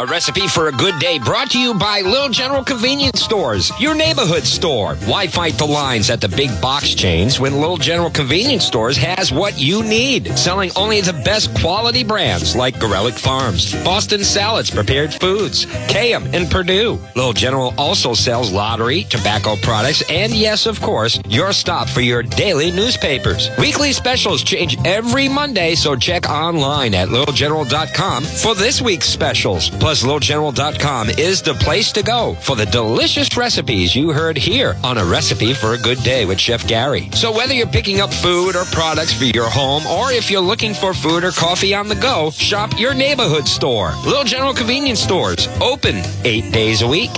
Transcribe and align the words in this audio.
A 0.00 0.06
recipe 0.06 0.48
for 0.48 0.66
a 0.66 0.72
good 0.72 0.98
day 0.98 1.20
brought 1.20 1.52
to 1.52 1.58
you 1.60 1.72
by 1.72 2.00
Little 2.00 2.28
General 2.28 2.64
Convenience 2.64 3.20
Stores, 3.20 3.70
your 3.78 3.94
neighborhood 3.94 4.42
store. 4.42 4.96
Why 5.06 5.28
fight 5.28 5.52
the 5.52 5.66
lines 5.68 6.10
at 6.10 6.20
the 6.20 6.28
big 6.28 6.50
box 6.60 6.96
chains 6.96 7.38
when 7.38 7.60
Little 7.60 7.76
General 7.76 8.10
Convenience 8.10 8.64
Stores 8.64 8.96
has 8.96 9.30
what 9.30 9.56
you 9.56 9.84
need? 9.84 10.36
Selling 10.36 10.72
only 10.74 11.00
the 11.00 11.12
best 11.24 11.54
quality 11.60 12.02
brands 12.02 12.56
like 12.56 12.74
Garelick 12.80 13.16
Farms, 13.16 13.72
Boston 13.84 14.24
Salads, 14.24 14.68
Prepared 14.68 15.14
Foods, 15.14 15.66
KM, 15.66 16.34
and 16.34 16.50
Perdue. 16.50 16.98
Little 17.14 17.32
General 17.32 17.72
also 17.78 18.14
sells 18.14 18.50
lottery, 18.50 19.04
tobacco 19.04 19.54
products, 19.62 20.02
and 20.10 20.34
yes, 20.34 20.66
of 20.66 20.80
course, 20.80 21.20
your 21.28 21.52
stop 21.52 21.88
for 21.88 22.00
your 22.00 22.24
daily 22.24 22.72
newspapers. 22.72 23.48
Weekly 23.60 23.92
specials 23.92 24.42
change 24.42 24.76
every 24.84 25.28
Monday, 25.28 25.76
so 25.76 25.94
check 25.94 26.28
online 26.28 26.94
at 26.94 27.10
littlegeneral.com 27.10 28.24
for 28.24 28.56
this 28.56 28.82
week's 28.82 29.08
specials. 29.08 29.70
Plus, 29.84 30.02
littlegeneral.com 30.02 31.10
is 31.10 31.42
the 31.42 31.52
place 31.52 31.92
to 31.92 32.02
go 32.02 32.34
for 32.36 32.56
the 32.56 32.64
delicious 32.64 33.36
recipes 33.36 33.94
you 33.94 34.12
heard 34.12 34.38
here 34.38 34.76
on 34.82 34.96
A 34.96 35.04
Recipe 35.04 35.52
for 35.52 35.74
a 35.74 35.78
Good 35.78 36.02
Day 36.02 36.24
with 36.24 36.40
Chef 36.40 36.66
Gary. 36.66 37.10
So 37.12 37.30
whether 37.30 37.52
you're 37.52 37.66
picking 37.66 38.00
up 38.00 38.10
food 38.10 38.56
or 38.56 38.64
products 38.64 39.12
for 39.12 39.24
your 39.24 39.50
home, 39.50 39.86
or 39.86 40.10
if 40.10 40.30
you're 40.30 40.40
looking 40.40 40.72
for 40.72 40.94
food 40.94 41.22
or 41.22 41.32
coffee 41.32 41.74
on 41.74 41.88
the 41.88 41.96
go, 41.96 42.30
shop 42.30 42.78
your 42.78 42.94
neighborhood 42.94 43.46
store. 43.46 43.92
Little 44.06 44.24
General 44.24 44.54
Convenience 44.54 45.00
Stores, 45.00 45.48
open 45.60 46.00
eight 46.24 46.50
days 46.50 46.80
a 46.80 46.88
week. 46.88 47.10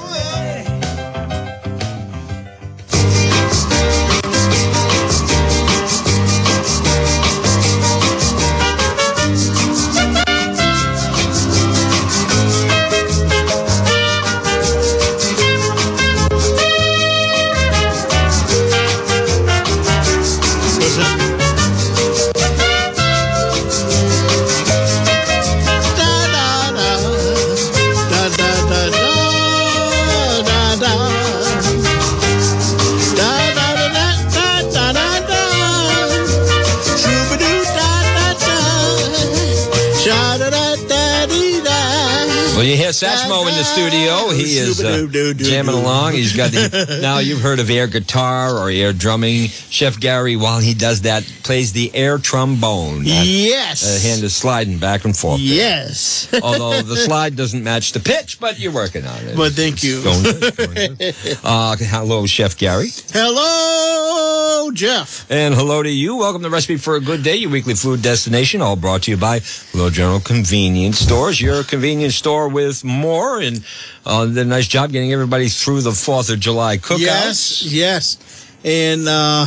You 42.67 42.77
hear 42.77 42.91
Satchmo 42.91 43.49
in 43.49 43.55
the 43.55 43.65
studio. 43.65 44.31
He 44.31 44.59
is 44.59 44.83
uh, 44.83 45.07
jamming 45.37 45.75
along. 45.75 46.13
He's 46.13 46.37
got 46.37 46.51
the. 46.51 46.99
now 47.01 47.19
you've 47.19 47.41
heard 47.41 47.61
of 47.61 47.71
air 47.71 47.87
guitar 47.87 48.57
or 48.57 48.71
air 48.71 48.93
drumming. 48.93 49.49
Chef 49.49 50.01
Gary, 50.01 50.37
while 50.37 50.59
he 50.59 50.75
does 50.75 51.03
that, 51.03 51.23
plays 51.45 51.73
the 51.73 51.95
air 51.95 52.19
trombone. 52.19 53.03
Yes. 53.05 53.85
uh, 53.85 54.09
hand 54.09 54.23
is 54.25 54.35
sliding 54.35 54.79
back 54.79 55.05
and 55.05 55.17
forth. 55.17 55.39
there. 55.39 55.47
Yes. 55.47 56.33
Although 56.43 56.83
the 56.83 56.97
slide 56.97 57.37
doesn't 57.37 57.63
match 57.63 57.93
the 57.93 58.01
pitch, 58.01 58.41
but 58.41 58.59
you're 58.59 58.73
working 58.73 59.07
on 59.07 59.19
it. 59.25 59.37
But 59.37 59.53
thank 59.53 59.83
you. 59.83 60.03
Going 60.03 60.23
going. 60.25 60.97
Uh, 61.45 61.77
hello, 61.79 62.27
Chef 62.27 62.57
Gary. 62.57 62.89
Hello, 63.13 64.71
Jeff. 64.73 65.31
And 65.31 65.55
hello 65.55 65.83
to 65.83 65.91
you. 65.91 66.17
Welcome 66.17 66.43
to 66.43 66.51
Recipe 66.51 66.77
for 66.77 66.97
a 66.97 67.01
Good 67.01 67.23
Day, 67.23 67.37
your 67.37 67.51
weekly 67.51 67.75
food 67.75 68.03
destination, 68.03 68.63
all 68.63 68.77
brought 68.77 69.03
to 69.05 69.11
you 69.11 69.17
by 69.17 69.41
Little 69.75 69.91
General 69.91 70.21
Convenience 70.21 70.99
Stores, 70.99 71.41
your 71.41 71.63
convenience 71.63 72.17
store 72.17 72.49
with 72.57 72.83
more. 72.85 73.41
And 73.41 73.65
uh, 74.07 74.27
a 74.35 74.45
nice 74.45 74.67
job 74.67 74.91
getting 74.91 75.13
everybody 75.13 75.49
through 75.49 75.83
the 75.83 75.91
4th 75.91 76.33
of 76.33 76.41
July 76.41 76.79
cookouts. 76.79 76.99
Yes, 77.01 77.63
yes. 77.63 78.17
And 78.65 79.07
uh, 79.07 79.47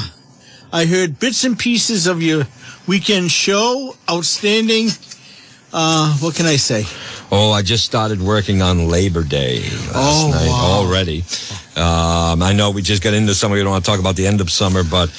I 0.71 0.85
heard 0.85 1.19
bits 1.19 1.43
and 1.43 1.57
pieces 1.57 2.07
of 2.07 2.21
your 2.21 2.45
weekend 2.87 3.31
show. 3.31 3.95
Outstanding. 4.09 4.89
Uh, 5.73 6.17
what 6.19 6.35
can 6.35 6.45
I 6.45 6.55
say? 6.57 6.83
Oh, 7.31 7.51
I 7.51 7.61
just 7.61 7.85
started 7.85 8.21
working 8.21 8.61
on 8.61 8.87
Labor 8.87 9.23
Day 9.23 9.61
last 9.61 9.93
Oh, 9.95 10.31
night 10.31 10.47
wow. 10.49 10.81
already. 10.81 11.23
Um, 11.75 12.41
I 12.41 12.53
know 12.53 12.71
we 12.71 12.81
just 12.81 13.03
got 13.03 13.13
into 13.13 13.33
summer. 13.35 13.55
We 13.55 13.61
don't 13.61 13.71
want 13.71 13.85
to 13.85 13.91
talk 13.91 13.99
about 13.99 14.15
the 14.15 14.25
end 14.25 14.41
of 14.41 14.49
summer, 14.49 14.83
but 14.83 15.09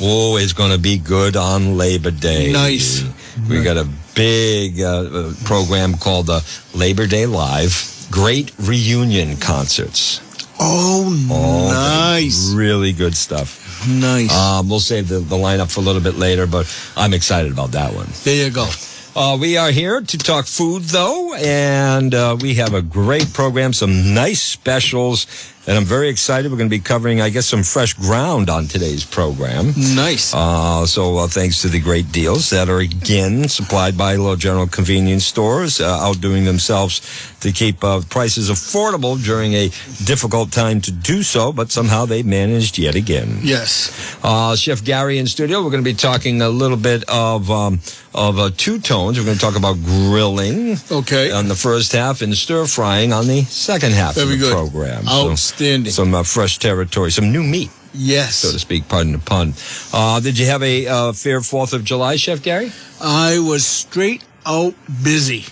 whoa, 0.00 0.36
it's 0.36 0.52
going 0.52 0.72
to 0.72 0.78
be 0.78 0.98
good 0.98 1.36
on 1.36 1.76
Labor 1.76 2.10
Day. 2.10 2.52
Nice. 2.52 3.04
We 3.48 3.62
got 3.62 3.76
a 3.76 3.88
big 4.14 4.80
uh, 4.80 5.02
uh, 5.02 5.32
program 5.44 5.94
called 5.94 6.26
the 6.26 6.44
Labor 6.74 7.06
Day 7.06 7.26
Live. 7.26 8.06
Great 8.10 8.52
reunion 8.58 9.36
concerts. 9.36 10.20
Oh, 10.58 11.06
Oh, 11.30 11.68
nice. 11.72 12.52
Really 12.52 12.92
good 12.92 13.16
stuff. 13.16 13.86
Nice. 13.88 14.34
Um, 14.34 14.68
we'll 14.68 14.80
save 14.80 15.08
the, 15.08 15.20
the 15.20 15.36
lineup 15.36 15.72
for 15.72 15.80
a 15.80 15.82
little 15.84 16.02
bit 16.02 16.16
later, 16.16 16.46
but 16.46 16.66
I'm 16.96 17.14
excited 17.14 17.50
about 17.52 17.70
that 17.72 17.94
one. 17.94 18.08
there 18.24 18.46
you 18.46 18.52
go. 18.52 18.68
Uh, 19.16 19.36
we 19.40 19.56
are 19.56 19.70
here 19.70 20.00
to 20.00 20.18
talk 20.18 20.46
food, 20.46 20.82
though, 20.84 21.34
and 21.34 22.14
uh, 22.14 22.36
we 22.40 22.54
have 22.54 22.74
a 22.74 22.82
great 22.82 23.32
program, 23.32 23.72
some 23.72 24.14
nice 24.14 24.40
specials, 24.42 25.26
and 25.66 25.76
I'm 25.76 25.84
very 25.84 26.08
excited. 26.08 26.50
We're 26.50 26.56
going 26.58 26.70
to 26.70 26.76
be 26.76 26.80
covering, 26.82 27.20
I 27.20 27.28
guess, 27.30 27.46
some 27.46 27.62
fresh 27.62 27.94
ground 27.94 28.48
on 28.50 28.66
today's 28.66 29.04
program. 29.04 29.72
Nice. 29.94 30.32
Uh, 30.34 30.86
so 30.86 31.18
uh, 31.18 31.26
thanks 31.28 31.60
to 31.62 31.68
the 31.68 31.80
great 31.80 32.10
deals 32.12 32.50
that 32.50 32.68
are 32.68 32.78
again 32.80 33.48
supplied 33.48 33.96
by 33.96 34.16
Little 34.16 34.36
General 34.36 34.66
Convenience 34.66 35.24
Stores, 35.26 35.80
uh, 35.80 35.86
outdoing 36.00 36.44
themselves 36.44 37.00
to 37.40 37.52
keep 37.52 37.82
uh, 37.84 38.00
prices 38.10 38.50
affordable 38.50 39.22
during 39.22 39.54
a 39.54 39.68
difficult 40.04 40.50
time 40.52 40.80
to 40.82 40.90
do 40.92 41.22
so, 41.22 41.52
but 41.52 41.70
somehow 41.70 42.04
they 42.06 42.22
managed 42.22 42.78
yet 42.78 42.94
again. 42.94 43.38
yes. 43.42 43.90
Uh, 44.22 44.54
Chef 44.56 44.82
Gary 44.84 45.18
in 45.18 45.26
studio. 45.26 45.62
We're 45.62 45.70
going 45.70 45.84
to 45.84 45.90
be 45.90 45.96
talking 45.96 46.42
a 46.42 46.48
little 46.48 46.76
bit 46.76 47.04
of 47.08 47.50
um, 47.50 47.80
of 48.14 48.38
uh, 48.38 48.50
two 48.56 48.78
tones. 48.80 49.18
We're 49.18 49.24
going 49.24 49.36
to 49.38 49.40
talk 49.40 49.56
about 49.56 49.76
grilling 49.84 50.76
Okay. 50.90 51.30
on 51.30 51.48
the 51.48 51.54
first 51.54 51.92
half 51.92 52.22
and 52.22 52.34
stir 52.36 52.66
frying 52.66 53.12
on 53.12 53.26
the 53.28 53.42
second 53.42 53.92
half 53.92 54.14
Very 54.16 54.24
of 54.34 54.40
the 54.40 54.46
good. 54.46 54.52
program. 54.52 55.04
So, 55.06 55.28
Outstanding. 55.50 55.90
some 55.92 56.14
uh, 56.14 56.22
fresh 56.22 56.58
territory, 56.58 57.10
some 57.10 57.32
new 57.32 57.42
meat, 57.42 57.70
yes. 57.92 58.36
so 58.36 58.52
to 58.52 58.58
speak. 58.58 58.88
Pardon 58.88 59.12
the 59.12 59.18
pun. 59.18 59.54
Uh, 59.92 60.20
did 60.20 60.38
you 60.38 60.46
have 60.46 60.62
a 60.62 60.86
uh, 60.86 61.12
fair 61.12 61.40
Fourth 61.40 61.72
of 61.72 61.84
July, 61.84 62.16
Chef 62.16 62.42
Gary? 62.42 62.70
I 63.00 63.38
was 63.40 63.66
straight 63.66 64.22
out 64.46 64.74
busy. 65.02 65.44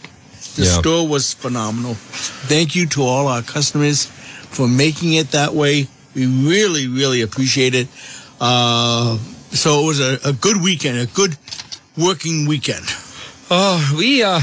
The 0.56 0.62
Yeah. 0.64 0.78
store 0.80 1.06
was 1.08 1.34
phenomenal. 1.34 1.94
Thank 1.94 2.74
you 2.76 2.86
to 2.88 3.02
all 3.02 3.26
our 3.28 3.42
customers 3.42 4.06
for 4.06 4.68
making 4.68 5.14
it 5.14 5.32
that 5.32 5.54
way. 5.54 5.88
We 6.14 6.26
really, 6.26 6.86
really 6.88 7.22
appreciate 7.22 7.74
it. 7.74 7.88
Uh, 8.40 9.18
so 9.50 9.82
it 9.82 9.86
was 9.86 10.00
a, 10.00 10.18
a 10.24 10.32
good 10.32 10.62
weekend, 10.62 10.98
a 10.98 11.06
good 11.06 11.36
working 11.96 12.46
weekend. 12.46 12.84
Oh, 13.50 13.94
we 13.98 14.22
uh. 14.22 14.40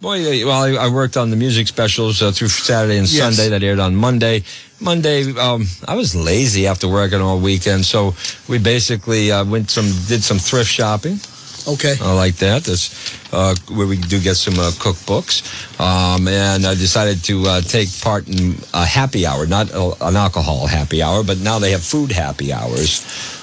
Boy, 0.00 0.44
well, 0.44 0.60
I, 0.64 0.86
I 0.86 0.88
worked 0.88 1.16
on 1.16 1.30
the 1.30 1.36
music 1.36 1.68
specials 1.68 2.20
uh, 2.22 2.32
through 2.32 2.48
Saturday 2.48 2.98
and 2.98 3.06
Yes. 3.08 3.36
Sunday 3.36 3.50
that 3.50 3.62
aired 3.62 3.78
on 3.78 3.94
Monday. 3.94 4.42
Monday, 4.82 5.32
um, 5.38 5.64
I 5.86 5.94
was 5.94 6.14
lazy 6.14 6.66
after 6.66 6.88
working 6.88 7.20
all 7.20 7.38
weekend, 7.38 7.84
so 7.86 8.14
we 8.48 8.58
basically 8.58 9.30
uh, 9.30 9.44
went 9.44 9.70
some, 9.70 9.86
did 10.08 10.22
some 10.22 10.38
thrift 10.38 10.70
shopping. 10.70 11.18
Okay. 11.68 11.94
I 12.02 12.12
like 12.14 12.36
that. 12.38 12.64
That's 12.64 12.90
uh, 13.32 13.54
where 13.70 13.86
we 13.86 13.96
do 13.96 14.18
get 14.20 14.34
some 14.34 14.54
uh, 14.58 14.72
cookbooks. 14.72 15.46
Um, 15.78 16.26
and 16.26 16.66
I 16.66 16.74
decided 16.74 17.22
to 17.24 17.44
uh, 17.46 17.60
take 17.60 17.88
part 18.00 18.26
in 18.28 18.56
a 18.74 18.84
happy 18.84 19.24
hour, 19.26 19.46
not 19.46 19.70
a, 19.70 19.94
an 20.04 20.16
alcohol 20.16 20.66
happy 20.66 21.02
hour, 21.02 21.22
but 21.22 21.38
now 21.38 21.60
they 21.60 21.70
have 21.70 21.82
food 21.84 22.10
happy 22.10 22.52
hours. 22.52 22.90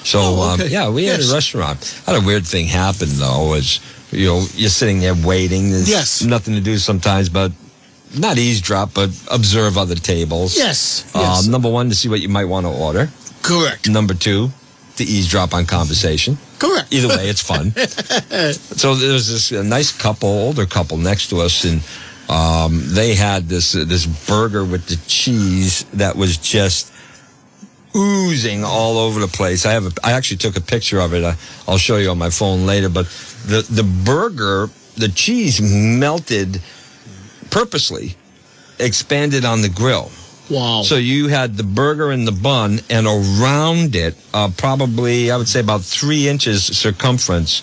So, 0.04 0.18
Oh, 0.20 0.52
okay. 0.54 0.64
um, 0.64 0.68
yeah, 0.70 0.90
we 0.90 1.06
had 1.06 1.20
a 1.20 1.32
restaurant. 1.32 1.80
Had 2.04 2.16
a 2.16 2.20
weird 2.26 2.46
thing 2.46 2.66
happen, 2.66 3.08
though, 3.12 3.54
is, 3.54 3.80
you 4.12 4.26
know, 4.26 4.44
you're 4.54 4.68
sitting 4.68 5.00
there 5.00 5.14
waiting. 5.14 5.70
There's 5.70 5.88
Yes. 5.88 6.22
nothing 6.22 6.54
to 6.56 6.60
do 6.60 6.76
sometimes, 6.76 7.30
but 7.30 7.52
not 8.18 8.38
eavesdrop, 8.38 8.94
but 8.94 9.10
observe 9.30 9.78
other 9.78 9.94
tables. 9.94 10.56
Yes. 10.56 11.10
yes. 11.14 11.46
Um, 11.46 11.52
number 11.52 11.70
one, 11.70 11.88
to 11.90 11.94
see 11.94 12.08
what 12.08 12.20
you 12.20 12.28
might 12.28 12.46
want 12.46 12.66
to 12.66 12.72
order. 12.72 13.08
Correct. 13.42 13.88
Number 13.88 14.14
two, 14.14 14.50
to 14.96 15.04
eavesdrop 15.04 15.54
on 15.54 15.66
conversation. 15.66 16.38
Correct. 16.58 16.92
Either 16.92 17.08
way, 17.08 17.28
it's 17.28 17.42
fun. 17.42 17.70
so 18.52 18.94
there 18.94 19.12
was 19.12 19.28
this 19.28 19.52
nice 19.52 19.96
couple, 19.96 20.28
older 20.28 20.66
couple 20.66 20.98
next 20.98 21.28
to 21.30 21.40
us, 21.40 21.64
and 21.64 21.80
um, 22.28 22.82
they 22.84 23.14
had 23.14 23.48
this 23.48 23.74
uh, 23.74 23.84
this 23.86 24.06
burger 24.06 24.64
with 24.64 24.86
the 24.86 24.96
cheese 25.06 25.84
that 25.94 26.16
was 26.16 26.36
just 26.36 26.92
oozing 27.96 28.62
all 28.62 28.98
over 28.98 29.20
the 29.20 29.28
place. 29.28 29.66
I 29.66 29.72
have 29.72 29.86
a, 29.86 29.90
I 30.04 30.12
actually 30.12 30.36
took 30.36 30.56
a 30.56 30.60
picture 30.60 31.00
of 31.00 31.14
it. 31.14 31.24
I, 31.24 31.34
I'll 31.66 31.78
show 31.78 31.96
you 31.96 32.10
on 32.10 32.18
my 32.18 32.30
phone 32.30 32.66
later. 32.66 32.88
But 32.88 33.06
the 33.46 33.66
the 33.68 33.82
burger, 33.82 34.68
the 34.96 35.08
cheese 35.08 35.60
melted 35.60 36.60
purposely, 37.50 38.16
expanded 38.78 39.44
on 39.44 39.62
the 39.62 39.68
grill. 39.68 40.10
Wow. 40.50 40.82
So 40.82 40.96
you 40.96 41.28
had 41.28 41.56
the 41.56 41.62
burger 41.62 42.10
in 42.10 42.24
the 42.24 42.32
bun, 42.32 42.80
and 42.90 43.06
around 43.06 43.94
it, 43.94 44.16
uh, 44.34 44.50
probably 44.56 45.30
I 45.30 45.36
would 45.36 45.48
say 45.48 45.60
about 45.60 45.82
three 45.82 46.28
inches 46.28 46.64
circumference 46.64 47.62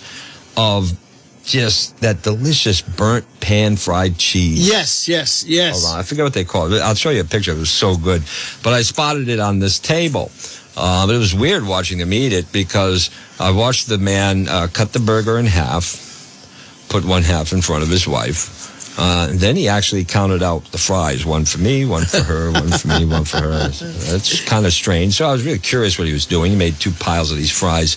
of 0.55 0.97
just 1.43 1.99
that 1.99 2.23
delicious 2.23 2.81
burnt 2.81 3.25
pan 3.39 3.75
fried 3.75 4.17
cheese. 4.17 4.67
Yes, 4.67 5.07
yes, 5.07 5.43
yes. 5.45 5.81
Hold 5.83 5.95
on, 5.95 5.99
I 5.99 6.03
forget 6.03 6.23
what 6.23 6.33
they 6.33 6.43
call 6.43 6.71
it. 6.71 6.81
I'll 6.81 6.95
show 6.95 7.09
you 7.09 7.21
a 7.21 7.25
picture. 7.25 7.51
It 7.51 7.57
was 7.57 7.69
so 7.69 7.97
good, 7.97 8.23
but 8.63 8.73
I 8.73 8.81
spotted 8.83 9.27
it 9.27 9.39
on 9.39 9.59
this 9.59 9.79
table. 9.79 10.31
Uh, 10.79 11.07
but 11.07 11.15
it 11.15 11.17
was 11.17 11.33
weird 11.33 11.65
watching 11.65 11.97
them 11.97 12.13
eat 12.13 12.31
it 12.31 12.51
because 12.51 13.09
I 13.39 13.49
watched 13.49 13.87
the 13.87 13.97
man 13.97 14.47
uh, 14.47 14.67
cut 14.71 14.93
the 14.93 14.99
burger 14.99 15.39
in 15.39 15.47
half, 15.47 16.85
put 16.87 17.03
one 17.03 17.23
half 17.23 17.51
in 17.51 17.61
front 17.61 17.81
of 17.81 17.89
his 17.89 18.07
wife. 18.07 18.76
Uh, 18.97 19.27
and 19.29 19.39
then 19.39 19.55
he 19.55 19.67
actually 19.67 20.03
counted 20.03 20.41
out 20.41 20.63
the 20.71 20.77
fries, 20.77 21.23
one 21.23 21.45
for 21.45 21.59
me, 21.59 21.85
one 21.85 22.03
for 22.03 22.23
her, 22.23 22.51
one 22.51 22.69
for 22.69 22.87
me, 22.87 23.05
one 23.05 23.23
for 23.23 23.37
her. 23.37 23.67
That's 23.69 24.43
kind 24.45 24.65
of 24.65 24.73
strange. 24.73 25.13
So 25.13 25.27
I 25.27 25.31
was 25.31 25.45
really 25.45 25.59
curious 25.59 25.99
what 25.99 26.07
he 26.07 26.13
was 26.13 26.25
doing. 26.25 26.51
He 26.51 26.57
made 26.57 26.79
two 26.79 26.91
piles 26.91 27.31
of 27.31 27.37
these 27.37 27.51
fries, 27.51 27.95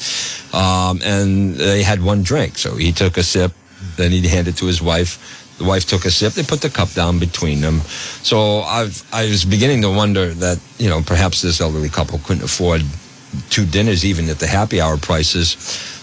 um, 0.52 1.00
and 1.02 1.54
they 1.54 1.82
had 1.82 2.02
one 2.02 2.22
drink. 2.22 2.58
So 2.58 2.76
he 2.76 2.92
took 2.92 3.16
a 3.16 3.22
sip, 3.22 3.52
then 3.96 4.10
he'd 4.10 4.26
hand 4.26 4.46
it 4.46 4.56
to 4.58 4.66
his 4.66 4.82
wife. 4.82 5.56
The 5.56 5.64
wife 5.64 5.86
took 5.86 6.04
a 6.04 6.10
sip. 6.10 6.34
They 6.34 6.42
put 6.42 6.60
the 6.60 6.70
cup 6.70 6.90
down 6.92 7.18
between 7.18 7.60
them. 7.60 7.80
So 8.22 8.60
I've, 8.60 9.02
I 9.12 9.24
was 9.24 9.44
beginning 9.44 9.82
to 9.82 9.90
wonder 9.90 10.32
that, 10.34 10.58
you 10.78 10.88
know, 10.88 11.02
perhaps 11.02 11.40
this 11.40 11.60
elderly 11.60 11.88
couple 11.88 12.18
couldn't 12.18 12.44
afford 12.44 12.82
two 13.48 13.64
dinners 13.64 14.04
even 14.04 14.28
at 14.28 14.38
the 14.38 14.46
happy 14.46 14.80
hour 14.80 14.96
prices. 14.96 15.56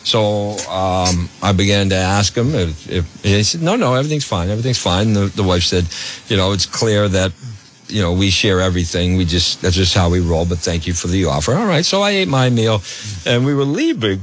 So 0.07 0.55
um, 0.71 1.27
I 1.43 1.51
began 1.51 1.89
to 1.89 1.95
ask 1.95 2.33
him 2.33 2.55
if, 2.55 2.89
if 2.89 3.23
he 3.23 3.43
said, 3.43 3.61
no, 3.61 3.75
no, 3.75 3.93
everything's 3.93 4.23
fine. 4.23 4.49
Everything's 4.49 4.81
fine. 4.81 5.11
The, 5.11 5.25
the 5.25 5.43
wife 5.43 5.63
said, 5.63 5.85
you 6.29 6.37
know, 6.37 6.53
it's 6.53 6.65
clear 6.65 7.09
that, 7.09 7.33
you 7.89 8.01
know, 8.01 8.13
we 8.13 8.29
share 8.29 8.61
everything. 8.61 9.17
We 9.17 9.25
just, 9.25 9.61
that's 9.61 9.75
just 9.75 9.93
how 9.93 10.09
we 10.09 10.21
roll, 10.21 10.45
but 10.45 10.59
thank 10.59 10.87
you 10.87 10.93
for 10.93 11.07
the 11.07 11.25
offer. 11.25 11.53
All 11.53 11.65
right. 11.65 11.83
So 11.83 12.01
I 12.03 12.11
ate 12.11 12.29
my 12.29 12.49
meal 12.49 12.81
and 13.25 13.45
we 13.45 13.53
were 13.53 13.65
leaving. 13.65 14.21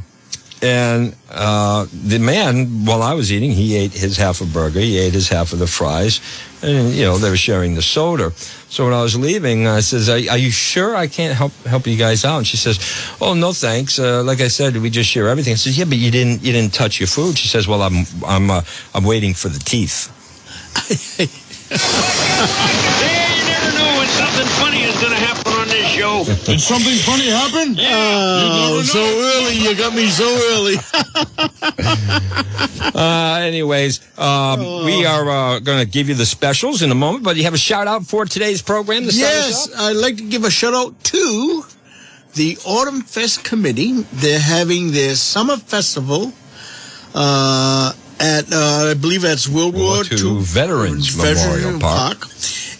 And 0.64 1.14
uh, 1.30 1.84
the 1.92 2.18
man, 2.18 2.86
while 2.86 3.02
I 3.02 3.12
was 3.12 3.30
eating, 3.30 3.50
he 3.50 3.76
ate 3.76 3.92
his 3.92 4.16
half 4.16 4.40
a 4.40 4.46
burger. 4.46 4.80
He 4.80 4.96
ate 4.98 5.12
his 5.12 5.28
half 5.28 5.52
of 5.52 5.58
the 5.58 5.66
fries. 5.66 6.22
And, 6.62 6.94
you 6.94 7.04
know, 7.04 7.18
they 7.18 7.28
were 7.28 7.36
sharing 7.36 7.74
the 7.74 7.82
soda. 7.82 8.30
So 8.70 8.86
when 8.86 8.94
I 8.94 9.02
was 9.02 9.14
leaving, 9.14 9.66
I 9.66 9.80
says, 9.80 10.08
are, 10.08 10.16
are 10.32 10.38
you 10.38 10.50
sure 10.50 10.96
I 10.96 11.06
can't 11.06 11.36
help 11.36 11.52
help 11.66 11.86
you 11.86 11.98
guys 11.98 12.24
out? 12.24 12.38
And 12.38 12.46
she 12.46 12.56
says, 12.56 12.78
oh, 13.20 13.34
no, 13.34 13.52
thanks. 13.52 13.98
Uh, 13.98 14.24
like 14.24 14.40
I 14.40 14.48
said, 14.48 14.74
we 14.78 14.88
just 14.88 15.10
share 15.10 15.28
everything. 15.28 15.52
I 15.52 15.56
says, 15.56 15.76
yeah, 15.76 15.84
but 15.84 15.98
you 15.98 16.10
didn't 16.10 16.42
you 16.42 16.54
didn't 16.54 16.72
touch 16.72 16.98
your 16.98 17.08
food. 17.08 17.36
She 17.36 17.48
says, 17.48 17.68
well, 17.68 17.82
I'm, 17.82 18.06
I'm, 18.26 18.50
uh, 18.50 18.62
I'm 18.94 19.04
waiting 19.04 19.34
for 19.34 19.50
the 19.50 19.58
teeth. 19.58 20.08
You 21.74 21.80
never 23.50 23.78
know 23.78 23.98
when 23.98 24.08
something 24.08 24.46
funny 24.62 24.82
is 24.82 24.96
going 25.00 25.12
to 25.12 25.18
happen 25.18 25.43
Did 26.44 26.60
something 26.60 26.96
funny 27.04 27.28
happen? 27.28 27.76
Oh, 27.78 28.82
so 28.82 29.00
early. 29.00 29.56
You 29.56 29.76
got 29.76 29.94
me 29.94 30.08
so 30.08 30.24
early. 30.52 30.76
Uh, 32.94 33.40
anyways, 33.40 34.00
um, 34.18 34.60
we 34.84 35.04
are 35.04 35.28
uh, 35.28 35.58
going 35.58 35.84
to 35.84 35.90
give 35.90 36.08
you 36.08 36.14
the 36.14 36.26
specials 36.26 36.80
in 36.82 36.90
a 36.92 36.94
moment, 36.94 37.24
but 37.24 37.34
you 37.36 37.42
have 37.42 37.54
a 37.54 37.58
shout 37.58 37.88
out 37.88 38.04
for 38.06 38.24
today's 38.24 38.62
program. 38.62 39.08
To 39.08 39.10
yes. 39.10 39.68
I'd 39.76 39.96
like 39.96 40.16
to 40.18 40.22
give 40.22 40.44
a 40.44 40.50
shout 40.50 40.74
out 40.74 41.02
to 41.04 41.64
the 42.34 42.56
Autumn 42.64 43.00
Fest 43.00 43.42
Committee. 43.42 44.02
They're 44.12 44.38
having 44.38 44.92
their 44.92 45.16
summer 45.16 45.56
festival 45.56 46.32
uh, 47.14 47.92
at, 48.24 48.52
uh, 48.52 48.90
I 48.90 48.94
believe 48.94 49.22
that's 49.22 49.48
World 49.48 49.74
War 49.74 49.96
War 49.96 50.04
II 50.04 50.40
Veterans 50.40 51.16
Memorial 51.16 51.78
Park. 51.78 52.26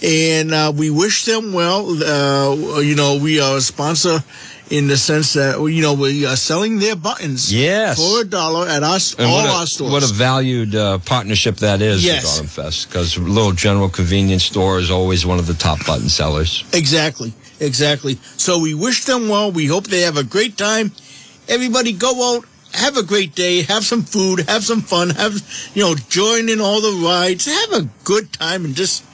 And 0.03 0.53
uh, 0.53 0.73
we 0.75 0.91
wish 0.91 1.25
them 1.25 1.53
well. 1.53 1.81
Uh, 2.03 2.81
you 2.81 2.95
know, 2.95 3.19
we 3.23 3.41
are 3.41 3.57
a 3.59 3.61
sponsor 3.61 4.23
in 4.71 4.87
the 4.89 4.97
sense 4.97 5.35
that, 5.35 5.61
you 5.63 5.83
know, 5.83 5.93
we 5.95 6.25
are 6.27 6.37
selling 6.37 6.79
their 6.79 6.97
buttons 6.97 7.53
Yes. 7.53 7.99
for 7.99 8.23
a 8.23 8.25
dollar 8.25 8.67
at 8.69 8.83
us, 8.83 9.15
all 9.19 9.41
a, 9.47 9.49
our 9.61 9.67
stores. 9.67 9.93
What 9.93 10.03
a 10.03 10.13
valued 10.13 10.75
uh, 10.75 10.99
partnership 10.99 11.57
that 11.57 11.81
is 11.83 12.03
Yes. 12.05 12.23
with 12.23 12.33
Autumn 12.33 12.47
Fest 12.47 12.89
because 12.89 13.19
Little 13.19 13.53
General 13.53 13.89
Convenience 13.91 14.45
Store 14.45 14.79
is 14.79 14.91
always 14.91 15.25
one 15.27 15.39
of 15.39 15.47
the 15.47 15.55
top 15.55 15.85
button 15.87 16.09
sellers. 16.09 16.65
Exactly, 16.73 17.33
exactly. 17.61 18.15
So 18.37 18.59
we 18.59 18.73
wish 18.75 19.05
them 19.05 19.29
well. 19.29 19.53
We 19.53 19.67
hope 19.67 19.85
they 19.87 20.01
have 20.03 20.17
a 20.17 20.25
great 20.25 20.57
time. 20.57 20.93
Everybody 21.49 21.93
go 21.93 22.37
out, 22.37 22.45
have 22.75 22.97
a 22.97 23.03
great 23.03 23.35
day, 23.35 23.63
have 23.63 23.85
some 23.85 24.03
food, 24.03 24.41
have 24.49 24.65
some 24.65 24.81
fun, 24.81 25.11
have, 25.11 25.35
you 25.75 25.83
know, 25.83 25.95
join 25.95 26.49
in 26.49 26.61
all 26.61 26.81
the 26.81 27.07
rides, 27.07 27.47
have 27.47 27.85
a 27.85 27.89
good 28.05 28.33
time 28.33 28.65
and 28.65 28.75
just 28.75 29.05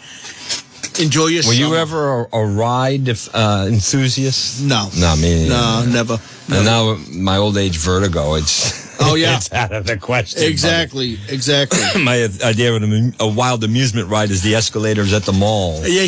enjoy 1.00 1.26
your 1.26 1.42
Were 1.46 1.52
you 1.52 1.76
ever 1.76 2.22
a, 2.22 2.36
a 2.36 2.46
ride 2.46 3.08
uh, 3.08 3.66
enthusiast? 3.68 4.62
No. 4.62 4.88
No, 4.98 5.16
me. 5.16 5.48
No, 5.48 5.84
never. 5.86 6.18
And 6.52 6.64
now 6.64 6.96
my 7.12 7.36
old 7.36 7.56
age 7.56 7.76
vertigo, 7.76 8.34
it's 8.34 8.79
Oh, 9.00 9.14
yeah. 9.17 9.37
it's 9.37 9.52
out 9.52 9.73
of 9.73 9.87
the 9.87 9.97
question. 9.97 10.43
Exactly, 10.44 11.19
exactly. 11.29 11.81
My 12.02 12.29
idea 12.44 12.75
of 12.75 12.82
an, 12.82 13.14
a 13.20 13.29
wild 13.29 13.64
amusement 13.64 14.08
ride 14.08 14.31
is 14.31 14.43
the 14.43 14.55
escalators 14.55 15.12
at 15.12 15.23
the 15.25 15.32
mall. 15.32 15.81
yeah, 15.87 16.06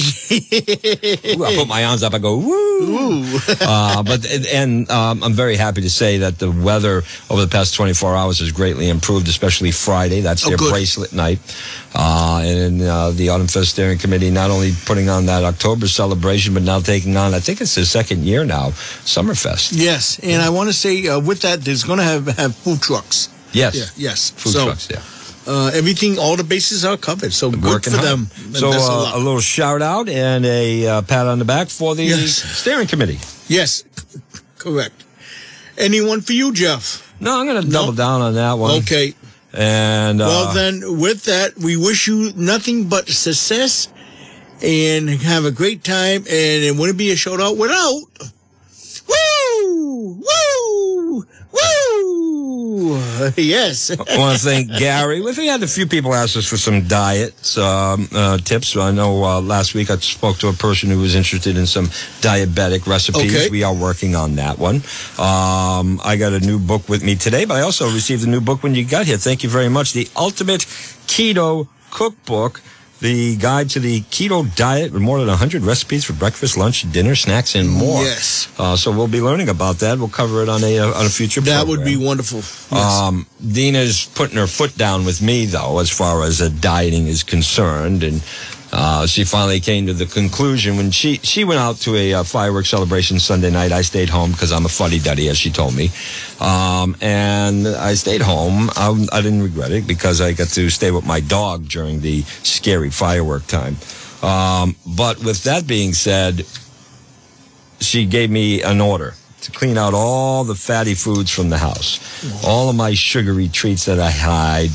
Ooh, 1.37 1.45
I 1.45 1.55
put 1.57 1.69
my 1.69 1.85
arms 1.85 2.03
up. 2.03 2.15
I 2.15 2.19
go 2.19 2.37
woo. 2.39 2.53
Ooh. 2.83 3.39
uh, 3.61 4.03
but 4.03 4.27
and 4.53 4.91
um, 4.91 5.23
I'm 5.23 5.33
very 5.33 5.57
happy 5.57 5.81
to 5.83 5.91
say 5.91 6.19
that 6.19 6.39
the 6.39 6.51
weather 6.51 7.03
over 7.31 7.41
the 7.41 7.49
past 7.49 7.75
24 7.75 8.17
hours 8.17 8.41
has 8.41 8.51
greatly 8.53 8.89
improved, 8.89 9.29
especially 9.29 9.71
Friday. 9.71 10.21
That's 10.21 10.45
Oh, 10.45 10.49
their 10.49 10.59
good. 10.59 10.73
bracelet 10.73 11.13
night, 11.13 11.39
uh, 11.95 12.41
and 12.45 12.83
uh, 12.83 13.11
the 13.13 13.29
Autumn 13.29 13.47
Fest 13.47 13.71
Steering 13.71 13.99
Committee 13.99 14.31
not 14.31 14.51
only 14.51 14.73
putting 14.87 15.09
on 15.09 15.27
that 15.27 15.45
October 15.45 15.87
celebration, 15.87 16.55
but 16.55 16.63
now 16.65 16.81
taking 16.81 17.17
on 17.17 17.33
I 17.35 17.41
think 17.41 17.61
it's 17.61 17.75
the 17.77 17.87
second 17.87 18.25
year 18.25 18.45
now 18.45 18.71
Summerfest. 19.07 19.73
yes, 19.77 20.19
and 20.23 20.43
I 20.43 20.51
want 20.51 20.69
to 20.69 20.73
say 20.73 21.07
uh, 21.07 21.21
with 21.21 21.41
that, 21.43 21.61
there's 21.63 21.85
going 21.85 21.99
to 21.99 22.05
have, 22.05 22.27
have 22.37 22.57
food 22.57 22.82
trucks. 22.83 23.29
Yes, 23.53 23.75
Yeah, 23.75 24.09
yes. 24.11 24.31
food 24.31 24.53
so, 24.53 24.65
trucks. 24.67 24.89
Yeah, 24.91 25.01
Uh, 25.47 25.71
everything, 25.75 26.19
all 26.19 26.37
the 26.37 26.45
bases 26.45 26.85
are 26.85 26.97
covered. 26.97 27.33
So 27.33 27.51
good 27.51 27.65
Working 27.65 27.93
for 27.93 27.99
hard. 27.99 28.11
them. 28.11 28.31
And 28.47 28.57
So 28.57 28.69
uh, 28.71 28.79
luck. 28.79 29.15
a 29.15 29.19
little 29.19 29.41
shout 29.41 29.83
out 29.83 30.09
and 30.09 30.45
a 30.47 30.87
uh, 30.87 31.03
pat 31.03 31.27
on 31.27 31.39
the 31.39 31.45
back 31.45 31.69
for 31.69 31.95
the 31.95 32.05
Yes. 32.05 32.43
steering 32.61 32.87
committee. 32.89 33.19
Yes, 33.49 33.85
correct. 34.59 35.05
Anyone 35.79 36.21
for 36.21 36.33
you, 36.33 36.53
Jeff? 36.53 37.03
No, 37.21 37.41
I'm 37.41 37.47
going 37.47 37.63
to 37.63 37.69
double 37.71 37.93
down 37.93 38.21
on 38.21 38.35
that 38.35 38.55
one. 38.59 38.79
Okay. 38.83 39.15
And 39.53 40.21
uh, 40.23 40.27
Well, 40.27 40.55
then, 40.55 41.01
with 41.01 41.25
that, 41.25 41.57
we 41.59 41.77
wish 41.77 42.07
you 42.09 42.33
nothing 42.37 42.89
but 42.89 43.09
success 43.09 43.89
and 44.63 45.09
have 45.11 45.45
a 45.45 45.51
great 45.51 45.83
time. 45.85 46.21
And 46.29 46.59
it 46.65 46.75
wouldn't 46.77 46.99
be 46.99 47.11
a 47.13 47.17
shout 47.17 47.41
out 47.41 47.57
without. 47.59 48.03
Woo! 50.03 50.25
Woo! 50.25 51.27
Woo! 51.53 53.03
Yes. 53.37 53.91
I 53.91 54.19
want 54.19 54.39
to 54.39 54.45
thank 54.45 54.69
Gary. 54.79 55.21
We've 55.21 55.37
had 55.37 55.63
a 55.63 55.69
few 55.69 55.87
people 55.87 56.13
ask 56.15 56.37
us 56.37 56.47
for 56.47 56.57
some 56.57 56.89
diet 56.89 57.57
um, 57.57 58.09
uh, 58.13 58.39
tips. 58.39 58.77
I 58.77 58.91
know 58.91 59.23
uh, 59.23 59.41
last 59.41 59.75
week 59.75 59.91
I 59.91 59.97
spoke 59.97 60.39
to 60.39 60.49
a 60.49 60.53
person 60.53 60.91
who 60.91 60.99
was 60.99 61.15
interested 61.15 61.57
in 61.57 61.67
some 61.67 61.87
diabetic 62.21 62.87
recipes. 62.87 63.35
Okay. 63.35 63.51
We 63.51 63.63
are 63.63 63.75
working 63.75 64.17
on 64.17 64.37
that 64.37 64.59
one. 64.59 64.77
Um, 65.19 66.01
I 66.05 66.17
got 66.19 66.33
a 66.33 66.41
new 66.41 66.59
book 66.59 66.89
with 66.89 67.05
me 67.05 67.15
today, 67.15 67.45
but 67.45 67.59
I 67.59 67.61
also 67.61 67.87
received 67.87 68.25
a 68.27 68.31
new 68.31 68.41
book 68.41 68.63
when 68.63 68.75
you 68.75 68.85
got 68.85 69.07
here. 69.07 69.19
Thank 69.19 69.45
you 69.45 69.51
very 69.51 69.69
much. 69.69 69.93
The 69.93 70.09
Ultimate 70.17 70.63
Keto 71.07 71.69
Cookbook. 71.91 72.61
The 73.03 73.35
guide 73.37 73.69
to 73.71 73.81
the 73.81 74.01
keto 74.03 74.47
diet 74.55 74.93
with 74.93 75.03
more 75.03 75.19
than 75.19 75.27
100 75.27 75.63
recipes 75.63 76.05
for 76.05 76.13
breakfast, 76.13 76.57
lunch, 76.57 76.89
dinner, 76.93 77.17
snacks, 77.17 77.57
and 77.57 77.69
more. 77.69 78.01
Yes. 78.01 78.49
Uh, 78.57 78.77
so 78.77 78.93
we'll 78.93 79.09
be 79.09 79.21
learning 79.21 79.49
about 79.49 79.79
that. 79.79 79.99
We'll 79.99 80.07
cover 80.07 80.41
it 80.41 80.49
on 80.49 80.63
a, 80.63 80.79
uh, 80.79 80.87
on 81.01 81.07
a 81.07 81.09
future 81.09 81.41
That 81.41 81.67
would 81.67 81.85
be 81.85 81.97
wonderful. 81.97 82.39
Yes. 82.39 83.01
Um, 83.01 83.27
Dina's 83.45 84.05
putting 84.15 84.37
her 84.37 84.47
foot 84.47 84.79
down 84.79 85.05
with 85.05 85.21
me, 85.21 85.47
though, 85.47 85.81
as 85.81 85.91
far 85.91 86.23
as 86.23 86.41
uh, 86.41 86.49
dieting 86.61 87.09
is 87.09 87.25
concerned, 87.25 88.05
and 88.05 88.23
uh, 88.73 89.07
she 89.07 89.25
finally 89.25 89.61
came 89.61 89.87
to 89.87 89.93
the 89.93 90.07
conclusion 90.07 90.77
when 90.79 90.91
she 90.91 91.19
she 91.19 91.45
went 91.45 91.61
out 91.61 91.77
to 91.77 91.95
a 91.95 92.15
uh, 92.15 92.25
fireworks 92.25 92.71
celebration 92.71 93.19
Sunday 93.19 93.51
night. 93.51 93.71
I 93.71 93.83
stayed 93.83 94.09
home 94.09 94.33
because 94.33 94.51
I'm 94.51 94.65
a 94.65 94.71
fuddy 94.71 94.99
duddy, 94.99 95.29
as 95.29 95.37
she 95.37 95.51
told 95.51 95.75
me, 95.75 95.91
um, 96.41 96.97
and 97.03 97.69
I 97.69 97.93
stayed 97.95 98.23
home. 98.23 98.71
I, 98.75 99.07
I 99.13 99.21
didn't 99.21 99.43
regret 99.43 99.73
it 99.73 99.87
because 99.87 100.23
I 100.23 100.33
got 100.33 100.49
to 100.49 100.71
stay 100.71 100.91
with 100.91 101.05
my 101.05 101.21
dog 101.21 101.69
during 101.69 102.01
the 102.01 102.23
scary 102.23 102.91
firework 102.91 103.47
time. 103.47 103.77
Um, 104.23 104.77
but 104.87 105.23
with 105.23 105.45
that 105.45 105.67
being 105.67 105.93
said, 105.93 106.47
she 107.81 108.07
gave 108.07 108.31
me 108.31 108.63
an 108.63 108.81
order 108.81 109.15
to 109.43 109.51
clean 109.51 109.77
out 109.77 109.93
all 109.93 110.45
the 110.45 110.55
fatty 110.55 110.95
foods 110.95 111.31
from 111.31 111.51
the 111.51 111.59
house, 111.59 112.01
all 112.45 112.71
of 112.71 112.77
my 112.77 112.95
sugary 112.95 113.49
treats 113.49 113.85
that 113.85 114.01
I 114.01 114.11
hide. 114.11 114.71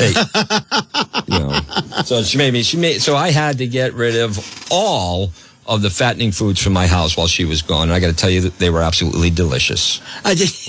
Hey, 0.00 0.12
you 1.28 1.38
know, 1.38 1.60
so 2.04 2.22
she 2.22 2.38
made 2.38 2.52
me. 2.52 2.62
She 2.62 2.76
made 2.76 3.00
so 3.00 3.14
I 3.16 3.30
had 3.30 3.58
to 3.58 3.66
get 3.66 3.94
rid 3.94 4.16
of 4.16 4.38
all 4.70 5.30
of 5.66 5.82
the 5.82 5.90
fattening 5.90 6.32
foods 6.32 6.60
from 6.60 6.72
my 6.72 6.86
house 6.88 7.16
while 7.16 7.28
she 7.28 7.44
was 7.44 7.62
gone. 7.62 7.84
And 7.84 7.92
I 7.92 8.00
got 8.00 8.08
to 8.08 8.16
tell 8.16 8.30
you 8.30 8.40
that 8.40 8.58
they 8.58 8.70
were 8.70 8.82
absolutely 8.82 9.30
delicious. 9.30 10.00
I 10.24 10.34
just, 10.34 10.68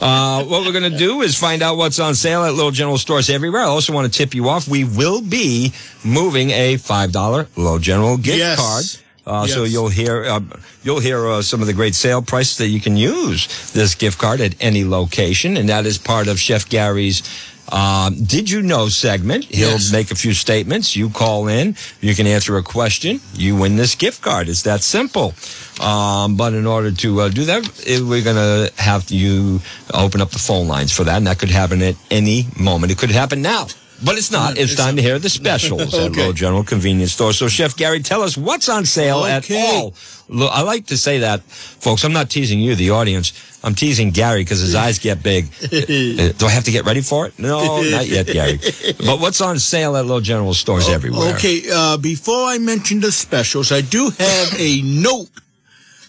Uh, 0.00 0.42
what 0.44 0.64
we're 0.64 0.72
going 0.72 0.90
to 0.90 0.98
do 0.98 1.20
is 1.22 1.36
find 1.38 1.62
out 1.62 1.76
what's 1.76 2.00
on 2.00 2.14
sale 2.14 2.44
at 2.44 2.54
Little 2.54 2.70
General 2.70 2.98
stores 2.98 3.28
everywhere. 3.30 3.60
I 3.62 3.66
also 3.66 3.92
want 3.92 4.10
to 4.10 4.16
tip 4.18 4.34
you 4.34 4.48
off. 4.48 4.66
We 4.66 4.84
will 4.84 5.20
be 5.20 5.72
moving 6.04 6.50
a 6.50 6.76
$5 6.76 7.46
Little 7.56 7.78
General 7.78 8.16
gift 8.16 8.38
Yes. 8.38 8.58
card 8.58 9.01
Uh, 9.26 9.46
So 9.46 9.64
you'll 9.64 9.88
hear 9.88 10.24
uh, 10.24 10.40
you'll 10.82 11.00
hear 11.00 11.26
uh, 11.28 11.42
some 11.42 11.60
of 11.60 11.66
the 11.68 11.72
great 11.72 11.94
sale 11.94 12.22
prices 12.22 12.56
that 12.56 12.68
you 12.68 12.80
can 12.80 12.96
use 12.96 13.46
this 13.72 13.94
gift 13.94 14.18
card 14.18 14.40
at 14.40 14.54
any 14.60 14.84
location, 14.84 15.56
and 15.56 15.68
that 15.68 15.86
is 15.86 15.98
part 15.98 16.26
of 16.28 16.38
Chef 16.40 16.68
Gary's. 16.68 17.22
Um, 17.70 18.24
did 18.24 18.50
you 18.50 18.60
know 18.60 18.88
segment? 18.88 19.44
He'll 19.44 19.70
Yes. 19.78 19.92
make 19.92 20.10
a 20.10 20.14
few 20.14 20.34
statements. 20.34 20.94
You 20.94 21.08
call 21.08 21.48
in. 21.48 21.74
You 22.00 22.14
can 22.14 22.26
answer 22.26 22.56
a 22.58 22.62
question. 22.62 23.20
You 23.34 23.56
win 23.56 23.76
this 23.76 23.94
gift 23.94 24.20
card. 24.20 24.48
It's 24.48 24.62
that 24.62 24.82
simple. 24.82 25.32
Um, 25.80 26.36
but 26.36 26.52
in 26.52 26.66
order 26.66 26.90
to 26.90 27.20
uh, 27.20 27.28
do 27.30 27.44
that, 27.46 27.62
eh, 27.86 28.00
we're 28.00 28.20
going 28.24 28.36
to 28.36 28.70
have 28.76 29.10
you 29.10 29.60
open 29.94 30.20
up 30.20 30.30
the 30.32 30.38
phone 30.38 30.66
lines 30.68 30.92
for 30.92 31.04
that, 31.04 31.16
and 31.16 31.26
that 31.26 31.38
could 31.38 31.50
happen 31.50 31.80
at 31.82 31.94
any 32.10 32.46
moment. 32.58 32.92
It 32.92 32.98
could 32.98 33.10
happen 33.12 33.40
now. 33.40 33.68
But 34.04 34.18
it's 34.18 34.30
not. 34.32 34.52
It's, 34.58 34.72
It's 34.72 34.74
time 34.80 34.96
to 34.96 35.02
hear 35.02 35.18
the 35.18 35.28
specials 35.28 35.94
at 35.94 36.00
Okay. 36.10 36.16
Little 36.18 36.32
General 36.32 36.64
Convenience 36.64 37.12
Store. 37.12 37.32
So, 37.32 37.48
Chef 37.48 37.76
Gary, 37.76 38.00
tell 38.00 38.22
us 38.22 38.36
what's 38.36 38.68
on 38.68 38.84
sale 38.84 39.24
at 39.24 39.48
all. 39.50 39.94
Look, 40.28 40.50
I 40.52 40.62
like 40.62 40.86
to 40.86 40.96
say 40.96 41.18
that, 41.20 41.42
folks. 41.44 42.04
I'm 42.04 42.12
not 42.12 42.28
teasing 42.30 42.58
you, 42.60 42.74
the 42.74 42.90
audience. 42.90 43.32
I'm 43.64 43.74
teasing 43.76 44.10
Gary 44.10 44.40
because 44.42 44.60
his 44.60 44.74
eyes 44.74 44.98
get 44.98 45.22
big. 45.22 45.46
Uh, 45.62 46.32
Do 46.38 46.46
I 46.46 46.50
have 46.50 46.64
to 46.64 46.70
get 46.72 46.84
ready 46.84 47.00
for 47.00 47.26
it? 47.26 47.38
No, 47.38 47.82
not 47.82 48.08
yet, 48.08 48.26
Gary. 48.26 48.58
But 48.98 49.20
what's 49.20 49.40
on 49.40 49.58
sale 49.58 49.96
at 49.96 50.04
Little 50.04 50.20
General 50.20 50.54
stores 50.54 50.88
everywhere? 50.88 51.34
Okay, 51.34 51.62
uh, 51.72 51.96
before 51.96 52.44
I 52.48 52.58
mention 52.58 53.00
the 53.00 53.12
specials, 53.12 53.70
I 53.70 53.82
do 53.82 54.10
have 54.18 54.54
a 54.58 54.82
note 54.82 55.30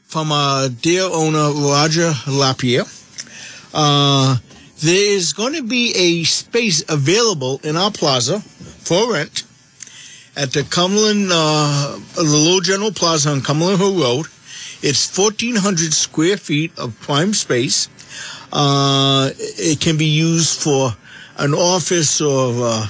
from 0.04 0.32
our 0.32 0.70
dear 0.70 1.04
owner, 1.04 1.52
Roger 1.52 2.12
Lapierre. 2.28 2.86
Uh, 3.74 4.38
there 4.84 5.16
is 5.16 5.32
going 5.32 5.54
to 5.54 5.64
be 5.64 5.94
a 5.96 6.24
space 6.26 6.84
available 6.90 7.62
in 7.64 7.78
our 7.78 7.90
plaza 7.90 8.42
for 8.42 9.14
rent 9.14 9.44
at 10.36 10.52
the 10.52 10.64
Cumberland, 10.64 11.30
uh, 11.32 11.98
the 12.16 12.24
Little 12.24 12.60
General 12.60 12.92
Plaza 12.92 13.30
on 13.30 13.42
Cumberland 13.42 13.80
Hill 13.80 13.96
Road. 13.96 14.26
It's 14.82 15.18
1,400 15.18 15.94
square 15.94 16.36
feet 16.36 16.78
of 16.78 17.00
prime 17.00 17.34
space. 17.34 17.88
Uh, 18.52 19.30
it 19.38 19.80
can 19.80 19.98
be 19.98 20.06
used 20.06 20.62
for 20.62 20.92
an 21.38 21.54
office 21.54 22.20
or 22.20 22.54
uh, 22.66 22.88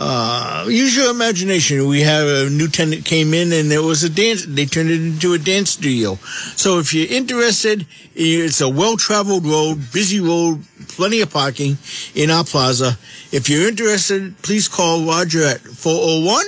uh, 0.00 0.64
use 0.68 0.96
your 0.96 1.10
imagination. 1.10 1.88
We 1.88 2.02
have 2.02 2.26
a 2.28 2.48
new 2.48 2.68
tenant 2.68 3.04
came 3.04 3.34
in 3.34 3.52
and 3.52 3.68
there 3.68 3.82
was 3.82 4.04
a 4.04 4.08
dance. 4.08 4.46
They 4.46 4.64
turned 4.64 4.90
it 4.90 5.00
into 5.00 5.34
a 5.34 5.38
dance 5.38 5.70
studio. 5.70 6.14
So 6.54 6.78
if 6.78 6.94
you're 6.94 7.10
interested, 7.10 7.84
it's 8.14 8.60
a 8.60 8.68
well-traveled 8.68 9.44
road, 9.44 9.92
busy 9.92 10.20
road, 10.20 10.62
plenty 10.86 11.20
of 11.20 11.32
parking 11.32 11.78
in 12.14 12.30
our 12.30 12.44
plaza. 12.44 12.96
If 13.32 13.50
you're 13.50 13.66
interested, 13.66 14.40
please 14.42 14.68
call 14.68 15.04
Roger 15.04 15.44
at 15.44 15.60
401 15.62 16.46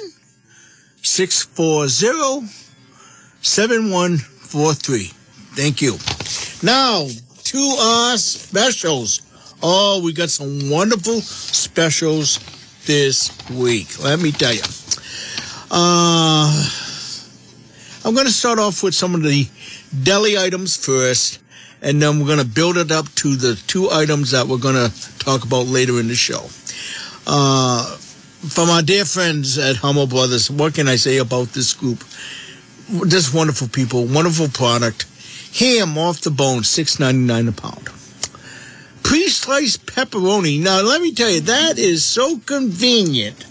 640 1.03 2.47
7143. 3.43 5.11
Thank 5.57 5.83
you. 5.83 5.99
Now, 6.63 7.09
to 7.45 7.59
our 7.59 8.17
specials. 8.17 9.23
Oh, 9.61 10.01
we 10.05 10.13
got 10.13 10.31
some 10.31 10.71
wonderful 10.71 11.21
specials 11.21 12.39
this 12.87 13.31
week. 13.51 14.03
Let 14.03 14.21
me 14.21 14.33
tell 14.33 14.53
you. 14.55 14.63
Uh, 15.71 16.69
I'm 18.05 18.15
going 18.15 18.27
to 18.27 18.33
start 18.33 18.59
off 18.59 18.83
with 18.83 18.95
some 18.95 19.15
of 19.15 19.23
the 19.23 19.47
deli 20.03 20.39
items 20.39 20.77
first, 20.77 21.39
and 21.83 22.01
then 22.01 22.19
we're 22.19 22.27
going 22.27 22.39
to 22.39 22.45
build 22.45 22.77
it 22.77 22.91
up 22.91 23.07
to 23.17 23.37
the 23.37 23.61
two 23.67 23.91
items 23.91 24.31
that 24.33 24.47
we're 24.47 24.59
going 24.59 24.75
to 24.75 25.19
talk 25.19 25.45
about 25.45 25.67
later 25.67 26.01
in 26.01 26.09
the 26.09 26.15
show. 26.15 26.49
Uh, 27.27 27.97
from 28.49 28.71
our 28.71 28.83
dear 28.83 29.05
friends 29.05 29.59
at 29.59 29.77
Hummel 29.77 30.07
Brothers, 30.07 30.51
what 30.51 30.75
can 30.75 30.89
I 30.89 30.97
say 30.97 31.19
about 31.19 31.49
this 31.49 31.75
group? 31.75 31.99
Just 33.07 33.35
wonderful 33.35 33.69
people, 33.69 34.07
wonderful 34.07 34.49
product. 34.49 35.07
Ham 35.59 35.99
off 35.99 36.21
the 36.23 36.31
bone, 36.31 36.65
six 36.65 36.99
ninety 36.99 37.21
nine 37.21 37.49
a 37.49 37.53
pound. 37.53 37.89
Pre-sliced 39.03 39.87
pepperoni. 39.87 40.61
Now, 40.63 40.83
let 40.83 41.01
me 41.01 41.13
tell 41.13 41.31
you, 41.31 41.41
that 41.41 41.79
is 41.79 42.05
so 42.05 42.39
convenient. 42.39 43.47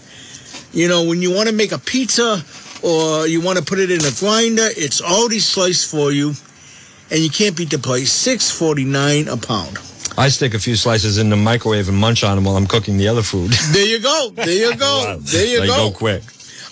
You 0.72 0.88
know, 0.88 1.04
when 1.04 1.20
you 1.20 1.34
want 1.34 1.48
to 1.48 1.54
make 1.54 1.72
a 1.72 1.78
pizza 1.78 2.42
or 2.82 3.26
you 3.26 3.40
want 3.40 3.58
to 3.58 3.64
put 3.64 3.78
it 3.78 3.90
in 3.90 4.00
a 4.00 4.12
grinder, 4.18 4.68
it's 4.76 5.02
already 5.02 5.40
sliced 5.40 5.90
for 5.90 6.12
you, 6.12 6.32
and 7.10 7.20
you 7.20 7.28
can't 7.30 7.56
beat 7.56 7.70
the 7.70 7.78
price. 7.78 8.10
Six 8.12 8.50
forty 8.50 8.84
nine 8.84 9.28
a 9.28 9.36
pound. 9.36 9.78
I 10.16 10.28
stick 10.28 10.54
a 10.54 10.58
few 10.58 10.76
slices 10.76 11.18
in 11.18 11.30
the 11.30 11.36
microwave 11.36 11.88
and 11.88 11.96
munch 11.96 12.24
on 12.24 12.36
them 12.36 12.44
while 12.44 12.56
I'm 12.56 12.66
cooking 12.66 12.96
the 12.98 13.08
other 13.08 13.22
food. 13.22 13.52
There 13.72 13.86
you 13.86 14.00
go. 14.00 14.30
There 14.34 14.48
you 14.48 14.76
go. 14.76 15.16
There 15.20 15.46
you 15.46 15.60
they 15.60 15.66
go. 15.66 15.90
go 15.90 15.96
quick. 15.96 16.22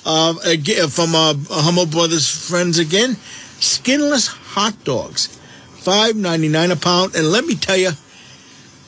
Um, 0.07 0.39
again, 0.45 0.89
from 0.89 1.15
our 1.15 1.35
Hummel 1.51 1.87
Brothers 1.87 2.29
friends 2.29 2.79
again, 2.79 3.17
skinless 3.61 4.29
hot 4.29 4.85
dogs, 4.85 5.27
five 5.81 6.15
ninety 6.17 6.49
nine 6.49 6.71
a 6.71 6.77
pound. 6.77 7.15
And 7.17 7.31
let 7.31 7.45
me 7.45 7.55
tell 7.57 7.77
you, 7.77 7.91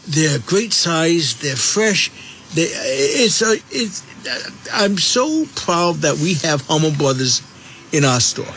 they're 0.07 0.39
great 0.41 0.73
size. 0.73 1.41
They're 1.41 1.57
fresh. 1.57 2.11
They, 2.55 2.63
it's 2.65 3.43
a, 3.43 3.57
it's. 3.71 4.05
I'm 4.73 4.99
so 4.99 5.47
proud 5.55 5.97
that 5.97 6.19
we 6.19 6.35
have 6.35 6.63
Hummel 6.67 6.93
Brothers 6.93 7.43
in 7.93 8.05
our 8.05 8.21
store. 8.21 8.53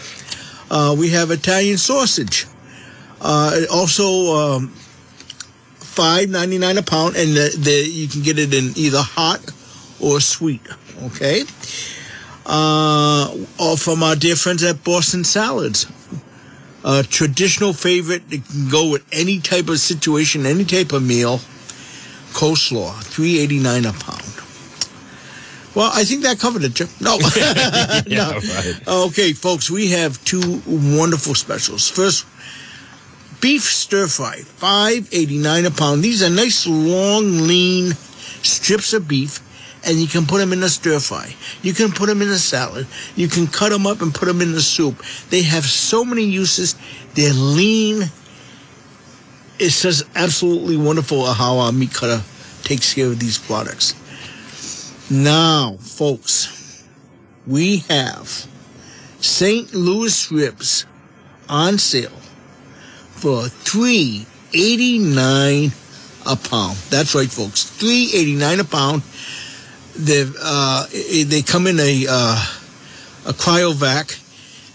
Uh, 0.70 0.96
we 0.98 1.10
have 1.10 1.32
Italian 1.32 1.78
sausage. 1.78 2.48
Uh, 3.22 3.62
also, 3.72 4.36
um, 4.36 4.68
five 5.78 6.30
ninety 6.30 6.58
nine 6.58 6.78
a 6.78 6.84
pound, 6.84 7.16
and 7.16 7.36
the, 7.36 7.56
the, 7.58 7.90
you 7.90 8.08
can 8.08 8.22
get 8.22 8.40
it 8.40 8.54
in 8.54 8.72
either 8.76 9.02
hot 9.02 9.40
or 10.00 10.20
sweet. 10.20 10.62
Okay 11.04 11.44
uh, 12.46 13.36
or 13.60 13.78
from 13.78 14.04
our 14.04 14.16
dear 14.16 14.36
friends 14.36 14.64
at 14.64 14.84
Boston 14.84 15.24
Salads. 15.24 15.86
A 16.86 17.04
traditional 17.04 17.72
favorite 17.74 18.30
that 18.30 18.46
can 18.46 18.70
go 18.70 18.90
with 18.90 19.06
any 19.14 19.40
type 19.40 19.70
of 19.70 19.80
situation, 19.80 20.46
any 20.46 20.66
type 20.66 20.92
of 20.92 21.02
meal. 21.02 21.40
Coleslaw, 22.34 23.02
three 23.04 23.40
eighty 23.40 23.60
nine 23.60 23.86
a 23.86 23.94
pound. 23.94 24.24
Well, 25.76 25.90
I 25.94 26.04
think 26.04 26.22
that 26.24 26.40
covered 26.40 26.64
it, 26.64 26.74
Jim. 26.76 26.88
No, 27.00 27.18
Yeah, 28.06 28.06
no. 28.08 28.40
right. 28.40 28.76
Okay, 28.88 29.34
folks, 29.34 29.70
we 29.72 29.90
have 29.92 30.24
two 30.26 30.62
wonderful 30.68 31.36
specials. 31.36 31.90
First, 31.90 32.26
beef 33.42 33.64
stir 33.64 34.08
fry, 34.08 34.38
five 34.40 35.08
eighty 35.12 35.38
nine 35.38 35.66
a 35.66 35.72
pound. 35.72 36.04
These 36.04 36.22
are 36.24 36.30
nice, 36.30 36.68
long, 36.68 37.48
lean 37.48 37.94
strips 38.44 38.94
of 38.94 39.08
beef, 39.08 39.40
and 39.86 39.98
you 39.98 40.08
can 40.08 40.26
put 40.26 40.40
them 40.40 40.54
in 40.54 40.64
a 40.64 40.70
stir 40.70 41.00
fry. 41.00 41.36
You 41.62 41.74
can 41.74 41.92
put 41.92 42.08
them 42.08 42.22
in 42.22 42.30
a 42.30 42.38
salad. 42.38 42.88
You 43.16 43.28
can 43.28 43.48
cut 43.48 43.70
them 43.70 43.86
up 43.86 44.02
and 44.02 44.14
put 44.14 44.26
them 44.26 44.42
in 44.42 44.54
the 44.54 44.62
soup. 44.62 45.04
They 45.30 45.44
have 45.44 45.66
so 45.66 46.06
many 46.06 46.24
uses. 46.24 46.76
They're 47.16 47.34
lean. 47.34 48.04
It's 49.60 49.82
just 49.82 50.04
absolutely 50.16 50.78
wonderful 50.78 51.26
how 51.26 51.58
our 51.60 51.72
meat 51.72 51.94
cutter 51.94 52.24
takes 52.64 52.94
care 52.94 53.08
of 53.08 53.20
these 53.20 53.38
products. 53.38 53.94
Now, 55.12 55.78
folks, 55.80 56.86
we 57.46 57.80
have 57.90 58.48
St. 59.20 59.74
Louis 59.74 60.32
ribs 60.32 60.86
on 61.50 61.78
sale 61.78 62.10
for 63.12 63.48
three 63.48 64.26
eighty 64.54 64.98
nine 64.98 65.72
a 66.26 66.36
pound. 66.36 66.78
That's 66.90 67.14
right, 67.16 67.30
folks. 67.30 67.64
Three 67.64 68.10
eighty 68.14 68.36
nine 68.36 68.60
a 68.60 68.64
pound. 68.64 69.04
They 69.96 70.26
uh, 70.42 70.88
they 70.88 71.42
come 71.42 71.68
in 71.68 71.80
a 71.80 72.06
uh, 72.10 72.46
a 73.28 73.34
cryovac. 73.34 74.20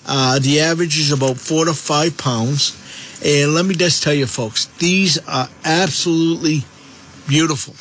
Uh, 0.07 0.39
the 0.39 0.61
average 0.61 0.99
is 0.99 1.13
about 1.13 1.37
four 1.37 1.67
to 1.67 1.75
five 1.75 2.17
pounds. 2.17 2.75
And 3.25 3.53
let 3.53 3.65
me 3.65 3.75
just 3.75 4.03
tell 4.03 4.15
you, 4.15 4.27
folks, 4.27 4.67
these 4.79 5.19
are 5.27 5.49
absolutely 5.65 6.63
beautiful. 7.27 7.75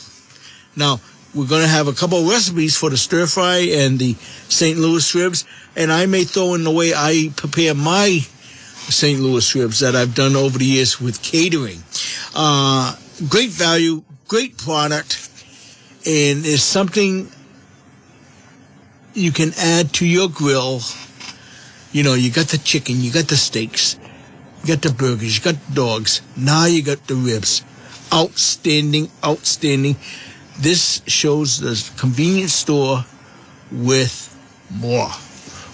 Now, 0.75 0.99
we're 1.33 1.47
going 1.47 1.61
to 1.61 1.67
have 1.67 1.87
a 1.87 1.93
couple 1.93 2.19
of 2.19 2.27
recipes 2.27 2.75
for 2.75 2.89
the 2.89 2.97
stir 2.97 3.27
fry 3.27 3.57
and 3.57 3.99
the 3.99 4.13
St. 4.49 4.77
Louis 4.77 5.13
ribs, 5.13 5.45
and 5.75 5.91
I 5.91 6.07
may 6.07 6.23
throw 6.23 6.55
in 6.55 6.63
the 6.63 6.71
way 6.71 6.93
I 6.95 7.31
prepare 7.35 7.75
my 7.75 8.19
St. 8.89 9.19
Louis 9.19 9.55
ribs 9.55 9.79
that 9.81 9.95
I've 9.95 10.15
done 10.15 10.35
over 10.35 10.57
the 10.57 10.65
years 10.65 10.99
with 10.99 11.21
catering. 11.21 11.83
Uh, 12.35 12.95
great 13.29 13.51
value, 13.51 14.03
great 14.27 14.57
product, 14.57 15.26
and 16.07 16.45
it's 16.45 16.63
something 16.63 17.29
you 19.13 19.33
can 19.33 19.51
add 19.59 19.91
to 19.91 20.05
your 20.05 20.29
grill. 20.29 20.79
You 21.91 22.03
know, 22.03 22.13
you 22.13 22.31
got 22.31 22.47
the 22.47 22.57
chicken, 22.57 23.01
you 23.01 23.11
got 23.11 23.27
the 23.27 23.35
steaks, 23.35 23.99
you 24.63 24.73
got 24.73 24.81
the 24.81 24.93
burgers, 24.93 25.37
you 25.37 25.43
got 25.43 25.61
the 25.67 25.75
dogs. 25.75 26.21
Now 26.37 26.65
you 26.65 26.81
got 26.81 27.05
the 27.07 27.15
ribs. 27.15 27.61
Outstanding, 28.13 29.09
outstanding. 29.21 29.97
This 30.57 31.01
shows 31.07 31.59
the 31.59 31.75
convenience 31.99 32.53
store 32.53 33.03
with 33.69 34.33
more. 34.71 35.09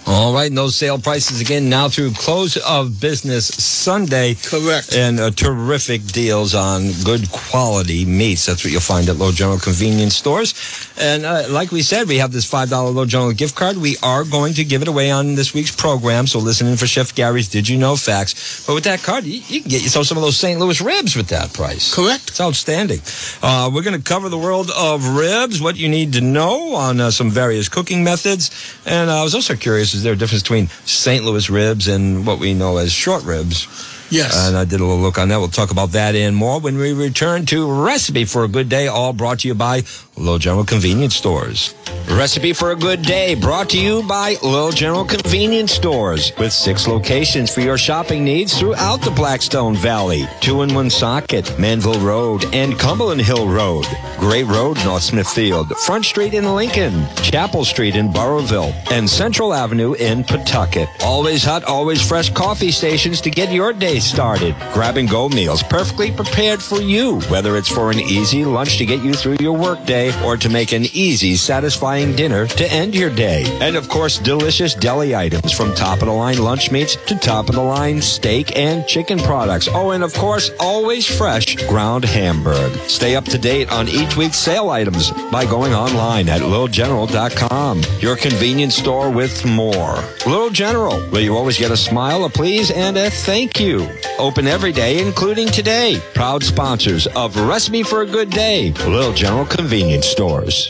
All 0.06 0.34
right, 0.34 0.48
and 0.48 0.58
those 0.58 0.76
sale 0.76 0.98
prices 0.98 1.40
again 1.40 1.70
now 1.70 1.88
through 1.88 2.12
close 2.12 2.58
of 2.58 3.00
business 3.00 3.46
Sunday. 3.46 4.34
Correct. 4.34 4.94
And 4.94 5.18
uh, 5.18 5.30
terrific 5.30 6.04
deals 6.04 6.54
on 6.54 6.92
good 7.04 7.30
quality 7.30 8.04
meats. 8.04 8.44
That's 8.44 8.64
what 8.64 8.72
you'll 8.72 8.82
find 8.82 9.08
at 9.08 9.16
Low 9.16 9.32
General 9.32 9.58
Convenience 9.58 10.14
Stores. 10.14 10.54
And 10.98 11.24
uh, 11.24 11.44
like 11.48 11.72
we 11.72 11.80
said, 11.80 12.06
we 12.06 12.18
have 12.18 12.32
this 12.32 12.50
$5 12.50 12.94
Low 12.94 13.06
General 13.06 13.32
gift 13.32 13.56
card. 13.56 13.78
We 13.78 13.96
are 14.02 14.24
going 14.24 14.54
to 14.54 14.64
give 14.64 14.82
it 14.82 14.88
away 14.88 15.10
on 15.10 15.36
this 15.36 15.54
week's 15.54 15.74
program. 15.74 16.26
So 16.26 16.38
listen 16.38 16.66
in 16.66 16.76
for 16.76 16.86
Chef 16.86 17.14
Gary's 17.14 17.48
Did 17.48 17.66
You 17.66 17.78
Know 17.78 17.96
Facts. 17.96 18.66
But 18.66 18.74
with 18.74 18.84
that 18.84 19.02
card, 19.02 19.24
you, 19.24 19.40
you 19.48 19.62
can 19.62 19.70
get 19.70 19.82
yourself 19.82 20.06
some 20.06 20.18
of 20.18 20.22
those 20.22 20.36
St. 20.36 20.60
Louis 20.60 20.80
ribs 20.82 21.16
with 21.16 21.28
that 21.28 21.54
price. 21.54 21.94
Correct. 21.94 22.28
It's 22.28 22.40
outstanding. 22.40 23.00
Uh, 23.42 23.70
we're 23.72 23.82
going 23.82 23.96
to 23.96 24.02
cover 24.02 24.28
the 24.28 24.38
world 24.38 24.70
of 24.76 25.16
ribs, 25.16 25.62
what 25.62 25.76
you 25.76 25.88
need 25.88 26.12
to 26.12 26.20
know 26.20 26.74
on 26.74 27.00
uh, 27.00 27.10
some 27.10 27.30
various 27.30 27.70
cooking 27.70 28.04
methods. 28.04 28.50
And 28.84 29.08
uh, 29.08 29.20
I 29.20 29.22
was 29.22 29.34
also 29.34 29.56
curious, 29.56 29.93
is 29.94 30.02
there 30.02 30.12
a 30.12 30.16
difference 30.16 30.42
between 30.42 30.68
St. 30.84 31.24
Louis 31.24 31.48
ribs 31.48 31.88
and 31.88 32.26
what 32.26 32.38
we 32.38 32.54
know 32.54 32.76
as 32.76 32.92
short 32.92 33.24
ribs? 33.24 33.66
Yes. 34.10 34.46
And 34.46 34.56
I 34.56 34.64
did 34.64 34.80
a 34.80 34.84
little 34.84 35.00
look 35.00 35.18
on 35.18 35.28
that. 35.28 35.38
We'll 35.38 35.48
talk 35.48 35.70
about 35.70 35.92
that 35.92 36.14
and 36.14 36.36
more 36.36 36.60
when 36.60 36.76
we 36.76 36.92
return 36.92 37.46
to 37.46 37.84
Recipe 37.84 38.24
for 38.24 38.44
a 38.44 38.48
Good 38.48 38.68
Day, 38.68 38.86
all 38.86 39.12
brought 39.12 39.40
to 39.40 39.48
you 39.48 39.54
by 39.54 39.82
Little 40.16 40.38
General 40.38 40.64
Convenience 40.64 41.16
Stores. 41.16 41.74
Recipe 42.08 42.52
for 42.52 42.70
a 42.70 42.76
Good 42.76 43.02
Day, 43.02 43.34
brought 43.34 43.70
to 43.70 43.80
you 43.80 44.06
by 44.06 44.36
Little 44.42 44.70
General 44.70 45.04
Convenience 45.04 45.72
Stores, 45.72 46.32
with 46.38 46.52
six 46.52 46.86
locations 46.86 47.52
for 47.52 47.62
your 47.62 47.76
shopping 47.76 48.22
needs 48.22 48.56
throughout 48.56 49.00
the 49.00 49.10
Blackstone 49.10 49.74
Valley. 49.74 50.28
Two 50.40 50.62
in 50.62 50.72
Woonsocket, 50.72 51.58
Manville 51.58 51.98
Road, 52.00 52.44
and 52.54 52.78
Cumberland 52.78 53.22
Hill 53.22 53.48
Road. 53.48 53.86
Gray 54.20 54.44
Road, 54.44 54.76
North 54.84 55.02
Smithfield, 55.02 55.76
Front 55.78 56.04
Street 56.04 56.34
in 56.34 56.54
Lincoln, 56.54 57.06
Chapel 57.16 57.64
Street 57.64 57.96
in 57.96 58.12
Burrillville, 58.12 58.72
and 58.92 59.10
Central 59.10 59.52
Avenue 59.52 59.94
in 59.94 60.22
Pawtucket. 60.22 60.88
Always 61.02 61.42
hot, 61.42 61.64
always 61.64 62.06
fresh 62.06 62.30
coffee 62.30 62.70
stations 62.70 63.20
to 63.22 63.30
get 63.30 63.50
your 63.50 63.72
day 63.72 63.98
started. 63.98 64.54
Grab 64.72 64.96
and 64.96 65.10
go 65.10 65.28
meals 65.28 65.62
perfectly 65.64 66.12
prepared 66.12 66.62
for 66.62 66.80
you, 66.80 67.20
whether 67.22 67.56
it's 67.56 67.68
for 67.68 67.90
an 67.90 67.98
easy 67.98 68.44
lunch 68.44 68.78
to 68.78 68.86
get 68.86 69.02
you 69.02 69.14
through 69.14 69.38
your 69.40 69.56
workday 69.56 70.03
or 70.24 70.36
to 70.36 70.48
make 70.48 70.72
an 70.72 70.84
easy, 70.92 71.36
satisfying 71.36 72.14
dinner 72.14 72.46
to 72.46 72.72
end 72.72 72.94
your 72.94 73.10
day. 73.10 73.44
And 73.60 73.76
of 73.76 73.88
course, 73.88 74.18
delicious 74.18 74.74
deli 74.74 75.14
items 75.14 75.52
from 75.52 75.74
top 75.74 76.00
of 76.00 76.06
the 76.06 76.12
line 76.12 76.38
lunch 76.38 76.70
meats 76.70 76.96
to 77.06 77.16
top 77.16 77.48
of 77.48 77.54
the 77.54 77.62
line 77.62 78.02
steak 78.02 78.56
and 78.56 78.86
chicken 78.86 79.18
products. 79.18 79.68
Oh, 79.70 79.90
and 79.90 80.02
of 80.02 80.12
course, 80.14 80.50
always 80.58 81.06
fresh 81.06 81.56
ground 81.68 82.04
hamburg. 82.04 82.72
Stay 82.88 83.16
up 83.16 83.24
to 83.26 83.38
date 83.38 83.70
on 83.70 83.88
each 83.88 84.16
week's 84.16 84.38
sale 84.38 84.70
items 84.70 85.10
by 85.30 85.44
going 85.44 85.74
online 85.74 86.28
at 86.28 86.40
littlegeneral.com. 86.40 87.82
Your 88.00 88.16
convenience 88.16 88.74
store 88.76 89.10
with 89.10 89.44
more. 89.44 89.96
Little 90.26 90.50
General, 90.50 91.00
where 91.10 91.22
you 91.22 91.36
always 91.36 91.58
get 91.58 91.70
a 91.70 91.76
smile, 91.76 92.24
a 92.24 92.30
please, 92.30 92.70
and 92.70 92.96
a 92.96 93.10
thank 93.10 93.60
you. 93.60 93.88
Open 94.18 94.46
every 94.46 94.72
day, 94.72 95.00
including 95.04 95.48
today. 95.48 96.00
Proud 96.14 96.42
sponsors 96.42 97.06
of 97.08 97.36
Recipe 97.36 97.82
for 97.82 98.02
a 98.02 98.06
Good 98.06 98.30
Day, 98.30 98.72
Little 98.86 99.12
General 99.12 99.44
Convenience 99.44 99.93
Stores. 100.02 100.68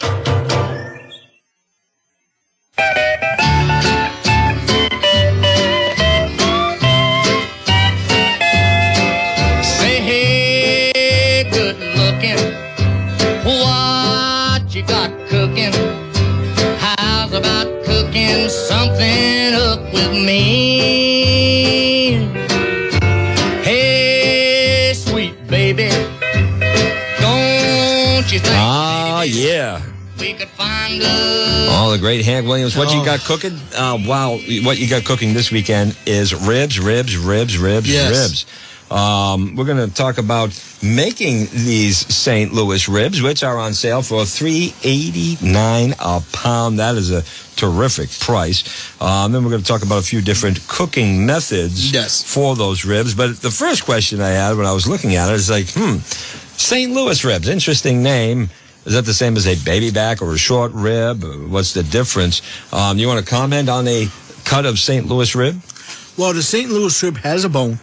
We 30.65 30.99
could 30.99 31.03
find 31.03 31.03
love? 31.03 31.69
All 31.75 31.91
the 31.91 31.99
great 31.99 32.25
Hank 32.25 32.47
Williams. 32.47 32.77
What 32.77 32.93
you 32.95 33.05
got 33.05 33.21
cooking? 33.21 33.59
Uh, 33.77 33.99
wow. 34.07 34.39
What 34.63 34.79
you 34.79 34.89
got 34.89 35.05
cooking 35.05 35.35
this 35.35 35.51
weekend 35.51 35.97
is 36.07 36.35
ribs, 36.35 36.79
ribs, 36.79 37.17
ribs, 37.17 37.59
ribs, 37.59 37.91
Yes. 37.91 38.11
ribs. 38.11 38.47
Um, 38.91 39.57
we're 39.57 39.65
going 39.65 39.89
to 39.89 39.93
talk 39.93 40.19
about 40.19 40.51
making 40.83 41.47
these 41.53 41.97
St. 42.15 42.53
Louis 42.53 42.87
ribs, 42.89 43.23
which 43.23 43.43
are 43.43 43.59
on 43.59 43.73
sale 43.73 44.03
for 44.03 44.25
three 44.25 44.75
eighty 44.85 45.37
nine 45.43 45.95
a 45.99 46.23
pound. 46.33 46.79
That 46.79 46.95
is 46.97 47.11
a 47.11 47.23
terrific 47.57 48.11
price. 48.21 48.63
Um, 49.01 49.33
then 49.33 49.43
we're 49.43 49.51
going 49.51 49.63
to 49.63 49.67
talk 49.67 49.83
about 49.83 49.99
a 49.99 50.07
few 50.07 50.21
different 50.21 50.61
cooking 50.69 51.25
methods 51.27 51.93
Yes. 51.93 52.23
for 52.23 52.55
those 52.57 52.85
ribs. 52.85 53.15
But 53.15 53.41
the 53.41 53.51
first 53.51 53.85
question 53.85 54.21
I 54.21 54.29
had 54.29 54.57
when 54.57 54.67
I 54.67 54.73
was 54.73 54.87
looking 54.87 55.17
at 55.17 55.31
it 55.31 55.37
is 55.37 55.51
like, 55.51 55.67
hmm, 55.71 55.97
St. 56.57 56.93
Louis 56.93 57.25
ribs, 57.25 57.49
interesting 57.49 58.03
name. 58.03 58.51
Is 58.85 58.93
that 58.93 59.07
the 59.07 59.15
same 59.15 59.37
as 59.37 59.47
a 59.47 59.57
baby 59.65 59.91
back 59.91 60.21
or 60.21 60.33
a 60.33 60.39
short 60.39 60.73
rib? 60.73 61.25
What's 61.49 61.73
the 61.73 61.83
difference? 61.83 62.43
Um, 62.73 62.99
you 62.99 63.09
want 63.09 63.25
to 63.25 63.31
comment 63.31 63.69
on 63.69 63.89
a 63.89 64.09
cut 64.45 64.67
of 64.67 64.79
St. 64.79 65.07
Louis 65.07 65.35
rib? 65.35 65.61
Well, 66.19 66.35
the 66.35 66.43
St. 66.43 66.71
Louis 66.71 67.03
rib 67.03 67.17
has 67.19 67.45
a 67.45 67.49
bone, 67.49 67.79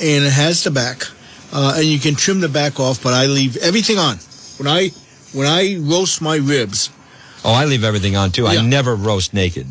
and 0.00 0.24
it 0.24 0.32
has 0.32 0.64
the 0.64 0.70
back, 0.70 1.02
uh, 1.52 1.74
and 1.76 1.84
you 1.84 1.98
can 1.98 2.14
trim 2.14 2.40
the 2.40 2.48
back 2.48 2.80
off. 2.80 3.02
But 3.02 3.12
I 3.12 3.26
leave 3.26 3.56
everything 3.58 3.98
on 3.98 4.16
when 4.56 4.68
I 4.68 4.88
when 5.32 5.46
I 5.46 5.76
roast 5.78 6.22
my 6.22 6.36
ribs. 6.36 6.90
Oh, 7.44 7.52
I 7.52 7.66
leave 7.66 7.84
everything 7.84 8.16
on 8.16 8.30
too. 8.30 8.46
I 8.46 8.62
never 8.62 8.96
roast 8.96 9.34
naked. 9.34 9.66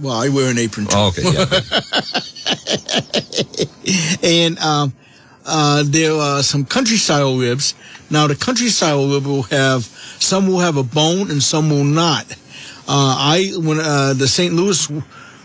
Well, 0.00 0.14
I 0.14 0.28
wear 0.28 0.50
an 0.50 0.58
apron 0.58 0.86
too. 0.86 0.96
Oh, 0.96 1.08
okay, 1.08 1.22
yeah. 1.24 1.44
and 4.22 4.58
um, 4.60 4.94
uh, 5.44 5.82
there 5.86 6.12
are 6.14 6.42
some 6.42 6.64
country 6.64 6.96
style 6.96 7.36
ribs. 7.36 7.74
Now, 8.10 8.26
the 8.26 8.34
country 8.34 8.68
style 8.68 9.08
rib 9.08 9.24
will 9.24 9.44
have 9.44 9.84
some 10.18 10.48
will 10.48 10.58
have 10.58 10.76
a 10.76 10.82
bone 10.82 11.30
and 11.30 11.42
some 11.42 11.70
will 11.70 11.84
not. 11.84 12.26
Uh, 12.88 13.14
I 13.18 13.52
when 13.56 13.78
uh, 13.78 14.14
the 14.14 14.26
St. 14.26 14.52
Louis 14.52 14.90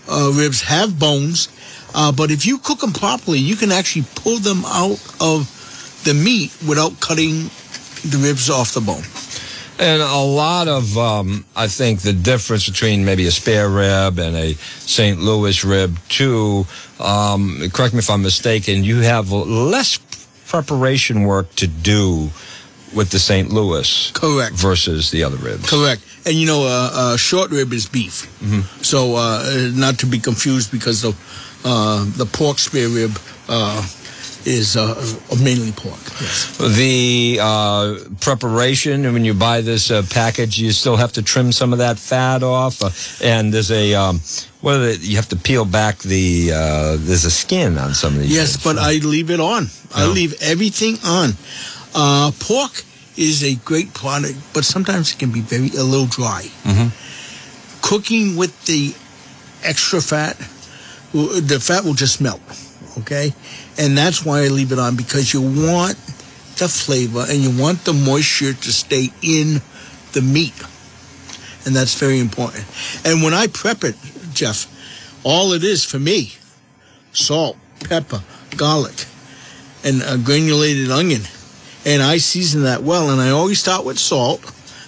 uh, 0.10 0.32
ribs 0.34 0.62
have 0.64 0.98
bones, 0.98 1.48
uh, 1.94 2.12
but 2.12 2.32
if 2.32 2.46
you 2.46 2.58
cook 2.58 2.80
them 2.80 2.92
properly, 2.92 3.40
you 3.40 3.56
can 3.56 3.72
actually 3.72 4.06
pull 4.16 4.40
them 4.40 4.64
out 4.66 5.00
of 5.22 6.02
the 6.06 6.14
meat 6.14 6.56
without 6.68 7.00
cutting 7.00 7.50
the 8.04 8.18
ribs 8.20 8.50
off 8.50 8.74
the 8.74 8.82
bone. 8.82 9.04
And 9.78 10.02
a 10.02 10.22
lot 10.22 10.68
of, 10.70 10.98
um, 10.98 11.46
I 11.56 11.68
think, 11.68 12.00
the 12.00 12.14
difference 12.14 12.68
between 12.68 13.04
maybe 13.04 13.26
a 13.26 13.32
spare 13.32 13.70
rib 13.70 14.20
and 14.20 14.36
a 14.36 14.54
St. 14.54 15.20
Louis 15.20 15.66
rib, 15.66 15.98
too, 16.08 16.66
um, 17.00 17.60
correct 17.74 17.94
me 17.94 18.00
if 18.00 18.10
I'm 18.10 18.22
mistaken, 18.22 18.86
you 18.86 19.02
have 19.02 19.32
less 19.32 20.00
preparation 20.48 21.24
work 21.24 21.54
to 21.56 21.68
do 21.68 22.30
with 22.96 23.10
the 23.12 23.20
St. 23.20 23.50
Louis 23.52 24.12
Correct. 24.12 24.56
versus 24.56 25.12
the 25.12 25.24
other 25.24 25.38
ribs. 25.38 25.70
Correct. 25.70 26.02
And 26.26 26.36
you 26.36 26.48
know, 26.48 26.62
uh, 26.66 26.90
uh, 26.94 27.18
short 27.18 27.52
rib 27.52 27.74
is 27.74 27.86
beef. 27.88 28.26
So 28.84 29.16
uh, 29.16 29.70
not 29.74 30.00
to 30.00 30.06
be 30.06 30.20
confused 30.20 30.72
because 30.72 31.02
the 31.02 31.14
uh, 31.64 32.06
the 32.18 32.26
pork 32.26 32.60
spare 32.60 32.90
rib 32.90 33.12
uh, 33.50 33.82
is 34.46 34.78
uh, 34.78 34.94
mainly 35.44 35.72
pork. 35.72 36.00
Yes. 36.22 36.56
The 36.78 37.40
uh, 37.42 37.96
preparation, 38.22 39.04
and 39.06 39.14
when 39.14 39.26
you 39.26 39.34
buy 39.34 39.62
this 39.62 39.90
uh, 39.90 40.04
package, 40.12 40.60
you 40.60 40.72
still 40.72 40.96
have 40.98 41.12
to 41.14 41.24
trim 41.24 41.52
some 41.52 41.74
of 41.74 41.80
that 41.80 41.98
fat 41.98 42.44
off. 42.44 42.82
Uh, 42.84 42.90
and 43.26 43.52
there's 43.52 43.72
a, 43.72 43.96
um, 43.96 44.20
what 44.62 44.78
the, 44.78 44.98
you 45.02 45.16
have 45.16 45.30
to 45.30 45.36
peel 45.36 45.66
back 45.66 45.98
the, 46.00 46.52
uh, 46.54 46.98
there's 47.00 47.26
a 47.26 47.32
skin 47.32 47.80
on 47.80 47.96
some 47.96 48.14
of 48.14 48.20
these. 48.22 48.32
Yes, 48.36 48.52
things. 48.58 48.64
but 48.64 48.78
I 48.78 48.98
leave 48.98 49.32
it 49.32 49.40
on. 49.40 49.68
I 49.96 50.06
Yeah. 50.06 50.12
leave 50.12 50.36
everything 50.44 50.98
on. 51.04 51.34
Uh, 51.96 52.32
pork 52.40 52.84
is 53.16 53.42
a 53.42 53.56
great 53.64 53.94
product, 53.94 54.36
but 54.54 54.66
sometimes 54.66 55.14
it 55.14 55.18
can 55.18 55.32
be 55.32 55.40
very 55.40 55.70
a 55.78 55.84
little 55.84 56.06
dry. 56.06 56.52
Mhm. 56.66 56.92
Cooking 57.82 58.36
with 58.36 58.52
the 58.66 58.94
extra 59.64 60.02
fat, 60.02 60.36
the 61.14 61.60
fat 61.60 61.86
will 61.86 61.94
just 61.94 62.20
melt. 62.20 62.42
Okay, 63.00 63.34
and 63.78 63.98
that's 63.98 64.24
why 64.26 64.44
I 64.44 64.48
leave 64.50 64.72
it 64.72 64.80
on 64.80 64.96
because 64.96 65.34
you 65.34 65.42
want 65.42 65.98
the 66.58 66.68
flavor 66.68 67.26
and 67.30 67.42
you 67.44 67.50
want 67.50 67.84
the 67.86 67.94
moisture 67.94 68.54
to 68.54 68.72
stay 68.72 69.12
in 69.22 69.62
the 70.14 70.22
meat, 70.22 70.54
and 71.66 71.76
that's 71.76 71.96
very 71.96 72.20
important. 72.20 72.66
And 73.04 73.22
when 73.24 73.34
I 73.34 73.48
prep 73.48 73.84
it, 73.84 73.96
Jeff, 74.34 74.68
all 75.24 75.54
it 75.54 75.64
is 75.64 75.84
for 75.84 76.00
me, 76.00 76.34
salt, 77.14 77.58
pepper, 77.88 78.22
garlic, 78.56 79.06
and 79.84 80.02
a 80.04 80.18
granulated 80.18 80.92
onion. 80.92 81.28
And 81.86 82.02
I 82.02 82.18
season 82.18 82.64
that 82.64 82.84
well. 82.84 83.10
And 83.10 83.22
I 83.22 83.30
always 83.30 83.60
start 83.60 83.86
with 83.86 84.00
salt. 84.00 84.42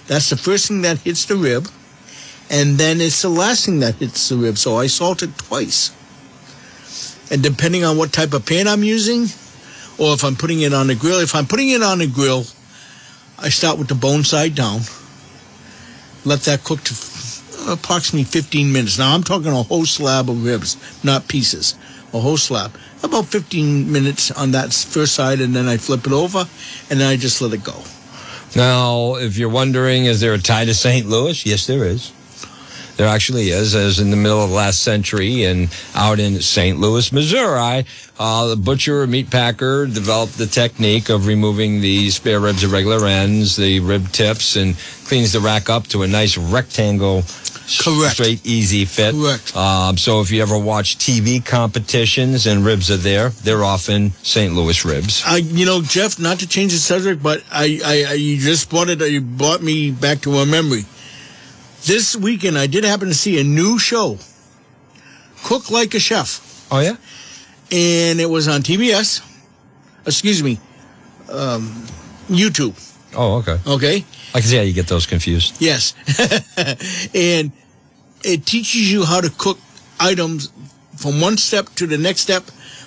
That's 0.06 0.30
the 0.30 0.36
first 0.36 0.68
thing 0.68 0.82
that 0.82 0.98
hits 0.98 1.26
the 1.26 1.36
rib. 1.36 1.68
And 2.50 2.78
then 2.78 3.00
it's 3.00 3.22
the 3.22 3.28
last 3.28 3.66
thing 3.66 3.80
that 3.80 3.96
hits 3.96 4.28
the 4.28 4.36
rib. 4.36 4.58
So 4.58 4.76
I 4.76 4.86
salt 4.86 5.22
it 5.22 5.36
twice. 5.38 5.94
And 7.30 7.42
depending 7.42 7.84
on 7.84 7.98
what 7.98 8.12
type 8.12 8.32
of 8.32 8.46
pan 8.46 8.66
I'm 8.66 8.82
using, 8.82 9.26
or 9.98 10.14
if 10.14 10.24
I'm 10.24 10.34
putting 10.34 10.62
it 10.62 10.72
on 10.72 10.86
the 10.86 10.94
grill, 10.94 11.20
if 11.20 11.34
I'm 11.34 11.46
putting 11.46 11.68
it 11.68 11.82
on 11.82 11.98
the 11.98 12.06
grill, 12.06 12.44
I 13.38 13.50
start 13.50 13.78
with 13.78 13.88
the 13.88 13.94
bone 13.94 14.24
side 14.24 14.54
down. 14.54 14.80
Let 16.24 16.40
that 16.40 16.64
cook 16.64 16.82
to 16.84 16.94
approximately 17.70 18.24
15 18.24 18.72
minutes. 18.72 18.98
Now 18.98 19.14
I'm 19.14 19.22
talking 19.22 19.52
a 19.52 19.62
whole 19.62 19.84
slab 19.84 20.30
of 20.30 20.44
ribs, 20.44 20.76
not 21.04 21.28
pieces, 21.28 21.74
a 22.14 22.18
whole 22.18 22.38
slab. 22.38 22.72
About 23.02 23.26
15 23.26 23.90
minutes 23.92 24.30
on 24.30 24.50
that 24.52 24.72
first 24.72 25.14
side, 25.14 25.40
and 25.40 25.54
then 25.54 25.68
I 25.68 25.76
flip 25.76 26.06
it 26.06 26.12
over, 26.12 26.48
and 26.90 27.00
then 27.00 27.08
I 27.08 27.16
just 27.16 27.40
let 27.40 27.52
it 27.52 27.62
go. 27.62 27.84
Now, 28.56 29.16
if 29.16 29.36
you're 29.36 29.48
wondering, 29.48 30.06
is 30.06 30.20
there 30.20 30.34
a 30.34 30.38
tie 30.38 30.64
to 30.64 30.74
St. 30.74 31.06
Louis? 31.06 31.44
Yes, 31.46 31.66
there 31.66 31.84
is. 31.84 32.12
There 32.98 33.06
actually 33.06 33.50
is, 33.50 33.76
as 33.76 34.00
in 34.00 34.10
the 34.10 34.16
middle 34.16 34.42
of 34.42 34.50
the 34.50 34.56
last 34.56 34.82
century 34.82 35.44
and 35.44 35.68
out 35.94 36.18
in 36.18 36.40
St. 36.42 36.80
Louis, 36.80 37.12
Missouri, 37.12 37.86
uh, 38.18 38.48
the 38.48 38.56
butcher 38.56 39.02
or 39.02 39.06
meat 39.06 39.30
packer 39.30 39.86
developed 39.86 40.36
the 40.36 40.48
technique 40.48 41.08
of 41.08 41.28
removing 41.28 41.80
the 41.80 42.10
spare 42.10 42.40
ribs 42.40 42.64
at 42.64 42.70
regular 42.70 43.06
ends, 43.06 43.54
the 43.54 43.78
rib 43.78 44.08
tips, 44.08 44.56
and 44.56 44.76
cleans 45.06 45.32
the 45.32 45.38
rack 45.38 45.70
up 45.70 45.86
to 45.86 46.02
a 46.02 46.08
nice 46.08 46.36
rectangle, 46.36 47.22
Correct. 47.80 48.14
straight, 48.14 48.44
easy 48.44 48.84
fit. 48.84 49.14
Correct. 49.14 49.56
Um, 49.56 49.96
so 49.96 50.20
if 50.20 50.32
you 50.32 50.42
ever 50.42 50.58
watch 50.58 50.98
TV 50.98 51.44
competitions 51.44 52.48
and 52.48 52.64
ribs 52.64 52.90
are 52.90 52.96
there, 52.96 53.28
they're 53.28 53.62
often 53.62 54.10
St. 54.24 54.52
Louis 54.52 54.84
ribs. 54.84 55.22
I, 55.24 55.36
you 55.36 55.66
know, 55.66 55.82
Jeff, 55.82 56.18
not 56.18 56.40
to 56.40 56.48
change 56.48 56.72
the 56.72 56.78
subject, 56.78 57.22
but 57.22 57.44
I, 57.52 57.78
I, 57.84 58.04
I 58.08 58.12
you 58.14 58.38
just 58.38 58.68
brought 58.70 58.88
it, 58.88 59.00
you 59.00 59.20
brought 59.20 59.62
me 59.62 59.92
back 59.92 60.22
to 60.22 60.38
a 60.38 60.44
memory. 60.46 60.84
This 61.84 62.16
weekend, 62.16 62.58
I 62.58 62.66
did 62.66 62.84
happen 62.84 63.08
to 63.08 63.14
see 63.14 63.40
a 63.40 63.44
new 63.44 63.78
show, 63.78 64.18
Cook 65.44 65.70
Like 65.70 65.94
a 65.94 66.00
Chef, 66.00 66.66
Oh, 66.70 66.80
yeah? 66.80 66.96
and 67.70 68.20
it 68.20 68.28
was 68.28 68.48
on 68.48 68.62
TBS. 68.62 69.22
Excuse 70.06 70.42
me, 70.42 70.58
um, 71.30 71.70
YouTube. 72.28 72.74
Oh, 73.14 73.36
okay. 73.36 73.58
Okay. 73.66 74.04
I 74.34 74.40
can 74.40 74.48
see 74.48 74.56
how 74.56 74.62
you 74.62 74.72
get 74.74 74.86
those 74.88 75.06
confused. 75.06 75.56
Yes. 75.60 75.94
and 77.14 77.52
it 78.22 78.44
teaches 78.44 78.92
you 78.92 79.04
how 79.04 79.20
to 79.20 79.30
cook 79.30 79.58
items 79.98 80.50
from 80.96 81.20
one 81.20 81.36
step 81.38 81.68
to 81.76 81.86
the 81.86 81.96
next 81.96 82.20
step, 82.22 82.44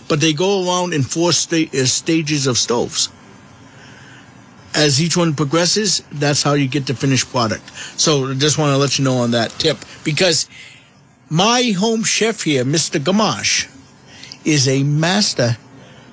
but 0.08 0.20
they 0.22 0.34
go 0.34 0.68
around 0.68 0.94
in 0.94 1.02
four 1.02 1.32
sta- 1.32 1.70
uh, 1.74 1.86
stages 1.86 2.46
of 2.46 2.58
stoves. 2.58 3.10
As 4.74 5.02
each 5.02 5.18
one 5.18 5.34
progresses, 5.36 6.02
that's 6.14 6.44
how 6.44 6.54
you 6.54 6.68
get 6.68 6.86
the 6.88 6.94
finished 6.94 7.30
product. 7.30 7.64
So 8.00 8.30
I 8.32 8.34
just 8.36 8.58
want 8.58 8.72
to 8.74 8.78
let 8.78 8.98
you 8.98 9.04
know 9.04 9.18
on 9.18 9.32
that 9.32 9.52
tip 9.60 9.78
because 10.04 10.48
my 11.30 11.74
home 11.78 12.04
chef 12.04 12.44
here, 12.44 12.64
Mr. 12.64 13.00
Gamache, 13.00 13.68
is 14.46 14.68
a 14.68 14.84
master 14.84 15.58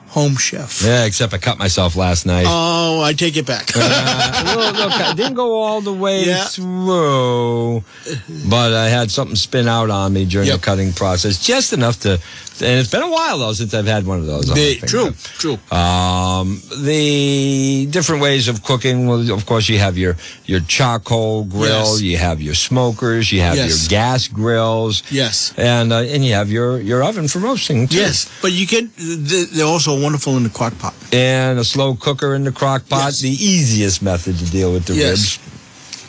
home 0.09 0.37
chef. 0.37 0.83
Yeah, 0.83 1.05
except 1.05 1.35
I 1.35 1.38
cut 1.38 1.59
myself 1.59 1.94
last 1.94 2.27
night. 2.27 2.47
Oh, 2.49 3.01
I 3.03 3.12
take 3.12 3.37
it 3.37 3.47
back. 3.47 3.71
Uh, 3.77 4.55
look, 4.57 4.77
look, 4.77 4.92
I 4.92 5.12
didn't 5.14 5.35
go 5.35 5.61
all 5.61 5.81
the 5.81 5.92
way 5.92 6.25
Yeah. 6.25 6.44
through, 6.44 7.85
but 8.49 8.73
I 8.73 8.88
had 8.88 9.11
something 9.11 9.37
spin 9.37 9.68
out 9.68 9.90
on 9.90 10.12
me 10.14 10.25
during 10.25 10.49
Yep. 10.49 10.61
the 10.61 10.64
cutting 10.64 10.92
process, 10.94 11.38
just 11.44 11.73
enough 11.73 12.01
to. 12.01 12.18
And 12.61 12.81
it's 12.81 12.90
been 12.90 13.03
a 13.03 13.11
while 13.11 13.38
though 13.38 13.53
since 13.53 13.73
I've 13.75 13.87
had 13.87 14.07
one 14.07 14.18
of 14.18 14.27
those. 14.27 14.44
on 14.51 14.51
my 14.51 14.55
They- 14.55 14.75
finger. 14.75 14.87
true, 14.87 15.14
true. 15.38 15.77
Um, 15.77 16.61
the 16.83 17.87
different 17.90 18.23
ways 18.23 18.49
of 18.49 18.62
cooking. 18.64 19.07
Well, 19.07 19.31
of 19.33 19.47
course, 19.47 19.68
you 19.68 19.79
have 19.79 19.97
your 19.99 20.16
your 20.47 20.61
charcoal 20.61 21.44
grill, 21.44 21.92
Yes. 21.94 22.01
you 22.03 22.16
have 22.18 22.40
your 22.42 22.55
smokers, 22.55 23.31
you 23.33 23.40
have 23.42 23.57
Yes. 23.57 23.68
your 23.68 23.88
gas 23.88 24.29
grills, 24.29 25.03
Yes. 25.11 25.53
and 25.57 25.92
uh, 25.92 25.99
and 26.14 26.25
you 26.25 26.35
have 26.35 26.51
your 26.51 26.81
your 26.81 27.03
oven 27.03 27.29
for 27.29 27.38
roasting 27.40 27.88
too. 27.88 27.99
Yes, 27.99 28.27
but 28.42 28.53
you 28.53 28.66
can. 28.66 28.90
They're 28.99 29.66
also 29.66 29.99
wonderful 30.01 30.37
in 30.37 30.42
the 30.42 30.51
crock 30.51 30.79
pot. 30.79 30.94
and 31.12 31.59
a 31.59 31.64
slow 31.64 31.94
cooker 31.94 32.35
in 32.35 32.44
the 32.44 32.53
crock 32.53 32.88
pot, 32.88 33.07
Yes. 33.07 33.21
the 33.21 33.31
easiest 33.31 34.03
method 34.03 34.38
to 34.38 34.44
deal 34.47 34.73
with 34.73 34.85
the 34.87 34.94
Yes. 34.94 35.09
ribs. 35.11 35.38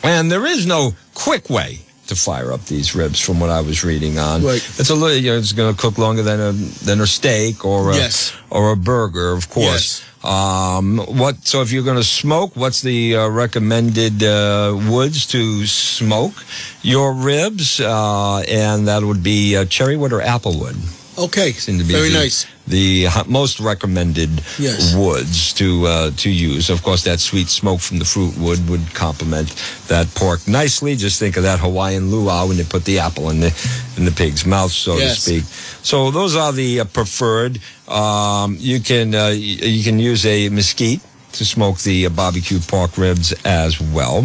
And 0.02 0.30
there 0.32 0.46
is 0.46 0.66
no 0.66 0.94
quick 1.14 1.48
way 1.50 1.80
to 2.10 2.16
fire 2.16 2.52
up 2.52 2.64
these 2.66 2.94
ribs, 2.94 3.18
from 3.18 3.40
what 3.40 3.50
I 3.50 3.60
was 3.62 3.82
reading 3.82 4.18
on. 4.18 4.42
Right. 4.44 4.62
It's 4.78 4.90
a 4.90 4.94
little, 4.94 5.16
you 5.16 5.30
know, 5.32 5.38
it's 5.38 5.52
going 5.52 5.74
to 5.74 5.80
cook 5.80 5.96
longer 5.98 6.22
than 6.22 6.38
a 6.40 6.52
than 6.84 7.00
a 7.00 7.06
steak 7.06 7.64
or 7.64 7.90
a 7.90 7.96
Yes. 7.96 8.32
or 8.50 8.72
a 8.72 8.76
burger, 8.76 9.32
of 9.32 9.48
course. 9.48 10.02
Um, 10.22 10.98
what? 10.98 11.46
So 11.46 11.62
if 11.62 11.72
you're 11.72 11.82
going 11.84 11.96
to 11.96 12.04
smoke, 12.04 12.54
what's 12.54 12.82
the 12.82 13.16
uh, 13.16 13.28
recommended 13.28 14.22
uh, 14.22 14.76
woods 14.90 15.26
to 15.28 15.66
smoke 15.66 16.34
your 16.82 17.14
ribs? 17.14 17.80
Uh, 17.80 18.40
and 18.46 18.86
that 18.86 19.02
would 19.02 19.22
be 19.22 19.56
uh, 19.56 19.64
cherry 19.64 19.96
wood 19.96 20.12
or 20.12 20.20
apple 20.20 20.58
wood 20.58 20.76
Okay, 21.18 21.52
seem 21.52 21.78
to 21.78 21.84
be 21.84 21.92
very 21.92 22.12
nice. 22.12 22.46
The 22.70 23.06
most 23.26 23.60
recommended 23.60 24.30
Yes. 24.58 24.94
woods 24.94 25.52
to 25.54 25.86
uh, 25.86 26.10
to 26.22 26.30
use. 26.30 26.70
Of 26.70 26.82
course, 26.82 27.02
that 27.04 27.20
sweet 27.20 27.48
smoke 27.48 27.80
from 27.80 27.98
the 27.98 28.04
fruit 28.04 28.36
wood 28.38 28.60
would 28.68 28.94
complement 28.94 29.48
that 29.88 30.06
pork 30.14 30.46
nicely. 30.46 30.96
Just 30.96 31.18
think 31.18 31.36
of 31.36 31.42
that 31.42 31.58
Hawaiian 31.60 32.10
luau 32.10 32.46
when 32.46 32.56
they 32.56 32.64
put 32.64 32.84
the 32.84 32.98
apple 33.00 33.30
in 33.30 33.40
the 33.40 33.52
in 33.96 34.04
the 34.04 34.12
pig's 34.12 34.44
mouth, 34.46 34.72
so 34.72 34.96
Yes. 34.96 35.14
to 35.16 35.20
speak. 35.20 35.44
So 35.82 36.10
those 36.10 36.36
are 36.36 36.52
the 36.52 36.80
uh, 36.80 36.84
preferred. 36.84 37.60
Um, 37.88 38.56
you 38.60 38.80
can 38.80 39.14
uh, 39.14 39.28
you 39.34 39.82
can 39.84 39.98
use 39.98 40.24
a 40.26 40.48
mesquite 40.48 41.00
to 41.32 41.44
smoke 41.44 41.78
the 41.78 42.06
uh, 42.06 42.10
barbecue 42.10 42.58
pork 42.58 42.96
ribs 42.98 43.32
as 43.44 43.80
well 43.80 44.24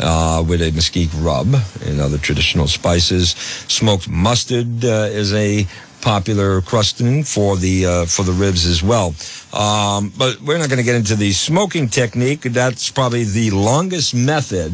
uh, 0.00 0.42
with 0.48 0.60
a 0.62 0.70
mesquite 0.72 1.10
rub 1.22 1.46
and 1.86 2.00
other 2.00 2.18
traditional 2.18 2.66
spices. 2.66 3.30
Smoked 3.68 4.08
mustard 4.08 4.84
uh, 4.84 5.08
is 5.20 5.32
a 5.32 5.66
popular 6.00 6.60
crusting 6.62 7.24
for 7.24 7.56
the 7.56 7.86
uh, 7.86 8.06
for 8.06 8.22
the 8.24 8.32
ribs 8.32 8.66
as 8.66 8.82
well. 8.82 9.14
Um, 9.52 10.12
but 10.16 10.40
we're 10.40 10.58
not 10.58 10.68
going 10.68 10.78
to 10.78 10.84
get 10.84 10.94
into 10.96 11.16
the 11.16 11.32
smoking 11.32 11.88
technique. 11.88 12.42
That's 12.42 12.90
probably 12.90 13.24
the 13.24 13.50
longest 13.50 14.14
method. 14.14 14.72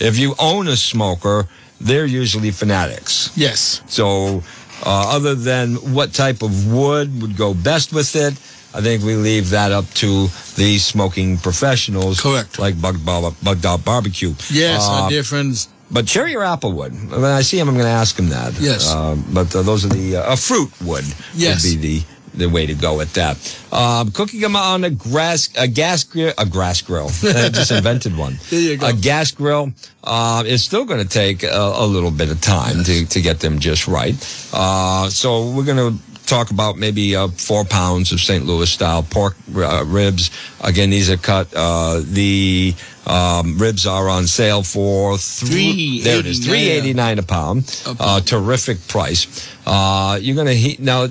If 0.00 0.18
you 0.18 0.34
own 0.38 0.68
a 0.68 0.76
smoker, 0.76 1.46
they're 1.80 2.06
usually 2.06 2.50
fanatics. 2.52 3.30
Yes, 3.36 3.82
So, 3.86 4.42
uh, 4.84 5.16
other 5.16 5.34
than 5.34 5.74
what 5.94 6.12
type 6.12 6.42
of 6.42 6.72
wood 6.72 7.20
would 7.20 7.36
go 7.36 7.54
best 7.54 7.92
with 7.92 8.14
it, 8.16 8.34
I 8.74 8.80
think 8.80 9.02
we 9.04 9.16
leave 9.16 9.50
that 9.50 9.70
up 9.72 9.84
to 9.94 10.28
the 10.56 10.78
smoking 10.78 11.36
professionals. 11.38 12.20
Correct. 12.20 12.58
Like 12.58 12.80
Bug, 12.80 12.96
Out 13.08 13.84
Barbecue. 13.84 14.34
yes, 14.50 14.82
Uh, 14.82 14.92
our 14.92 15.10
dear 15.10 15.24
friends. 15.24 15.68
But 15.92 16.06
cherry 16.06 16.34
or 16.34 16.42
apple 16.42 16.72
wood? 16.72 16.92
When 17.10 17.24
I 17.24 17.42
see 17.42 17.58
him, 17.58 17.68
I'm 17.68 17.74
going 17.74 17.86
to 17.86 17.90
ask 17.90 18.18
him 18.18 18.30
that. 18.30 18.54
Yes. 18.58 18.92
Uh, 18.92 19.16
but 19.32 19.54
uh, 19.54 19.62
those 19.62 19.84
are 19.84 19.88
the 19.88 20.16
uh, 20.16 20.32
a 20.32 20.36
fruit 20.36 20.70
wood. 20.80 21.04
Yes. 21.34 21.64
Would 21.64 21.80
be 21.80 22.00
the 22.00 22.04
the 22.34 22.48
way 22.48 22.64
to 22.64 22.74
go 22.74 22.96
with 22.96 23.12
that. 23.14 23.36
Um, 23.72 24.10
cooking 24.10 24.40
them 24.40 24.56
on 24.56 24.84
a 24.84 24.90
grass 24.90 25.50
a 25.56 25.68
gas 25.68 26.04
grill 26.04 26.32
a 26.38 26.46
grass 26.46 26.80
grill. 26.80 27.06
I 27.22 27.48
just 27.50 27.70
invented 27.70 28.16
one. 28.16 28.38
There 28.50 28.60
you 28.60 28.76
go. 28.78 28.88
A 28.88 28.92
gas 28.92 29.30
grill 29.30 29.72
uh, 30.02 30.42
is 30.46 30.64
still 30.64 30.84
going 30.84 31.02
to 31.02 31.08
take 31.08 31.42
a, 31.42 31.72
a 31.76 31.86
little 31.86 32.10
bit 32.10 32.30
of 32.30 32.40
time 32.40 32.84
to 32.84 33.06
to 33.06 33.20
get 33.20 33.40
them 33.40 33.58
just 33.58 33.86
right. 33.86 34.14
Uh, 34.52 35.08
so 35.08 35.50
we're 35.50 35.64
going 35.64 35.76
to. 35.76 35.98
Talk 36.26 36.50
about 36.50 36.76
maybe 36.78 37.14
uh, 37.14 37.28
four 37.28 37.64
pounds 37.64 38.12
of 38.12 38.20
St. 38.20 38.46
Louis 38.46 38.70
style 38.70 39.02
pork 39.02 39.34
uh, 39.54 39.84
ribs. 39.86 40.30
Again, 40.62 40.88
these 40.90 41.10
are 41.10 41.16
cut. 41.18 41.52
Uh, 41.54 42.00
the 42.04 42.74
um, 43.06 43.58
ribs 43.58 43.86
are 43.86 44.08
on 44.08 44.26
sale 44.26 44.62
for 44.62 45.18
three. 45.18 46.00
There 46.02 46.20
it 46.20 46.26
is, 46.26 46.38
three 46.44 46.68
eighty 46.70 46.94
nine 46.94 47.18
a 47.18 47.22
pound. 47.22 47.64
A 47.86 47.96
Uh, 47.98 48.20
terrific 48.20 48.78
price. 48.88 49.26
Uh, 49.66 50.18
you're 50.22 50.36
going 50.36 50.46
to 50.46 50.54
heat 50.54 50.80
now. 50.80 51.08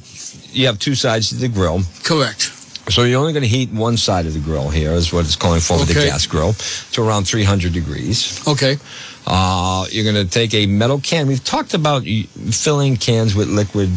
You 0.53 0.65
have 0.67 0.79
two 0.79 0.95
sides 0.95 1.29
to 1.29 1.35
the 1.35 1.47
grill. 1.49 1.81
Correct. 2.03 2.51
So 2.89 3.03
you're 3.03 3.19
only 3.19 3.31
going 3.31 3.43
to 3.43 3.47
heat 3.49 3.69
one 3.71 3.95
side 3.97 4.25
of 4.25 4.33
the 4.33 4.39
grill 4.39 4.69
here, 4.69 4.91
is 4.91 5.13
what 5.13 5.23
it's 5.25 5.35
calling 5.35 5.61
for 5.61 5.77
with 5.77 5.87
the 5.89 5.93
gas 5.93 6.25
grill, 6.25 6.53
to 6.93 7.03
around 7.07 7.25
300 7.25 7.71
degrees. 7.71 8.41
Okay. 8.47 8.77
Uh, 9.27 9.85
you're 9.91 10.03
going 10.03 10.25
to 10.25 10.29
take 10.29 10.53
a 10.53 10.65
metal 10.65 10.99
can. 10.99 11.27
We've 11.27 11.43
talked 11.43 11.73
about 11.73 12.03
filling 12.03 12.97
cans 12.97 13.35
with 13.35 13.47
liquid 13.49 13.89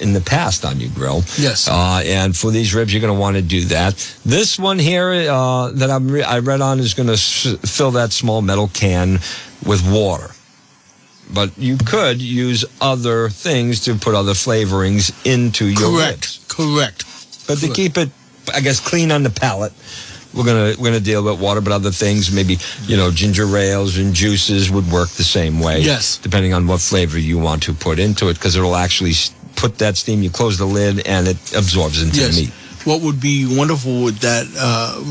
in 0.00 0.12
the 0.12 0.20
past 0.20 0.64
on 0.64 0.80
your 0.80 0.90
grill. 0.90 1.22
Yes. 1.38 1.68
Uh, 1.68 2.02
and 2.04 2.36
for 2.36 2.50
these 2.50 2.74
ribs, 2.74 2.92
you're 2.92 3.00
going 3.00 3.14
to 3.14 3.20
want 3.20 3.36
to 3.36 3.42
do 3.42 3.64
that. 3.66 3.94
This 4.24 4.58
one 4.58 4.78
here 4.78 5.10
uh, 5.30 5.70
that 5.72 5.88
I'm 5.90 6.08
re- 6.10 6.24
I 6.24 6.40
read 6.40 6.60
on 6.60 6.80
is 6.80 6.94
going 6.94 7.06
to 7.06 7.12
s- 7.14 7.56
fill 7.64 7.92
that 7.92 8.12
small 8.12 8.42
metal 8.42 8.68
can 8.68 9.20
with 9.64 9.88
water. 9.88 10.30
But 11.32 11.56
you 11.56 11.78
could 11.78 12.20
use 12.20 12.64
other 12.80 13.28
things 13.30 13.84
to 13.84 13.94
put 13.94 14.14
other 14.14 14.32
flavorings 14.32 15.14
into 15.24 15.66
your 15.66 15.96
ribs. 15.96 16.44
Correct. 16.48 16.48
Correct. 16.48 17.46
But 17.46 17.58
to 17.60 17.68
keep 17.72 17.96
it, 17.96 18.10
I 18.52 18.60
guess, 18.60 18.80
clean 18.80 19.10
on 19.12 19.22
the 19.22 19.30
palate, 19.30 19.72
we're 20.34 20.44
gonna 20.44 20.74
we're 20.78 20.90
gonna 20.90 21.00
deal 21.00 21.22
with 21.24 21.40
water. 21.40 21.60
But 21.60 21.72
other 21.72 21.90
things, 21.90 22.30
maybe 22.32 22.58
you 22.86 22.96
know, 22.96 23.10
ginger 23.10 23.46
ales 23.56 23.98
and 23.98 24.14
juices 24.14 24.70
would 24.70 24.90
work 24.90 25.08
the 25.10 25.24
same 25.24 25.60
way. 25.60 25.80
Yes. 25.80 26.18
depending 26.18 26.54
on 26.54 26.66
what 26.66 26.80
flavor 26.80 27.18
you 27.18 27.38
want 27.38 27.62
to 27.64 27.72
put 27.74 27.98
into 27.98 28.28
it, 28.28 28.34
because 28.34 28.56
it'll 28.56 28.76
actually 28.76 29.12
put 29.56 29.78
that 29.78 29.96
steam. 29.96 30.22
You 30.22 30.30
close 30.30 30.56
the 30.58 30.64
lid, 30.66 31.06
and 31.06 31.28
it 31.28 31.36
absorbs 31.54 32.02
into 32.02 32.20
Yes. 32.20 32.34
the 32.36 32.42
meat. 32.42 32.52
What 32.84 33.00
would 33.02 33.20
be 33.20 33.46
wonderful 33.56 34.02
with 34.02 34.18
that? 34.20 34.46
Uh, 34.58 35.04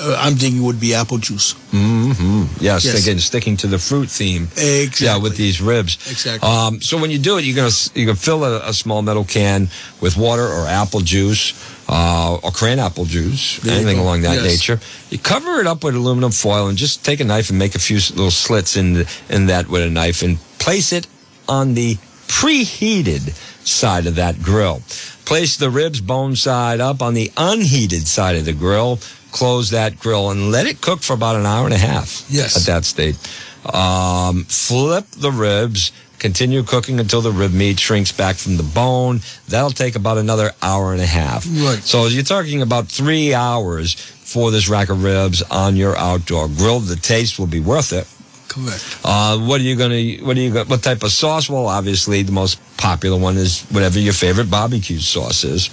uh, 0.00 0.16
I'm 0.20 0.36
thinking 0.36 0.62
would 0.62 0.78
be 0.78 0.94
apple 0.94 1.18
juice. 1.18 1.54
Mm-hmm. 1.72 2.44
Yes, 2.60 2.84
Yes. 2.84 3.02
again, 3.02 3.18
sticking 3.18 3.56
to 3.58 3.66
the 3.66 3.78
fruit 3.78 4.08
theme. 4.08 4.44
Exactly. 4.56 5.06
Yeah, 5.06 5.16
with 5.16 5.36
these 5.36 5.60
ribs. 5.60 5.94
Exactly. 6.08 6.48
Um, 6.48 6.80
so 6.80 6.96
when 6.98 7.10
you 7.10 7.18
do 7.18 7.36
it, 7.38 7.44
you're 7.44 7.56
gonna 7.56 7.72
you're 7.94 8.06
gonna 8.06 8.16
fill 8.16 8.44
a, 8.44 8.68
a 8.68 8.72
small 8.72 9.02
metal 9.02 9.24
can 9.24 9.68
with 10.00 10.16
water 10.16 10.46
or 10.46 10.66
apple 10.68 11.00
juice 11.00 11.52
uh, 11.88 12.38
or 12.42 12.50
cran 12.50 12.78
apple 12.78 13.04
juice, 13.06 13.58
There 13.60 13.74
anything 13.74 13.98
along 13.98 14.22
that 14.22 14.34
Yes. 14.34 14.44
nature. 14.44 14.80
You 15.10 15.18
cover 15.18 15.60
it 15.60 15.66
up 15.66 15.82
with 15.84 15.94
aluminum 15.94 16.32
foil 16.32 16.68
and 16.68 16.76
just 16.76 17.04
take 17.04 17.20
a 17.20 17.24
knife 17.24 17.48
and 17.50 17.58
make 17.58 17.74
a 17.74 17.78
few 17.78 17.96
little 17.96 18.30
slits 18.30 18.76
in 18.76 18.92
the, 18.94 19.10
in 19.30 19.46
that 19.46 19.68
with 19.68 19.82
a 19.82 19.90
knife 19.90 20.22
and 20.22 20.38
place 20.58 20.92
it 20.92 21.06
on 21.48 21.74
the 21.74 21.96
preheated 22.26 23.32
side 23.66 24.06
of 24.06 24.16
that 24.16 24.42
grill. 24.42 24.82
Place 25.24 25.56
the 25.56 25.70
ribs 25.70 26.00
bone 26.00 26.36
side 26.36 26.80
up 26.80 27.02
on 27.02 27.14
the 27.14 27.30
unheated 27.36 28.06
side 28.06 28.36
of 28.36 28.44
the 28.44 28.52
grill. 28.52 28.98
Close 29.32 29.70
that 29.70 29.98
grill 29.98 30.30
and 30.30 30.50
let 30.50 30.66
it 30.66 30.80
cook 30.80 31.00
for 31.02 31.12
about 31.12 31.36
an 31.36 31.46
hour 31.46 31.64
and 31.66 31.74
a 31.74 31.78
half. 31.78 32.24
Yes. 32.28 32.56
At 32.56 32.62
that 32.72 32.84
state. 32.84 33.16
Um, 33.64 34.44
flip 34.44 35.04
the 35.10 35.30
ribs. 35.30 35.92
Continue 36.18 36.62
cooking 36.62 36.98
until 37.00 37.20
the 37.20 37.30
rib 37.30 37.52
meat 37.52 37.78
shrinks 37.78 38.12
back 38.12 38.36
from 38.36 38.56
the 38.56 38.62
bone. 38.62 39.20
That'll 39.48 39.70
take 39.70 39.94
about 39.94 40.18
another 40.18 40.52
hour 40.62 40.92
and 40.92 41.00
a 41.00 41.06
half. 41.06 41.46
Right. 41.46 41.78
So 41.82 42.06
you're 42.06 42.24
talking 42.24 42.62
about 42.62 42.88
three 42.88 43.34
hours 43.34 43.94
for 43.94 44.50
this 44.50 44.68
rack 44.68 44.88
of 44.90 45.04
ribs 45.04 45.42
on 45.42 45.76
your 45.76 45.96
outdoor 45.96 46.48
grill. 46.48 46.80
The 46.80 46.96
taste 46.96 47.38
will 47.38 47.46
be 47.46 47.60
worth 47.60 47.92
it. 47.92 48.06
Correct. 48.48 48.98
Uh, 49.04 49.38
what 49.38 49.60
are 49.60 49.64
you 49.64 49.76
gonna? 49.76 50.24
What 50.26 50.36
are 50.36 50.40
you? 50.40 50.52
Gonna, 50.52 50.68
what 50.68 50.82
type 50.82 51.02
of 51.02 51.10
sauce? 51.12 51.48
Well, 51.50 51.66
obviously 51.66 52.22
the 52.22 52.32
most 52.32 52.58
popular 52.78 53.18
one 53.18 53.36
is 53.36 53.62
whatever 53.70 53.98
your 53.98 54.12
favorite 54.14 54.50
barbecue 54.50 54.98
sauce 54.98 55.44
is. 55.44 55.68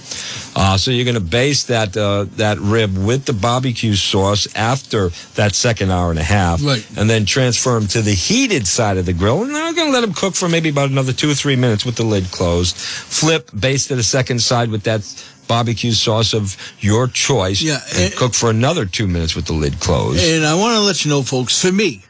Uh, 0.54 0.76
so 0.76 0.90
you're 0.90 1.04
gonna 1.06 1.20
base 1.20 1.64
that 1.64 1.96
uh, 1.96 2.26
that 2.36 2.58
rib 2.58 2.96
with 2.96 3.24
the 3.24 3.32
barbecue 3.32 3.94
sauce 3.94 4.46
after 4.54 5.08
that 5.36 5.54
second 5.54 5.90
hour 5.90 6.10
and 6.10 6.18
a 6.18 6.22
half, 6.22 6.62
Right. 6.62 6.86
And 6.98 7.08
then 7.08 7.24
transfer 7.24 7.72
them 7.78 7.86
to 7.88 8.02
the 8.02 8.12
heated 8.14 8.66
side 8.66 8.98
of 8.98 9.06
the 9.06 9.12
grill, 9.14 9.42
and 9.42 9.56
I'm 9.56 9.74
gonna 9.74 9.90
let 9.90 10.02
them 10.02 10.12
cook 10.12 10.34
for 10.34 10.48
maybe 10.48 10.68
about 10.68 10.90
another 10.90 11.12
two 11.12 11.30
or 11.30 11.34
three 11.34 11.56
minutes 11.56 11.84
with 11.86 11.96
the 11.96 12.04
lid 12.04 12.30
closed. 12.30 12.76
Flip, 12.76 13.50
base 13.58 13.86
to 13.88 13.96
the 13.96 14.02
second 14.02 14.40
side 14.40 14.70
with 14.70 14.82
that 14.82 15.02
barbecue 15.48 15.92
sauce 15.92 16.34
of 16.34 16.56
your 16.80 17.06
choice, 17.06 17.62
Yeah, 17.62 17.78
and 17.94 18.04
and- 18.12 18.16
cook 18.16 18.34
for 18.34 18.50
another 18.50 18.84
two 18.84 19.06
minutes 19.06 19.34
with 19.36 19.46
the 19.46 19.52
lid 19.54 19.78
closed. 19.80 20.22
And 20.22 20.44
I 20.44 20.54
want 20.54 20.74
to 20.74 20.80
let 20.80 21.04
you 21.04 21.10
know, 21.10 21.22
folks, 21.22 21.62
for 21.62 21.70
me, 21.72 22.02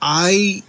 I 0.00 0.62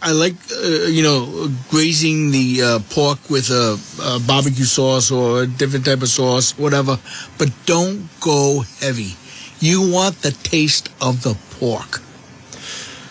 I 0.00 0.12
like 0.12 0.34
uh, 0.52 0.86
you 0.86 1.02
know 1.02 1.50
grazing 1.70 2.30
the 2.30 2.62
uh, 2.62 2.78
pork 2.90 3.18
with 3.28 3.50
a, 3.50 3.78
a 4.02 4.20
barbecue 4.20 4.64
sauce 4.64 5.10
or 5.10 5.42
a 5.42 5.46
different 5.46 5.84
type 5.84 6.02
of 6.02 6.08
sauce, 6.08 6.56
whatever. 6.58 6.98
But 7.36 7.50
don't 7.66 8.08
go 8.20 8.60
heavy. 8.80 9.14
You 9.60 9.90
want 9.90 10.22
the 10.22 10.30
taste 10.30 10.90
of 11.00 11.22
the 11.22 11.36
pork. 11.58 12.00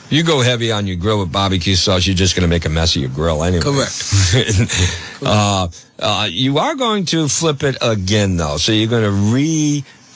You 0.10 0.24
go 0.24 0.42
heavy 0.42 0.72
on 0.72 0.88
your 0.88 0.96
grill 0.96 1.20
with 1.20 1.34
barbecue 1.34 1.76
sauce, 1.76 2.08
you're 2.08 2.16
just 2.16 2.34
going 2.34 2.44
to 2.44 2.48
make 2.48 2.64
a 2.64 2.70
mess 2.70 2.96
of 2.96 3.02
your 3.02 3.12
grill 3.12 3.44
anyway. 3.44 3.62
Correct. 3.62 5.22
uh, 5.22 5.68
uh, 6.00 6.28
you 6.32 6.60
are 6.60 6.76
going 6.76 7.04
to 7.08 7.28
flip 7.28 7.62
it 7.64 7.76
again, 7.82 8.38
though. 8.38 8.56
So 8.56 8.72
you're 8.72 8.90
going 8.90 9.04
to 9.04 9.12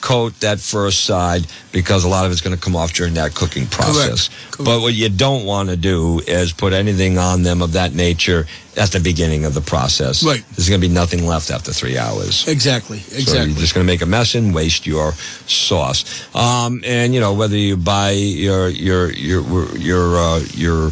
recoat 0.02 0.38
that 0.40 0.60
first 0.60 1.04
side 1.04 1.46
because 1.72 2.04
a 2.04 2.08
lot 2.08 2.26
of 2.26 2.32
it's 2.32 2.40
going 2.40 2.56
to 2.56 2.62
come 2.62 2.76
off 2.76 2.92
during 2.92 3.14
that 3.14 3.34
cooking 3.34 3.66
process. 3.66 4.28
Correct. 4.50 4.64
But 4.64 4.80
what 4.80 4.94
you 4.94 5.08
don't 5.08 5.44
want 5.44 5.70
to 5.70 5.76
do 5.76 6.20
is 6.26 6.52
put 6.52 6.72
anything 6.72 7.18
on 7.18 7.42
them 7.42 7.62
of 7.62 7.72
that 7.72 7.94
nature 7.94 8.46
at 8.76 8.90
the 8.90 9.00
beginning 9.00 9.44
of 9.44 9.54
the 9.54 9.60
process. 9.60 10.24
Right. 10.24 10.42
There's 10.56 10.68
going 10.68 10.80
to 10.80 10.86
be 10.86 10.92
nothing 10.92 11.26
left 11.26 11.50
after 11.50 11.72
three 11.72 11.98
hours. 11.98 12.48
Exactly. 12.48 12.98
Exactly. 12.98 13.24
So 13.24 13.42
you're 13.44 13.56
just 13.56 13.74
going 13.74 13.86
to 13.86 13.92
make 13.92 14.02
a 14.02 14.06
mess 14.06 14.34
and 14.34 14.54
waste 14.54 14.86
your 14.86 15.12
sauce. 15.46 16.34
Um, 16.34 16.82
and 16.84 17.14
you 17.14 17.20
know 17.20 17.34
whether 17.34 17.56
you 17.56 17.76
buy 17.76 18.10
your 18.10 18.68
your 18.68 19.12
your 19.12 19.76
your 19.76 20.16
uh, 20.16 20.40
your 20.54 20.90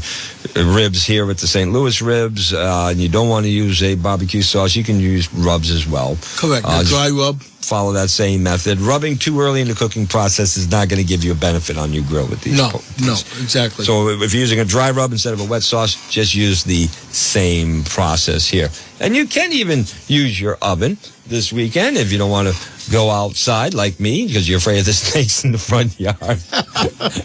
ribs 0.57 1.05
here 1.05 1.31
at 1.31 1.39
the 1.39 1.47
St. 1.47 1.73
Louis 1.73 2.01
Ribs, 2.03 2.53
uh, 2.53 2.89
and 2.91 3.01
you 3.01 3.09
don't 3.09 3.29
want 3.29 3.45
to 3.45 3.51
use 3.51 3.83
a 3.83 3.95
barbecue 3.95 4.43
sauce, 4.43 4.77
you 4.77 4.85
can 4.85 5.01
use 5.01 5.33
rubs 5.33 5.71
as 5.71 5.87
well. 5.87 6.19
Correct. 6.37 6.67
Uh, 6.69 6.83
dry 6.83 7.09
rub. 7.09 7.41
Follow 7.71 7.93
that 7.93 8.11
same 8.11 8.43
method. 8.43 8.81
Rubbing 8.81 9.17
too 9.17 9.41
early 9.41 9.61
in 9.61 9.69
the 9.69 9.75
cooking 9.75 10.05
process 10.09 10.57
is 10.57 10.69
not 10.69 10.89
going 10.89 11.01
to 11.01 11.07
give 11.07 11.23
you 11.23 11.31
a 11.31 11.37
benefit 11.37 11.79
on 11.79 11.93
your 11.93 12.03
grill 12.03 12.27
with 12.27 12.41
these. 12.43 12.57
No. 12.59 12.71
No. 13.01 13.13
Exactly. 13.41 13.85
So 13.85 14.09
if 14.09 14.35
you're 14.35 14.41
using 14.41 14.59
a 14.59 14.65
dry 14.65 14.91
rub 14.91 15.13
instead 15.13 15.35
of 15.35 15.41
a 15.41 15.45
wet 15.45 15.63
sauce, 15.63 15.95
just 16.11 16.35
use 16.35 16.65
the 16.65 16.89
same 17.15 17.85
process 17.85 18.49
here. 18.49 18.71
And 18.99 19.15
you 19.15 19.25
can 19.27 19.53
even 19.53 19.85
use 20.09 20.41
your 20.41 20.59
oven 20.61 20.99
this 21.29 21.53
weekend 21.53 21.97
if 21.97 22.11
you 22.11 22.19
don't 22.19 22.31
want 22.33 22.49
to 22.49 22.91
go 22.91 23.09
outside 23.09 23.73
like 23.73 24.01
me 24.01 24.27
because 24.27 24.49
you're 24.49 24.59
afraid 24.59 24.81
of 24.81 24.87
the 24.87 24.93
snakes 25.07 25.45
in 25.45 25.53
the 25.53 25.59
front 25.59 25.99
yard. 26.01 26.19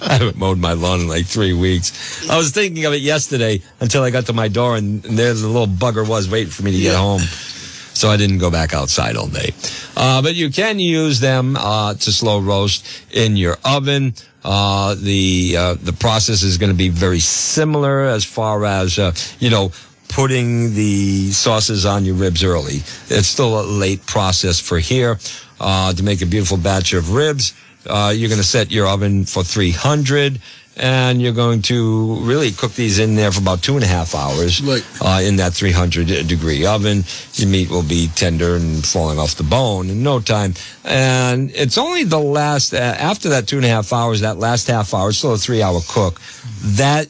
I 0.08 0.14
haven't 0.20 0.38
mowed 0.38 0.60
my 0.60 0.74
lawn 0.74 1.00
in 1.02 1.08
like 1.08 1.26
three 1.26 1.54
weeks. 1.54 2.30
I 2.30 2.38
was 2.38 2.52
thinking 2.52 2.86
of 2.86 2.94
it 2.94 3.02
yesterday 3.02 3.62
until 3.80 4.04
I 4.04 4.12
got 4.12 4.28
to 4.28 4.34
my 4.34 4.48
door 4.48 4.78
and, 4.78 5.04
and 5.06 5.18
there's 5.18 5.42
a 5.42 5.48
little 5.50 5.66
bugger 5.68 6.08
was 6.08 6.30
waiting 6.30 6.52
for 6.52 6.62
me 6.62 6.72
to 6.72 6.78
get 6.78 6.92
Yeah. 6.94 7.00
home. 7.00 7.22
So 7.96 8.10
I 8.10 8.18
didn't 8.18 8.40
go 8.40 8.52
back 8.52 8.74
outside 8.74 9.16
all 9.16 9.28
day. 9.28 9.54
Uh, 9.96 10.22
but 10.22 10.36
you 10.36 10.52
can 10.52 10.80
use 10.80 11.22
them 11.22 11.56
uh, 11.56 11.94
to 11.94 12.12
slow 12.12 12.42
roast 12.42 12.86
in 13.12 13.38
your 13.38 13.58
oven. 13.64 14.14
Uh, 14.44 14.96
the 14.96 15.56
uh, 15.58 15.74
the 15.82 15.94
process 15.94 16.44
is 16.44 16.58
going 16.58 16.72
to 16.72 16.78
be 16.78 16.90
very 16.90 17.20
similar 17.20 18.02
as 18.02 18.24
far 18.24 18.66
as 18.66 19.00
uh, 19.00 19.14
you 19.40 19.50
know 19.50 19.72
putting 20.10 20.74
the 20.76 21.32
sauces 21.32 21.86
on 21.86 22.06
your 22.06 22.16
ribs 22.16 22.44
early. 22.44 22.76
It's 23.10 23.28
still 23.28 23.60
a 23.60 23.64
late 23.64 24.06
process 24.06 24.60
for 24.60 24.78
here 24.78 25.18
uh, 25.60 25.94
to 25.94 26.04
make 26.04 26.22
a 26.22 26.26
beautiful 26.26 26.58
batch 26.58 26.94
of 26.94 27.14
ribs. 27.14 27.54
Uh, 27.88 28.14
you're 28.16 28.30
going 28.30 28.42
to 28.42 28.48
set 28.48 28.72
your 28.72 28.88
oven 28.88 29.26
for 29.26 29.44
300 29.44 30.40
and 30.78 31.22
you're 31.22 31.34
going 31.34 31.62
to 31.64 32.16
really 32.22 32.52
cook 32.52 32.74
these 32.74 33.00
in 33.00 33.16
there 33.16 33.32
for 33.32 33.40
about 33.40 33.62
two 33.62 33.76
and 33.76 33.84
a 33.84 33.88
half 33.88 34.14
hours 34.14 34.62
Right. 34.62 34.84
uh, 35.02 35.22
in 35.24 35.38
that 35.38 35.54
300 35.54 36.28
degree 36.28 36.66
oven. 36.66 37.04
Your 37.34 37.48
meat 37.50 37.70
will 37.70 37.84
be 37.84 38.10
tender 38.16 38.56
and 38.56 38.86
falling 38.86 39.18
off 39.18 39.36
the 39.36 39.44
bone 39.44 39.90
in 39.90 40.04
no 40.04 40.20
time. 40.20 40.54
And 40.84 41.52
it's 41.56 41.78
only 41.78 42.04
the 42.04 42.20
last, 42.20 42.74
uh, 42.74 42.78
after 42.78 43.30
that 43.30 43.48
two 43.48 43.58
and 43.58 43.66
a 43.66 43.70
half 43.70 43.94
hours, 43.94 44.22
that 44.22 44.38
last 44.38 44.68
half 44.68 44.94
hour, 44.94 45.10
it's 45.10 45.20
still 45.20 45.34
a 45.34 45.38
three 45.38 45.62
hour 45.62 45.80
cook. 45.88 46.20
That 46.62 47.08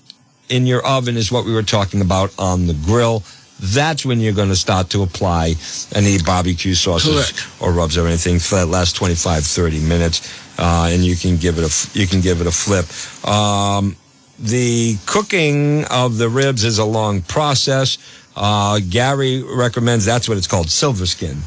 in 0.50 0.68
your 0.68 0.86
oven 0.86 1.18
is 1.18 1.32
what 1.32 1.44
we 1.46 1.54
were 1.54 1.64
talking 1.64 2.02
about 2.02 2.32
on 2.38 2.68
the 2.68 2.74
grill. 2.76 3.24
That's 3.60 4.06
when 4.06 4.20
you're 4.20 4.34
going 4.34 4.50
to 4.50 4.56
start 4.56 4.90
to 4.92 5.04
apply 5.04 5.56
any 5.94 6.18
barbecue 6.22 6.76
sauces 6.76 7.32
Correct. 7.32 7.62
or 7.62 7.72
rubs 7.72 7.98
or 7.98 8.06
anything 8.06 8.40
for 8.40 8.56
that 8.56 8.66
last 8.68 8.96
25, 8.96 9.44
30 9.46 9.80
minutes. 9.80 10.60
Uh, 10.60 10.90
and 10.92 11.04
you 11.04 11.16
can 11.16 11.38
give 11.38 11.58
it 11.58 11.64
a, 11.64 11.98
you 11.98 12.06
can 12.08 12.22
give 12.22 12.42
it 12.42 12.48
a 12.48 12.52
flip. 12.52 12.86
Um, 13.28 13.96
the 14.40 14.98
cooking 15.06 15.86
of 15.86 16.18
the 16.18 16.28
ribs 16.28 16.64
is 16.64 16.80
a 16.80 16.86
long 16.86 17.22
process. 17.22 17.98
Uh, 18.36 18.80
Gary 18.90 19.42
recommends 19.44 20.04
that's 20.04 20.28
what 20.28 20.38
it's 20.38 20.48
called, 20.48 20.70
silver 20.70 21.06
skin. 21.06 21.38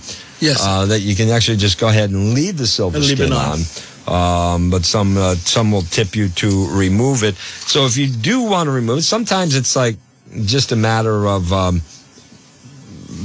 Yes. 0.41 0.65
Uh, 0.65 0.87
that 0.87 1.01
you 1.01 1.15
can 1.15 1.29
actually 1.29 1.59
just 1.59 1.79
go 1.79 1.89
ahead 1.89 2.11
and 2.11 2.33
leave 2.33 2.57
the 2.57 2.67
silver 2.67 3.03
skin 3.03 3.33
on. 3.33 3.59
on. 3.61 4.55
Um, 4.55 4.71
but 4.71 4.87
some 4.87 5.19
uh, 5.19 5.35
some 5.35 5.71
will 5.71 5.83
tip 5.83 6.17
you 6.17 6.29
to 6.31 6.67
remove 6.71 7.23
it. 7.25 7.35
So 7.35 7.85
if 7.85 7.99
you 7.99 8.07
do 8.07 8.43
want 8.43 8.69
to 8.69 8.71
remove 8.71 8.99
it, 8.99 9.03
sometimes 9.03 9.55
it's 9.55 9.77
like 9.77 9.97
just 10.45 10.73
a 10.73 10.77
matter 10.77 11.27
of 11.27 11.53
um, 11.53 11.83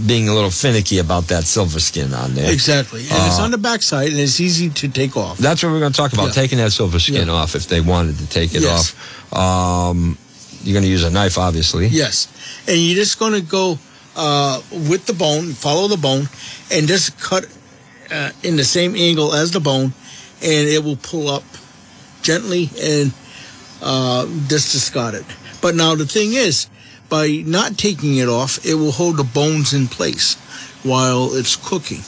being 0.08 0.28
a 0.28 0.34
little 0.34 0.50
finicky 0.52 0.98
about 1.00 1.28
that 1.28 1.44
silver 1.46 1.80
skin 1.80 2.14
on 2.14 2.34
there. 2.34 2.52
exactly. 2.52 3.02
And 3.02 3.28
it's 3.28 3.40
Uh, 3.40 3.44
on 3.44 3.52
the 3.52 3.58
backside, 3.60 4.10
and 4.10 4.20
it's 4.20 4.40
easy 4.40 4.70
to 4.70 4.88
take 4.88 5.16
off. 5.16 5.38
That's 5.38 5.62
what 5.64 5.72
we're 5.72 5.80
going 5.80 5.92
to 5.94 5.98
talk 5.98 6.14
about. 6.14 6.28
Yeah. 6.28 6.42
Taking 6.44 6.58
that 6.60 6.72
silver 6.74 7.00
skin 7.00 7.28
Yeah. 7.28 7.34
off 7.34 7.56
if 7.56 7.68
they 7.68 7.80
wanted 7.82 8.18
to 8.20 8.26
take 8.26 8.56
it 8.56 8.64
Yes. 8.64 8.94
off. 9.32 9.38
Um, 9.92 10.18
you're 10.64 10.74
going 10.74 10.84
to 10.86 10.90
use 10.90 11.04
a 11.04 11.10
knife, 11.10 11.38
obviously. 11.38 11.88
Yes, 11.88 12.28
and 12.68 12.78
you're 12.78 12.96
just 12.96 13.20
going 13.20 13.34
to 13.34 13.42
go 13.42 13.78
uh, 14.16 14.62
with 14.72 15.06
the 15.08 15.14
bone, 15.14 15.54
follow 15.54 15.88
the 15.88 15.98
bone, 15.98 16.30
and 16.72 16.88
just 16.88 17.20
cut 17.20 17.46
uh, 18.12 18.30
in 18.44 18.56
the 18.58 18.64
same 18.64 18.96
angle 18.96 19.34
as 19.34 19.52
the 19.52 19.60
bone, 19.60 19.94
and 20.42 20.68
it 20.70 20.84
will 20.84 20.98
pull 20.98 21.30
up 21.30 21.44
gently 22.22 22.70
and 22.82 23.12
uh, 23.82 24.26
just 24.48 24.72
discard 24.72 25.16
it. 25.16 25.26
But 25.62 25.76
now 25.76 25.96
the 25.96 26.06
thing 26.06 26.34
is, 26.34 26.68
by 27.14 27.44
not 27.46 27.78
taking 27.78 28.18
it 28.18 28.28
off, 28.28 28.52
it 28.66 28.74
will 28.74 28.92
hold 28.92 29.18
the 29.18 29.24
bones 29.24 29.72
in 29.74 29.88
place 29.88 30.36
while 30.82 31.24
it's 31.40 31.56
cooking. 31.70 32.02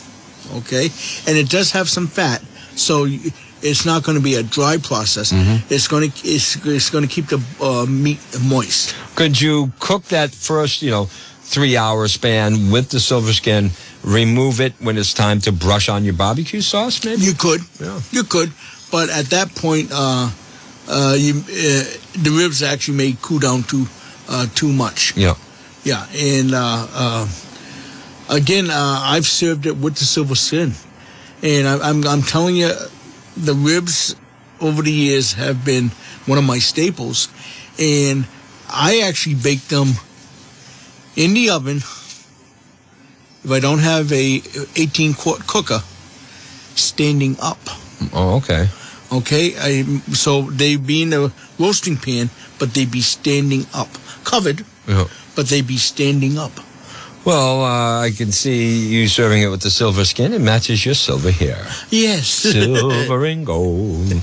Okay, 0.59 0.85
and 1.27 1.37
it 1.37 1.47
does 1.49 1.71
have 1.71 1.87
some 1.87 2.07
fat, 2.07 2.41
so. 2.75 3.07
It's 3.61 3.83
not 3.83 4.03
going 4.03 4.17
to 4.17 4.23
be 4.23 4.35
a 4.35 4.43
dry 4.43 4.77
process. 4.77 5.31
It's 5.71 5.87
going 5.87 6.11
to 6.11 6.27
it's, 6.35 6.55
it's 6.65 6.89
going 6.91 7.07
to 7.07 7.09
keep 7.09 7.27
the 7.33 7.39
uh, 7.59 7.85
meat 7.89 8.19
moist. 8.43 8.93
Could 9.15 9.41
you 9.41 9.71
cook 9.79 10.03
that 10.09 10.29
first, 10.29 10.83
you 10.83 10.91
know, 10.91 11.05
three 11.53 11.75
hour 11.75 12.07
span 12.07 12.69
with 12.69 12.89
the 12.89 12.99
silver 12.99 13.33
skin, 13.33 13.71
remove 14.03 14.61
it 14.61 14.73
when 14.85 14.97
it's 14.97 15.13
time 15.15 15.39
to 15.41 15.51
brush 15.51 15.89
on 15.89 16.03
your 16.03 16.13
barbecue 16.13 16.61
sauce, 16.61 17.03
maybe? 17.05 17.21
You 17.25 17.33
could, 17.33 17.61
Yeah. 17.79 18.01
you 18.11 18.23
could, 18.23 18.51
but 18.91 19.09
at 19.09 19.25
that 19.31 19.49
point, 19.55 19.89
uh, 19.91 20.29
uh, 20.87 21.15
you 21.17 21.33
uh, 21.39 21.83
the 22.25 22.31
ribs 22.37 22.61
actually 22.61 22.97
may 22.97 23.17
cool 23.21 23.39
down 23.39 23.63
too 23.63 23.87
uh, 24.27 24.47
too 24.55 24.71
much. 24.71 25.15
Yeah. 25.15 25.35
Yeah, 25.83 26.07
and 26.15 26.53
uh, 26.53 26.87
uh, 26.93 27.27
again, 28.29 28.71
uh, 28.71 28.99
I've 29.03 29.27
served 29.27 29.67
it 29.67 29.77
with 29.77 29.95
the 29.95 30.05
silver 30.05 30.33
skin, 30.33 30.73
and 31.43 31.67
I, 31.67 31.77
I'm 31.89 32.03
I'm 32.07 32.23
telling 32.23 32.55
you, 32.55 32.71
the 33.37 33.53
ribs 33.53 34.15
over 34.59 34.81
the 34.81 34.91
years 34.91 35.33
have 35.33 35.63
been 35.63 35.89
one 36.25 36.39
of 36.39 36.43
my 36.43 36.57
staples, 36.57 37.29
and 37.77 38.25
I 38.67 39.01
actually 39.01 39.35
bake 39.35 39.67
them 39.67 39.89
in 41.15 41.35
the 41.35 41.51
oven. 41.51 41.77
If 43.43 43.51
I 43.51 43.59
don't 43.59 43.77
have 43.77 44.11
a 44.11 44.41
18 44.75 45.13
quart 45.13 45.45
cooker, 45.45 45.83
standing 46.73 47.37
up. 47.39 47.59
Oh, 48.11 48.37
okay. 48.37 48.69
Okay, 49.11 49.53
I, 49.57 49.83
so 50.13 50.43
they 50.49 50.75
be 50.77 51.03
in 51.03 51.13
a 51.13 51.31
roasting 51.59 51.95
pan, 51.97 52.29
but 52.59 52.73
they 52.73 52.85
be 52.85 53.01
standing 53.01 53.65
up, 53.73 53.89
covered, 54.23 54.65
Yeah. 54.87 55.05
but 55.35 55.47
they 55.47 55.61
be 55.61 55.77
standing 55.77 56.37
up. 56.37 56.51
Well, 57.25 57.63
uh, 57.63 58.01
I 58.01 58.11
can 58.11 58.31
see 58.31 58.85
you 58.87 59.07
serving 59.07 59.41
it 59.41 59.47
with 59.47 59.61
the 59.61 59.71
silver 59.71 60.05
skin. 60.05 60.31
It 60.31 60.41
matches 60.41 60.85
your 60.85 60.93
silver 60.93 61.31
hair. 61.31 61.57
Yes. 61.89 62.27
silver 62.27 63.25
and 63.25 63.43
gold. 63.43 64.13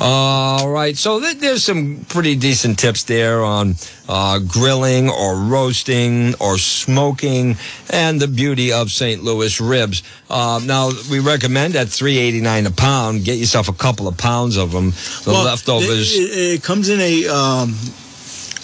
All 0.00 0.70
right. 0.70 0.96
So 0.96 1.18
th- 1.18 1.38
there's 1.38 1.64
some 1.64 2.06
pretty 2.08 2.36
decent 2.36 2.78
tips 2.78 3.02
there 3.02 3.42
on 3.42 3.74
uh, 4.08 4.38
grilling 4.38 5.10
or 5.10 5.34
roasting 5.34 6.34
or 6.38 6.56
smoking 6.56 7.56
and 7.90 8.20
the 8.20 8.28
beauty 8.28 8.72
of 8.72 8.92
St. 8.92 9.24
Louis 9.24 9.60
ribs. 9.60 10.04
Uh, 10.30 10.60
now, 10.64 10.90
we 11.10 11.18
recommend 11.18 11.74
at 11.74 11.88
three 11.88 12.16
eighty 12.18 12.40
nine 12.40 12.66
a 12.66 12.70
pound. 12.70 13.24
Get 13.24 13.38
yourself 13.38 13.68
a 13.68 13.72
couple 13.72 14.06
of 14.06 14.16
pounds 14.16 14.56
of 14.56 14.70
them. 14.70 14.90
The 14.90 15.32
Well, 15.32 15.44
leftovers. 15.44 16.16
It, 16.16 16.54
it 16.54 16.62
comes 16.62 16.88
in 16.88 17.00
a 17.00 17.26
um, 17.26 17.74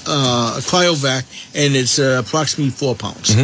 uh, 0.06 0.60
cryovac, 0.60 1.24
and 1.56 1.74
it's 1.74 1.98
uh, 1.98 2.22
approximately 2.24 2.70
four 2.70 2.94
pounds. 2.94 3.34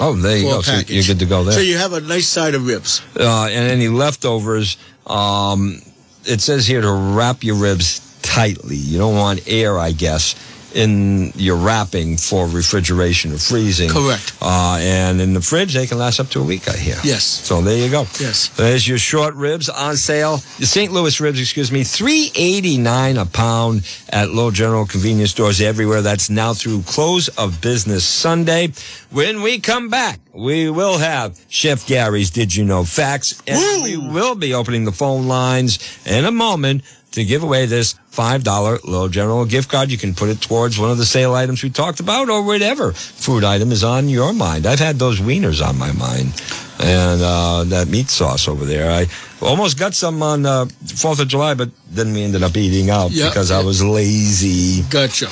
Oh, 0.00 0.14
there 0.14 0.36
you 0.36 0.44
go. 0.44 0.60
So 0.62 0.72
you're 0.86 1.02
good 1.04 1.18
to 1.20 1.26
go 1.26 1.44
there. 1.44 1.54
So 1.54 1.60
you 1.60 1.76
have 1.78 1.92
a 1.92 2.00
nice 2.00 2.26
side 2.28 2.54
of 2.54 2.66
ribs. 2.66 3.02
uh, 3.18 3.46
and 3.50 3.70
any 3.70 3.88
leftovers, 3.88 4.76
um, 5.06 5.80
it 6.24 6.40
says 6.40 6.66
here 6.66 6.80
to 6.80 6.92
wrap 6.92 7.44
your 7.44 7.56
ribs 7.56 8.00
tightly. 8.22 8.76
You 8.76 8.98
don't 8.98 9.16
want 9.16 9.46
air, 9.46 9.78
I 9.78 9.92
guess, 9.92 10.34
in 10.74 11.32
your 11.36 11.56
wrapping 11.56 12.16
for 12.16 12.46
refrigeration 12.46 13.32
or 13.32 13.38
freezing. 13.38 13.88
Correct. 13.88 14.36
Uh, 14.42 14.78
and 14.80 15.20
in 15.20 15.34
the 15.34 15.40
fridge, 15.40 15.74
they 15.74 15.86
can 15.86 15.98
last 15.98 16.20
up 16.20 16.28
to 16.30 16.40
a 16.40 16.44
week, 16.44 16.68
I 16.68 16.76
hear. 16.76 16.96
Yes. 17.04 17.24
So 17.24 17.62
there 17.62 17.78
you 17.78 17.90
go. 17.90 18.02
Yes. 18.20 18.48
There's 18.48 18.86
your 18.86 18.98
short 18.98 19.34
ribs 19.34 19.68
on 19.68 19.96
sale. 19.96 20.38
The 20.58 20.66
St. 20.66 20.92
Louis 20.92 21.18
ribs, 21.20 21.40
excuse 21.40 21.70
me, 21.70 21.84
three 21.84 22.30
eighty 22.34 22.76
nine 22.78 23.16
a 23.16 23.26
pound 23.26 23.88
at 24.10 24.28
Little 24.30 24.50
General 24.50 24.86
convenience 24.86 25.30
stores 25.30 25.60
everywhere. 25.60 26.02
That's 26.02 26.28
now 26.28 26.54
through 26.54 26.82
close 26.82 27.28
of 27.28 27.60
business 27.60 28.04
Sunday. 28.04 28.72
When 29.10 29.42
we 29.42 29.60
come 29.60 29.88
back, 29.88 30.18
we 30.32 30.68
will 30.68 30.98
have 30.98 31.38
Chef 31.48 31.86
Gary's 31.86 32.30
Did 32.30 32.54
You 32.54 32.64
Know 32.64 32.84
Facts, 32.84 33.40
and 33.46 33.56
Woo! 33.56 33.82
we 33.84 33.96
will 33.96 34.34
be 34.34 34.54
opening 34.54 34.84
the 34.84 34.92
phone 34.92 35.28
lines 35.28 35.78
in 36.04 36.24
a 36.24 36.32
moment 36.32 36.82
to 37.14 37.24
give 37.24 37.42
away 37.42 37.66
this 37.66 37.94
$5 38.12 38.44
Little 38.84 39.08
General 39.08 39.44
gift 39.44 39.70
card. 39.70 39.90
You 39.90 39.98
can 39.98 40.14
put 40.14 40.28
it 40.28 40.40
towards 40.40 40.78
one 40.78 40.90
of 40.90 40.98
the 40.98 41.04
sale 41.04 41.34
items 41.34 41.62
we 41.62 41.70
talked 41.70 42.00
about 42.00 42.28
or 42.28 42.44
whatever 42.44 42.92
food 42.92 43.42
item 43.44 43.72
is 43.72 43.82
on 43.84 44.08
your 44.08 44.32
mind. 44.32 44.66
I've 44.66 44.78
had 44.78 44.96
those 44.98 45.20
wieners 45.20 45.66
on 45.66 45.78
my 45.78 45.92
mind 45.92 46.32
and 46.80 47.22
uh, 47.22 47.64
that 47.68 47.88
meat 47.88 48.08
sauce 48.10 48.48
over 48.48 48.64
there. 48.64 48.90
I 48.90 49.06
almost 49.40 49.78
got 49.78 49.94
some 49.94 50.22
on 50.22 50.44
uh, 50.44 50.64
4th 50.84 51.20
of 51.20 51.28
July, 51.28 51.54
but 51.54 51.70
then 51.90 52.12
we 52.12 52.22
ended 52.22 52.42
up 52.42 52.56
eating 52.56 52.90
out 52.90 53.10
Yeah. 53.12 53.28
because 53.28 53.50
I 53.52 53.62
was 53.62 53.82
lazy. 53.82 54.82
Gotcha. 54.90 55.28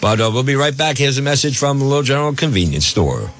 But 0.00 0.20
uh, 0.20 0.30
we'll 0.32 0.42
be 0.44 0.54
right 0.54 0.76
back. 0.76 0.96
Here's 0.98 1.18
a 1.18 1.22
message 1.22 1.58
from 1.58 1.78
the 1.80 1.84
Little 1.84 2.02
General 2.04 2.34
Convenience 2.34 2.86
Store. 2.86 3.30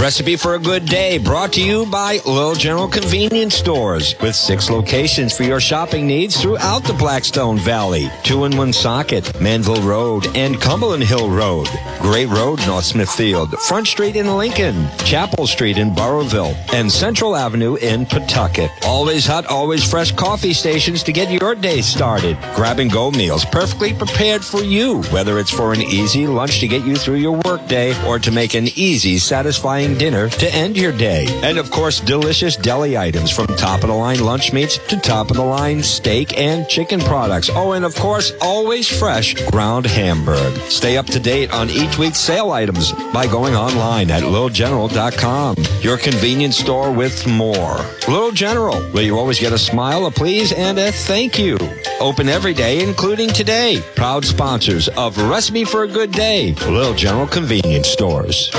Recipe 0.00 0.36
for 0.36 0.54
a 0.54 0.58
good 0.58 0.86
day 0.86 1.18
brought 1.18 1.52
to 1.52 1.62
you 1.62 1.84
by 1.84 2.14
Little 2.24 2.54
General 2.54 2.88
Convenience 2.88 3.54
Stores 3.54 4.14
with 4.22 4.34
six 4.34 4.70
locations 4.70 5.36
for 5.36 5.42
your 5.42 5.60
shopping 5.60 6.06
needs 6.06 6.40
throughout 6.40 6.82
the 6.82 6.94
Blackstone 6.94 7.58
Valley. 7.58 8.10
Two 8.22 8.44
in 8.44 8.56
Woonsocket, 8.56 9.38
Manville 9.40 9.82
Road, 9.82 10.26
and 10.34 10.58
Cumberland 10.58 11.04
Hill 11.04 11.30
Road. 11.30 11.68
Great 12.00 12.28
Road, 12.28 12.58
North 12.66 12.86
Smithfield, 12.86 13.52
Front 13.60 13.86
Street 13.86 14.16
in 14.16 14.36
Lincoln, 14.36 14.88
Chapel 15.04 15.46
Street 15.46 15.76
in 15.76 15.94
Burrillville, 15.94 16.56
and 16.72 16.90
Central 16.90 17.36
Avenue 17.36 17.76
in 17.76 18.06
Pawtucket. 18.06 18.70
Always 18.84 19.26
hot, 19.26 19.46
always 19.46 19.88
fresh 19.88 20.10
coffee 20.10 20.54
stations 20.54 21.02
to 21.02 21.12
get 21.12 21.30
your 21.30 21.54
day 21.54 21.82
started. 21.82 22.38
Grab 22.56 22.78
and 22.78 22.90
go 22.90 23.10
meals 23.10 23.44
perfectly 23.44 23.92
prepared 23.92 24.42
for 24.42 24.62
you, 24.62 25.02
whether 25.12 25.38
it's 25.38 25.50
for 25.50 25.74
an 25.74 25.82
easy 25.82 26.26
lunch 26.26 26.60
to 26.60 26.66
get 26.66 26.84
you 26.84 26.96
through 26.96 27.16
your 27.16 27.38
workday 27.44 27.94
or 28.06 28.18
to 28.18 28.32
make 28.32 28.54
an 28.54 28.68
easy, 28.74 29.18
satisfying 29.18 29.81
dinner 29.90 30.28
to 30.28 30.54
end 30.54 30.76
your 30.76 30.92
day. 30.92 31.26
And 31.42 31.58
of 31.58 31.70
course, 31.70 32.00
delicious 32.00 32.56
deli 32.56 32.96
items 32.96 33.30
from 33.30 33.46
top 33.48 33.82
of 33.82 33.88
the 33.88 33.94
line 33.94 34.20
lunch 34.20 34.52
meats 34.52 34.78
to 34.88 34.96
top 34.98 35.30
of 35.30 35.36
the 35.36 35.44
line 35.44 35.82
steak 35.82 36.38
and 36.38 36.68
chicken 36.68 37.00
products. 37.00 37.50
Oh, 37.52 37.72
and 37.72 37.84
of 37.84 37.94
course, 37.96 38.32
always 38.40 38.88
fresh 38.88 39.34
ground 39.50 39.86
hamburg. 39.86 40.56
Stay 40.70 40.96
up 40.96 41.06
to 41.06 41.20
date 41.20 41.52
on 41.52 41.68
each 41.68 41.98
week's 41.98 42.18
sale 42.18 42.52
items 42.52 42.92
by 43.12 43.26
going 43.26 43.54
online 43.54 44.10
at 44.10 44.22
littlegeneral.com. 44.22 45.56
Your 45.80 45.98
convenience 45.98 46.56
store 46.56 46.92
with 46.92 47.26
more. 47.26 47.76
Little 48.08 48.30
General, 48.32 48.80
where 48.92 49.02
you 49.02 49.18
always 49.18 49.40
get 49.40 49.52
a 49.52 49.58
smile, 49.58 50.06
a 50.06 50.10
please, 50.10 50.52
and 50.52 50.78
a 50.78 50.92
thank 50.92 51.38
you. 51.38 51.58
Open 52.00 52.28
every 52.28 52.54
day, 52.54 52.82
including 52.82 53.30
today. 53.30 53.82
Proud 53.94 54.24
sponsors 54.24 54.88
of 54.88 55.16
Recipe 55.18 55.64
for 55.64 55.84
a 55.84 55.88
Good 55.88 56.12
Day, 56.12 56.54
Little 56.68 56.94
General 56.94 57.26
Convenience 57.26 57.88
Stores. 57.88 58.50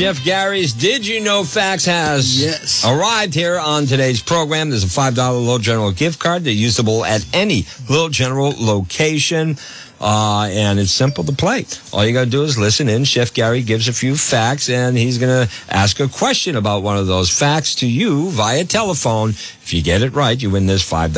Chef 0.00 0.24
Gary's 0.24 0.72
Did 0.72 1.06
You 1.06 1.20
Know 1.20 1.44
Facts 1.44 1.84
has 1.84 2.40
Yes. 2.40 2.86
arrived 2.86 3.34
here 3.34 3.58
on 3.58 3.84
today's 3.84 4.22
program. 4.22 4.70
There's 4.70 4.82
a 4.82 4.86
$5 4.86 5.14
Little 5.38 5.58
General 5.58 5.92
gift 5.92 6.18
card. 6.18 6.42
They're 6.42 6.54
usable 6.54 7.04
at 7.04 7.22
any 7.34 7.66
Little 7.86 8.08
General 8.08 8.54
location. 8.56 9.58
Uh, 10.00 10.48
and 10.50 10.80
it's 10.80 10.90
simple 10.90 11.22
to 11.24 11.32
play. 11.32 11.66
All 11.92 12.02
you 12.06 12.14
got 12.14 12.24
to 12.24 12.30
do 12.30 12.42
is 12.44 12.56
listen 12.56 12.88
in. 12.88 13.04
Chef 13.04 13.34
Gary 13.34 13.60
gives 13.60 13.88
a 13.88 13.92
few 13.92 14.16
facts, 14.16 14.70
and 14.70 14.96
he's 14.96 15.18
going 15.18 15.46
to 15.46 15.52
ask 15.68 16.00
a 16.00 16.08
question 16.08 16.56
about 16.56 16.82
one 16.82 16.96
of 16.96 17.06
those 17.06 17.28
facts 17.28 17.74
to 17.74 17.86
you 17.86 18.30
via 18.30 18.64
telephone. 18.64 19.28
If 19.28 19.74
you 19.74 19.82
get 19.82 20.00
it 20.00 20.14
right, 20.14 20.40
you 20.40 20.48
win 20.48 20.64
this 20.64 20.82
$5 20.90 21.12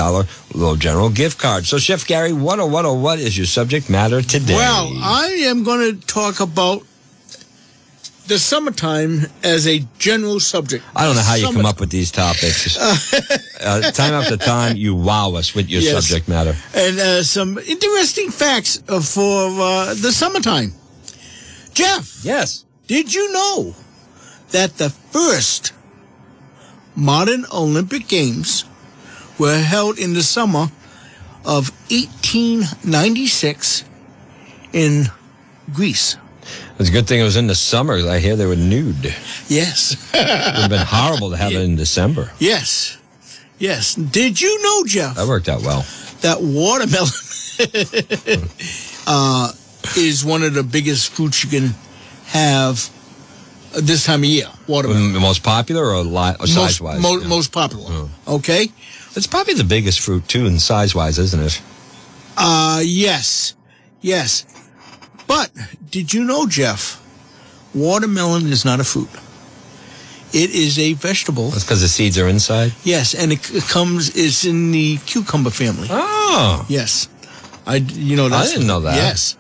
Little 0.56 0.74
General 0.74 1.08
gift 1.08 1.38
card. 1.38 1.66
So, 1.66 1.78
Chef 1.78 2.04
Gary, 2.04 2.32
what 2.32 2.58
or 2.58 2.68
what 2.68 2.84
or 2.84 2.98
what 2.98 3.20
is 3.20 3.38
your 3.38 3.46
subject 3.46 3.88
matter 3.88 4.22
today? 4.22 4.56
Well, 4.56 4.90
I 5.00 5.26
am 5.44 5.62
going 5.62 6.00
to 6.00 6.04
talk 6.08 6.40
about 6.40 6.82
the 8.32 8.38
summertime 8.38 9.26
as 9.42 9.66
a 9.66 9.80
general 9.98 10.40
subject. 10.40 10.82
I 10.96 11.04
don't 11.04 11.16
know 11.16 11.22
how 11.22 11.34
you 11.34 11.52
come 11.52 11.66
up 11.66 11.80
with 11.80 11.90
these 11.90 12.10
topics. 12.10 12.78
uh, 13.60 13.90
time 13.92 14.14
after 14.14 14.38
time, 14.38 14.76
you 14.76 14.94
wow 14.94 15.34
us 15.34 15.54
with 15.54 15.68
your 15.68 15.82
Yes. 15.82 15.92
subject 15.92 16.28
matter. 16.28 16.56
and 16.74 16.98
uh, 16.98 17.22
some 17.22 17.58
interesting 17.58 18.30
facts 18.30 18.82
uh, 18.88 19.00
for 19.00 19.50
uh, 19.60 19.92
the 19.94 20.12
summertime. 20.12 20.72
Jeff, 21.74 22.24
Yes. 22.24 22.64
did 22.86 23.12
you 23.12 23.30
know 23.32 23.74
that 24.50 24.78
the 24.78 24.88
first 24.88 25.72
modern 26.96 27.44
Olympic 27.52 28.08
Games 28.08 28.64
were 29.38 29.58
held 29.58 29.98
in 29.98 30.14
the 30.14 30.22
summer 30.22 30.70
of 31.44 31.70
1896 31.90 33.84
in 34.72 35.06
Greece? 35.74 36.16
It's 36.78 36.88
a 36.88 36.92
good 36.92 37.06
thing 37.06 37.20
it 37.20 37.24
was 37.24 37.36
in 37.36 37.46
the 37.46 37.54
summer. 37.54 37.94
I 38.08 38.18
hear 38.18 38.34
they 38.36 38.46
were 38.46 38.56
nude. 38.56 39.14
Yes. 39.48 39.92
It 40.14 40.18
would 40.18 40.60
have 40.62 40.70
been 40.70 40.86
horrible 40.86 41.30
to 41.30 41.36
have 41.36 41.52
it 41.52 41.60
in 41.60 41.76
December. 41.76 42.30
yes. 42.38 42.98
Yes. 43.58 43.94
Did 43.94 44.40
you 44.40 44.60
know, 44.62 44.84
Jeff, 44.86 45.14
That 45.14 45.28
worked 45.28 45.48
out 45.48 45.62
well. 45.62 45.84
that 46.22 46.38
watermelon 46.42 47.08
uh, 49.06 49.52
is 49.96 50.24
one 50.24 50.42
of 50.42 50.54
the 50.54 50.64
biggest 50.64 51.12
fruits 51.12 51.44
you 51.44 51.50
can 51.50 51.70
have 52.26 52.90
this 53.74 54.04
time 54.04 54.20
of 54.20 54.24
year? 54.24 54.48
Watermelon. 54.66 55.12
The 55.12 55.20
most 55.20 55.44
popular 55.44 55.84
or, 55.84 56.02
li- 56.02 56.34
or 56.40 56.46
size 56.48 56.80
wise? 56.80 57.00
Most, 57.00 57.22
mo- 57.22 57.28
most 57.28 57.52
popular. 57.52 58.08
Okay. 58.26 58.68
It's 59.14 59.28
probably 59.28 59.54
the 59.54 59.62
biggest 59.64 60.00
fruit, 60.00 60.26
too, 60.26 60.46
in 60.46 60.58
size 60.58 60.92
wise, 60.94 61.18
isn't 61.20 61.40
it? 61.42 61.62
Uh, 62.36 62.80
yes. 62.82 63.54
Yes. 64.00 64.44
But 65.26 65.50
did 65.90 66.12
you 66.12 66.24
know, 66.24 66.46
Jeff, 66.46 67.00
watermelon 67.74 68.46
is 68.46 68.64
not 68.64 68.80
a 68.80 68.84
fruit. 68.84 69.08
It 70.34 70.50
is 70.50 70.78
a 70.78 70.94
vegetable. 70.94 71.50
That's 71.50 71.64
because 71.64 71.82
the 71.82 71.88
seeds 71.88 72.18
are 72.18 72.26
inside. 72.28 72.72
Yes, 72.84 73.14
and 73.14 73.32
it, 73.32 73.42
comes. 73.68 74.16
It's 74.16 74.44
in 74.46 74.72
the 74.72 74.96
cucumber 75.04 75.50
family. 75.50 75.88
Oh. 75.90 76.64
Yes, 76.68 77.08
I. 77.66 77.76
You 77.76 78.16
know 78.16 78.28
that's, 78.30 78.48
I 78.50 78.52
didn't 78.54 78.66
know 78.66 78.80
that. 78.80 78.96
Yes. 78.96 79.36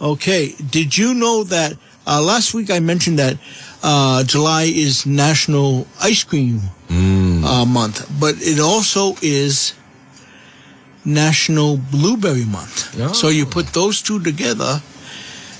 Okay. 0.00 0.54
Did 0.70 0.96
you 0.96 1.12
know 1.14 1.42
that 1.44 1.72
uh, 2.06 2.22
last 2.22 2.54
week 2.54 2.70
I 2.70 2.78
mentioned 2.78 3.18
that 3.18 3.36
uh, 3.82 4.22
July 4.22 4.70
is 4.72 5.06
National 5.06 5.86
Ice 6.02 6.22
Cream 6.24 6.60
Mm. 6.88 7.44
uh, 7.44 7.66
Month, 7.66 8.08
but 8.18 8.36
it 8.38 8.60
also 8.60 9.14
is 9.20 9.74
National 11.04 11.76
Blueberry 11.76 12.44
Month. 12.44 12.96
Oh. 13.00 13.12
So 13.12 13.28
you 13.28 13.44
put 13.44 13.66
those 13.74 14.00
two 14.02 14.20
together. 14.22 14.80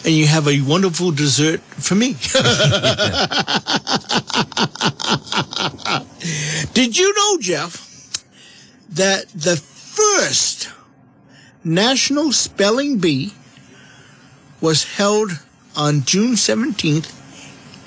And 0.08 0.16
you 0.16 0.26
have 0.26 0.48
a 0.48 0.62
wonderful 0.62 1.10
dessert 1.10 1.60
for 1.60 1.94
me. 1.94 2.14
Did 6.72 6.96
you 6.96 7.14
know, 7.14 7.36
Jeff, 7.42 8.24
that 8.88 9.28
the 9.34 9.56
first 9.56 10.70
National 11.62 12.32
Spelling 12.32 12.96
Bee 12.96 13.34
was 14.62 14.96
held 14.96 15.32
on 15.76 16.04
June 16.04 16.36
17th, 16.36 17.12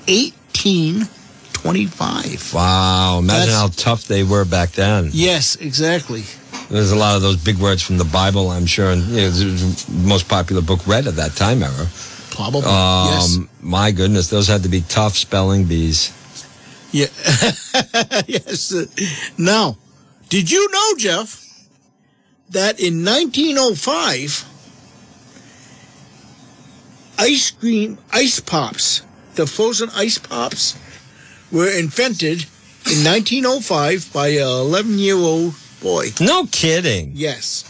1825. 0.06 2.54
Wow, 2.54 3.18
imagine 3.18 3.48
That's- 3.48 3.58
how 3.58 3.66
tough 3.74 4.04
they 4.04 4.22
were 4.22 4.44
back 4.44 4.70
then. 4.70 5.10
Yes, 5.12 5.56
exactly. 5.56 6.22
There's 6.70 6.92
a 6.92 6.96
lot 6.96 7.16
of 7.16 7.22
those 7.22 7.36
big 7.36 7.58
words 7.58 7.82
from 7.82 7.98
the 7.98 8.04
Bible, 8.04 8.50
I'm 8.50 8.66
sure, 8.66 8.92
and 8.92 9.02
you 9.08 9.16
know, 9.16 9.22
it 9.22 9.26
was 9.26 9.86
the 9.86 9.92
most 10.06 10.28
popular 10.28 10.62
book 10.62 10.86
read 10.86 11.08
at 11.08 11.16
that 11.16 11.34
time 11.34 11.64
era. 11.64 11.88
Probably. 12.34 12.70
Um, 12.70 13.50
My 13.60 13.90
goodness, 13.90 14.30
those 14.30 14.48
had 14.48 14.62
to 14.62 14.68
be 14.70 14.80
tough 14.88 15.16
spelling 15.16 15.64
bees. 15.64 16.10
Yeah. 16.90 17.06
yes. 18.26 18.72
Now, 19.36 19.76
did 20.30 20.50
you 20.50 20.66
know, 20.70 20.94
Jeff, 20.96 21.46
that 22.50 22.80
in 22.80 23.04
1905, 23.04 24.48
ice 27.18 27.50
cream, 27.50 27.98
ice 28.12 28.40
pops, 28.40 29.02
the 29.34 29.46
frozen 29.46 29.90
ice 29.94 30.16
pops, 30.16 30.78
were 31.50 31.68
invented 31.68 32.46
in 32.90 33.04
1905 33.04 34.10
by 34.10 34.28
a 34.28 34.46
11 34.46 34.98
year 34.98 35.16
old 35.16 35.54
boy. 35.82 36.08
No 36.18 36.46
kidding. 36.46 37.12
Yes. 37.14 37.64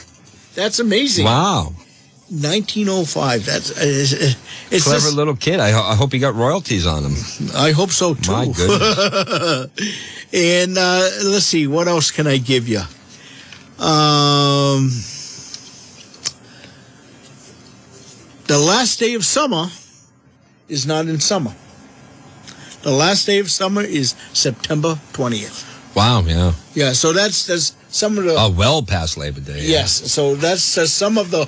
That's 0.55 0.79
amazing. 0.79 1.25
Wow. 1.25 1.75
1905. 2.33 3.45
That's 3.45 3.71
uh, 3.71 3.75
it's, 3.85 4.13
it's 4.71 4.85
Clever 4.85 5.01
just- 5.01 5.15
little 5.17 5.37
kid. 5.37 5.61
I, 5.61 5.71
ho- 5.71 5.83
I 5.93 5.95
hope 5.95 6.13
he 6.13 6.19
got 6.19 6.35
royalties 6.35 6.87
on 6.87 7.05
him. 7.05 7.15
I 7.55 7.73
hope 7.73 7.91
so 7.91 8.15
too. 8.15 8.33
My 8.33 8.47
goodness. 8.47 9.69
and 10.33 10.79
uh, 10.79 11.09
let's 11.25 11.45
see, 11.45 11.67
what 11.67 11.89
else 11.89 12.11
can 12.11 12.27
I 12.27 12.39
give 12.39 12.69
you? 12.69 12.81
Um, 13.79 14.91
the 18.47 18.59
last 18.59 18.99
day 18.99 19.15
of 19.15 19.25
summer 19.25 19.67
is 20.69 20.87
not 20.87 21.07
in 21.07 21.21
summer. 21.21 21.55
The 22.83 22.91
last 22.91 23.27
day 23.27 23.39
of 23.39 23.51
summer 23.51 23.83
is 23.83 24.15
September 24.33 24.99
20th. 25.13 25.69
Wow, 25.95 26.23
yeah. 26.23 26.53
Yeah, 26.75 26.93
so 26.93 27.13
that's 27.13 27.47
that's 27.47 27.77
some 27.91 28.17
of 28.19 28.25
the 28.25 28.35
Oh, 28.39 28.51
well 28.51 28.83
past 28.83 29.17
Labor 29.19 29.41
Day. 29.41 29.59
yeah. 29.61 29.81
yes. 29.81 30.11
So 30.11 30.35
that's 30.35 30.79
uh, 30.79 30.87
some 30.87 31.19
of 31.19 31.31
the 31.31 31.47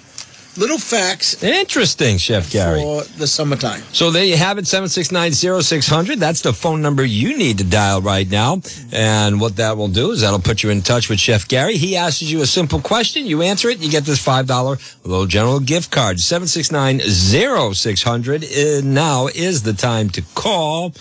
little 0.56 0.78
facts 0.78 1.42
Interesting, 1.42 2.18
Chef 2.18 2.50
Gary. 2.50 2.80
for 2.80 3.02
the 3.18 3.26
summertime. 3.26 3.82
So 3.92 4.10
there 4.10 4.24
you 4.24 4.36
have 4.36 4.58
it, 4.58 4.64
7690600. 4.66 6.18
That's 6.18 6.42
the 6.42 6.52
phone 6.52 6.80
number 6.82 7.04
you 7.04 7.36
need 7.36 7.58
to 7.58 7.64
dial 7.64 8.00
right 8.00 8.28
now. 8.30 8.60
And 8.92 9.40
what 9.40 9.56
that 9.56 9.76
will 9.76 9.88
do 9.88 10.12
is 10.12 10.20
that'll 10.20 10.38
put 10.40 10.62
you 10.62 10.70
in 10.70 10.82
touch 10.82 11.08
with 11.08 11.18
Chef 11.18 11.48
Gary. 11.48 11.76
He 11.76 11.96
asks 11.96 12.22
you 12.22 12.42
a 12.42 12.46
simple 12.46 12.80
question. 12.80 13.26
You 13.26 13.42
answer 13.42 13.68
it, 13.68 13.78
you 13.80 13.90
get 13.90 14.04
this 14.04 14.24
$5 14.24 15.04
Little 15.04 15.26
General 15.26 15.58
gift 15.60 15.90
card. 15.90 16.18
7690600 16.18 18.44
Uh, 18.44 18.80
now 18.84 19.26
is 19.28 19.62
the 19.62 19.72
time 19.72 20.10
to 20.10 20.22
call. 20.34 20.92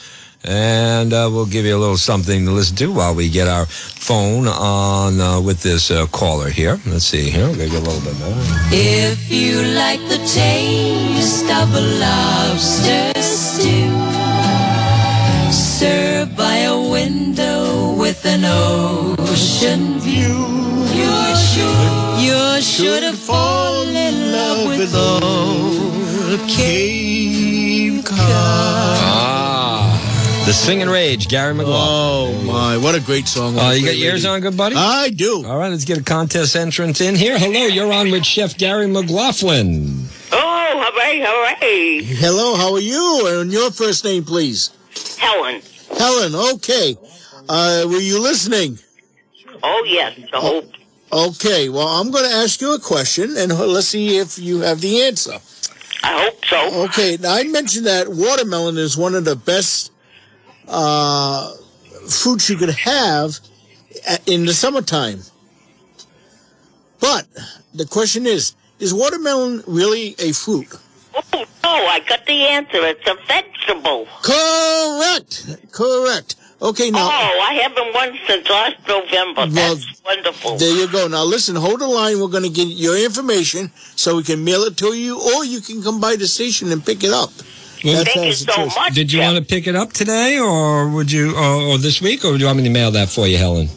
And 0.46 1.14
uh, 1.14 1.30
we'll 1.32 1.46
give 1.46 1.66
you 1.66 1.78
a 1.78 1.80
little 1.80 1.98
something 1.98 2.46
to 2.46 2.52
listen 2.52 2.76
to 2.78 2.92
while 2.92 3.16
we 3.16 3.30
get 3.30 3.48
our 3.48 3.66
phone 3.66 4.48
on 4.48 5.22
uh, 5.22 5.40
with 5.40 5.62
this 5.62 5.90
uh, 5.90 6.06
caller 6.08 6.50
here. 6.50 6.80
Let's 6.86 7.06
see 7.06 7.30
here. 7.30 7.46
Going 7.46 7.60
to 7.60 7.70
get 7.70 7.82
a 7.82 7.90
little 7.90 8.02
bit 8.02 8.20
more. 8.20 8.36
If 8.72 9.32
you 9.32 9.64
like 9.74 10.02
the 10.10 10.18
taste 10.28 11.46
of 11.46 11.74
a 11.74 11.82
lobster 12.00 13.14
stew, 13.22 13.90
served 15.52 16.36
by 16.36 16.58
a 16.58 16.78
window 16.92 17.96
with 17.96 18.26
an 18.26 18.44
ocean 18.44 20.00
view, 20.00 20.44
you're 20.94 21.36
sure, 21.36 22.20
you're 22.20 22.62
sure 22.62 23.00
to 23.00 23.14
fall 23.14 23.88
in 23.88 24.32
love 24.34 24.68
with 24.68 24.94
old 24.94 26.50
Cape 26.50 28.04
Cod. 28.04 29.43
The 30.46 30.52
Sing 30.52 30.82
and 30.82 30.92
Rage, 30.92 31.30
Gary 31.30 31.54
McLaughlin. 31.54 32.36
Oh 32.38 32.52
my, 32.52 32.78
what 32.78 32.96
a 32.96 33.00
great 33.00 33.30
song! 33.30 33.58
Uh, 33.58 33.72
you 33.72 33.86
got 33.86 33.96
your 33.96 34.12
ears 34.12 34.26
on, 34.26 34.42
good 34.42 34.58
buddy? 34.58 34.76
I 34.76 35.10
do. 35.10 35.46
All 35.46 35.58
right, 35.58 35.70
let's 35.70 35.86
get 35.86 35.98
a 35.98 36.04
contest 36.04 36.58
entrance 36.58 37.00
in 37.00 37.16
here. 37.16 37.40
Hello, 37.40 37.66
you're 37.68 37.94
on 37.94 38.12
with 38.12 38.26
Chef 38.26 38.58
Gary 38.58 38.88
McLaughlin. 38.88 40.10
Oh, 40.34 40.92
hooray, 40.94 41.24
hooray. 41.26 42.04
Hello, 42.04 42.56
how 42.56 42.74
are 42.74 42.82
you? 42.82 43.40
And 43.42 43.54
your 43.54 43.72
first 43.72 44.04
name, 44.04 44.26
please. 44.26 44.72
Helen. 45.18 45.62
Helen. 45.98 46.36
Okay. 46.56 46.98
Uh, 47.48 47.86
were 47.88 48.00
you 48.00 48.22
listening? 48.22 48.80
Oh, 49.64 49.86
yes. 49.88 50.20
I 50.34 50.40
hope. 50.42 50.70
Okay. 51.14 51.70
Well, 51.70 51.88
I'm 51.88 52.12
going 52.12 52.30
to 52.30 52.36
ask 52.36 52.60
you 52.60 52.76
a 52.76 52.80
question, 52.80 53.38
and 53.38 53.58
let's 53.58 53.88
see 53.88 54.18
if 54.18 54.38
you 54.38 54.60
have 54.60 54.82
the 54.82 55.04
answer. 55.04 55.40
I 56.04 56.22
hope 56.22 56.46
so. 56.46 56.84
Okay. 56.84 57.18
Now, 57.18 57.34
I 57.34 57.44
mentioned 57.44 57.86
that 57.86 58.10
watermelon 58.10 58.78
is 58.78 58.98
one 58.98 59.16
of 59.16 59.24
the 59.24 59.38
best 59.38 59.92
uh, 60.74 61.54
fruits 62.10 62.50
you 62.50 62.58
could 62.58 62.72
have 62.72 63.40
in 64.26 64.46
the 64.46 64.54
summertime. 64.54 65.22
But 67.00 67.28
the 67.74 67.86
question 67.86 68.26
is: 68.26 68.56
Is 68.80 68.94
watermelon 68.94 69.64
really 69.68 70.16
a 70.20 70.34
fruit? 70.34 70.68
Oh, 71.36 71.46
no, 71.64 71.88
I 71.88 72.00
got 72.00 72.26
the 72.26 72.42
answer. 72.48 72.78
It's 72.86 73.08
a 73.08 73.16
vegetable. 73.28 74.08
Correct. 74.24 75.72
Correct. 75.72 76.36
Okay. 76.62 76.92
Now. 76.92 77.08
Oh, 77.08 77.40
I 77.42 77.54
haven't 77.62 77.94
won 77.94 78.18
since 78.28 78.50
last 78.50 78.76
November. 78.88 79.42
Well, 79.42 79.50
That's 79.50 80.02
wonderful. 80.04 80.58
There 80.58 80.76
you 80.76 80.88
go. 80.92 81.08
Now 81.08 81.24
listen, 81.24 81.56
hold 81.56 81.82
the 81.82 81.88
line. 81.88 82.20
We're 82.20 82.28
going 82.30 82.44
to 82.44 82.50
get 82.50 82.68
your 82.68 82.98
information 82.98 83.72
so 83.96 84.18
we 84.18 84.24
can 84.24 84.44
mail 84.44 84.64
it 84.64 84.76
to 84.78 84.94
you, 84.94 85.20
or 85.20 85.46
you 85.46 85.62
can 85.62 85.84
come 85.84 86.00
by 86.02 86.16
the 86.16 86.28
station 86.28 86.72
and 86.72 86.86
pick 86.86 87.04
it 87.04 87.12
up. 87.12 87.32
That's 87.84 88.14
Thank 88.14 88.26
you 88.28 88.34
so 88.34 88.66
much. 88.68 88.94
Did 88.96 89.12
you 89.12 89.20
Jeff. 89.20 89.34
want 89.34 89.46
to 89.46 89.54
pick 89.54 89.68
it 89.68 89.76
up 89.76 89.92
today, 89.92 90.40
or 90.40 90.90
would 90.90 91.12
you, 91.12 91.36
or, 91.36 91.74
or 91.74 91.78
this 91.78 92.02
week, 92.02 92.24
or 92.24 92.34
do 92.34 92.40
you 92.40 92.46
want 92.46 92.58
me 92.58 92.64
to 92.64 92.70
mail 92.70 92.92
that 92.92 93.10
for 93.10 93.28
you, 93.28 93.38
Helen? 93.38 93.68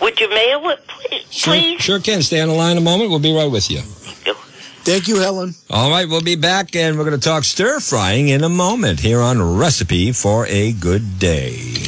Would 0.00 0.20
you 0.20 0.28
mail 0.28 0.68
it, 0.70 0.86
please? 0.86 1.24
Sure, 1.32 1.54
please? 1.54 1.80
sure 1.80 2.00
can. 2.00 2.22
Stay 2.22 2.40
on 2.40 2.48
the 2.48 2.54
line 2.54 2.76
a 2.76 2.80
moment. 2.80 3.10
We'll 3.10 3.18
be 3.18 3.34
right 3.34 3.50
with 3.50 3.70
you. 3.70 3.80
Thank 3.80 5.08
you, 5.08 5.18
Helen. 5.18 5.54
All 5.68 5.90
right, 5.90 6.08
we'll 6.08 6.22
be 6.22 6.36
back, 6.36 6.76
and 6.76 6.96
we're 6.96 7.04
going 7.04 7.18
to 7.18 7.28
talk 7.28 7.42
stir 7.42 7.80
frying 7.80 8.28
in 8.28 8.44
a 8.44 8.48
moment 8.48 9.00
here 9.00 9.20
on 9.20 9.58
Recipe 9.58 10.12
for 10.12 10.46
a 10.46 10.72
Good 10.74 11.18
Day. 11.18 11.85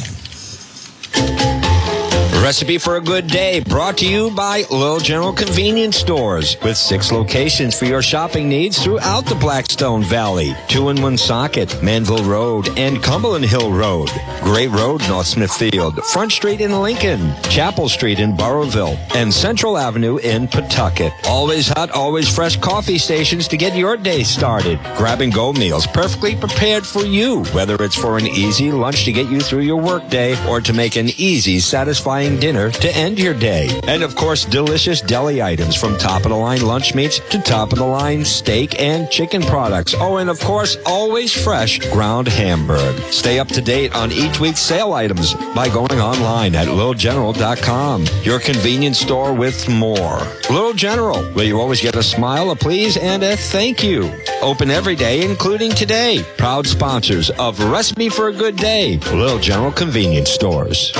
Recipe 2.49 2.79
for 2.79 2.95
a 2.95 2.99
Good 2.99 3.27
Day 3.27 3.59
brought 3.59 3.95
to 3.99 4.07
you 4.07 4.31
by 4.31 4.63
Little 4.71 4.97
General 4.97 5.31
Convenience 5.31 5.97
Stores 5.97 6.57
with 6.63 6.77
six 6.77 7.11
locations 7.11 7.77
for 7.77 7.85
your 7.85 8.01
shopping 8.01 8.49
needs 8.49 8.83
throughout 8.83 9.27
the 9.27 9.35
Blackstone 9.35 10.01
Valley. 10.01 10.55
Two 10.67 10.89
in 10.89 10.99
Woonsocket, 10.99 11.83
Manville 11.83 12.23
Road, 12.23 12.67
and 12.75 13.03
Cumberland 13.03 13.45
Hill 13.45 13.71
Road. 13.71 14.09
Great 14.41 14.69
Road, 14.69 15.07
North 15.07 15.27
Smithfield. 15.27 16.03
Front 16.05 16.31
Street 16.31 16.59
in 16.59 16.81
Lincoln. 16.81 17.35
Chapel 17.51 17.87
Street 17.87 18.19
in 18.19 18.35
Burrillville. 18.35 18.97
And 19.13 19.31
Central 19.31 19.77
Avenue 19.77 20.17
in 20.17 20.47
Pawtucket. 20.47 21.13
Always 21.27 21.67
hot, 21.67 21.91
always 21.91 22.27
fresh 22.33 22.57
coffee 22.57 22.97
stations 22.97 23.47
to 23.49 23.57
get 23.57 23.75
your 23.75 23.95
day 23.95 24.23
started. 24.23 24.79
Grab 24.97 25.21
and 25.21 25.31
go 25.31 25.53
meals 25.53 25.85
perfectly 25.85 26.35
prepared 26.35 26.83
for 26.83 27.05
you, 27.05 27.43
whether 27.53 27.75
it's 27.75 27.95
for 27.95 28.17
an 28.17 28.25
easy 28.25 28.71
lunch 28.71 29.05
to 29.05 29.11
get 29.11 29.29
you 29.29 29.39
through 29.39 29.61
your 29.61 29.79
workday 29.79 30.35
or 30.47 30.59
to 30.61 30.73
make 30.73 30.95
an 30.95 31.09
easy, 31.17 31.59
satisfying 31.59 32.38
dinner 32.39 32.71
to 32.71 32.95
end 32.95 33.19
your 33.19 33.33
day. 33.33 33.79
And 33.87 34.03
of 34.03 34.15
course, 34.15 34.45
delicious 34.45 35.01
deli 35.01 35.41
items 35.41 35.75
from 35.75 35.97
top 35.97 36.23
of 36.23 36.29
the 36.29 36.37
line 36.37 36.61
lunch 36.61 36.95
meats 36.95 37.19
to 37.29 37.41
top 37.41 37.71
of 37.71 37.77
the 37.77 37.85
line 37.85 38.25
steak 38.25 38.79
and 38.79 39.09
chicken 39.09 39.41
products. 39.41 39.93
Oh, 39.97 40.17
and 40.17 40.29
of 40.29 40.39
course, 40.39 40.77
always 40.85 41.33
fresh 41.33 41.79
ground 41.91 42.27
hamburg. 42.27 42.95
Stay 43.11 43.39
up 43.39 43.47
to 43.49 43.61
date 43.61 43.95
on 43.95 44.11
each 44.11 44.39
week's 44.39 44.61
sale 44.61 44.93
items 44.93 45.33
by 45.55 45.69
going 45.69 45.99
online 45.99 46.55
at 46.55 46.67
littlegeneral.com. 46.67 48.05
Your 48.23 48.39
convenience 48.39 48.99
store 48.99 49.33
with 49.33 49.67
more. 49.67 50.19
Little 50.49 50.73
General, 50.73 51.23
where 51.33 51.45
you 51.45 51.59
always 51.59 51.81
get 51.81 51.95
a 51.95 52.03
smile, 52.03 52.51
a 52.51 52.55
please, 52.55 52.97
and 52.97 53.23
a 53.23 53.35
thank 53.35 53.83
you. 53.83 54.11
Open 54.41 54.69
every 54.69 54.95
day, 54.95 55.23
including 55.29 55.71
today. 55.71 56.25
Proud 56.37 56.65
sponsors 56.65 57.29
of 57.31 57.59
Recipe 57.59 58.09
for 58.09 58.29
a 58.29 58.33
Good 58.33 58.55
Day, 58.55 58.97
Little 59.11 59.39
General 59.39 59.71
Convenience 59.71 60.29
Stores. 60.29 60.91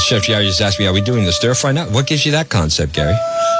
And 0.00 0.06
Chef 0.06 0.26
Gary 0.26 0.46
just 0.46 0.62
asked 0.62 0.78
me, 0.78 0.86
are 0.86 0.94
we 0.94 1.02
doing 1.02 1.26
the 1.26 1.32
stir 1.32 1.52
fry 1.54 1.72
now? 1.72 1.84
What 1.90 2.06
gives 2.06 2.24
you 2.24 2.32
that 2.32 2.48
concept, 2.48 2.94
Gary? 2.94 3.12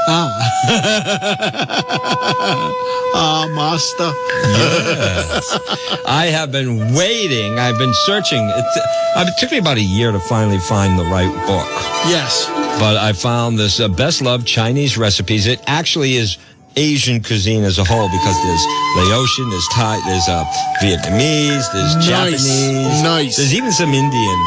Ah, 0.09 0.32
ah, 3.14 3.47
master. 3.53 4.11
Yes. 4.57 5.59
I 6.07 6.26
have 6.32 6.51
been 6.51 6.95
waiting. 6.95 7.59
I've 7.59 7.76
been 7.76 7.93
searching. 8.07 8.41
It, 8.43 8.64
uh, 9.16 9.26
it 9.28 9.34
took 9.38 9.51
me 9.53 9.59
about 9.59 9.76
a 9.76 9.82
year 9.82 10.12
to 10.12 10.18
finally 10.18 10.59
find 10.61 10.99
the 10.99 11.05
right 11.05 11.28
book. 11.47 11.68
Yes. 12.09 12.47
But 12.80 12.97
I 12.97 13.12
found 13.12 13.59
this 13.59 13.78
uh, 13.78 13.88
best 13.88 14.22
loved 14.22 14.47
Chinese 14.47 14.97
recipes. 14.97 15.47
It 15.47 15.61
actually 15.66 16.14
is 16.14 16.38
Asian 16.76 17.22
cuisine 17.22 17.64
as 17.64 17.78
a 17.78 17.84
whole 17.84 18.09
because 18.09 18.43
there's 18.43 18.64
Laotian, 18.97 19.51
there's 19.51 19.68
Thai, 19.72 20.01
there's 20.07 20.26
uh, 20.26 20.43
Vietnamese, 20.80 21.70
there's 21.74 21.97
Nice. 21.97 22.07
Japanese, 22.09 23.03
Nice. 23.03 23.36
There's 23.36 23.53
even 23.53 23.72
some 23.72 23.91
Indian 23.91 24.41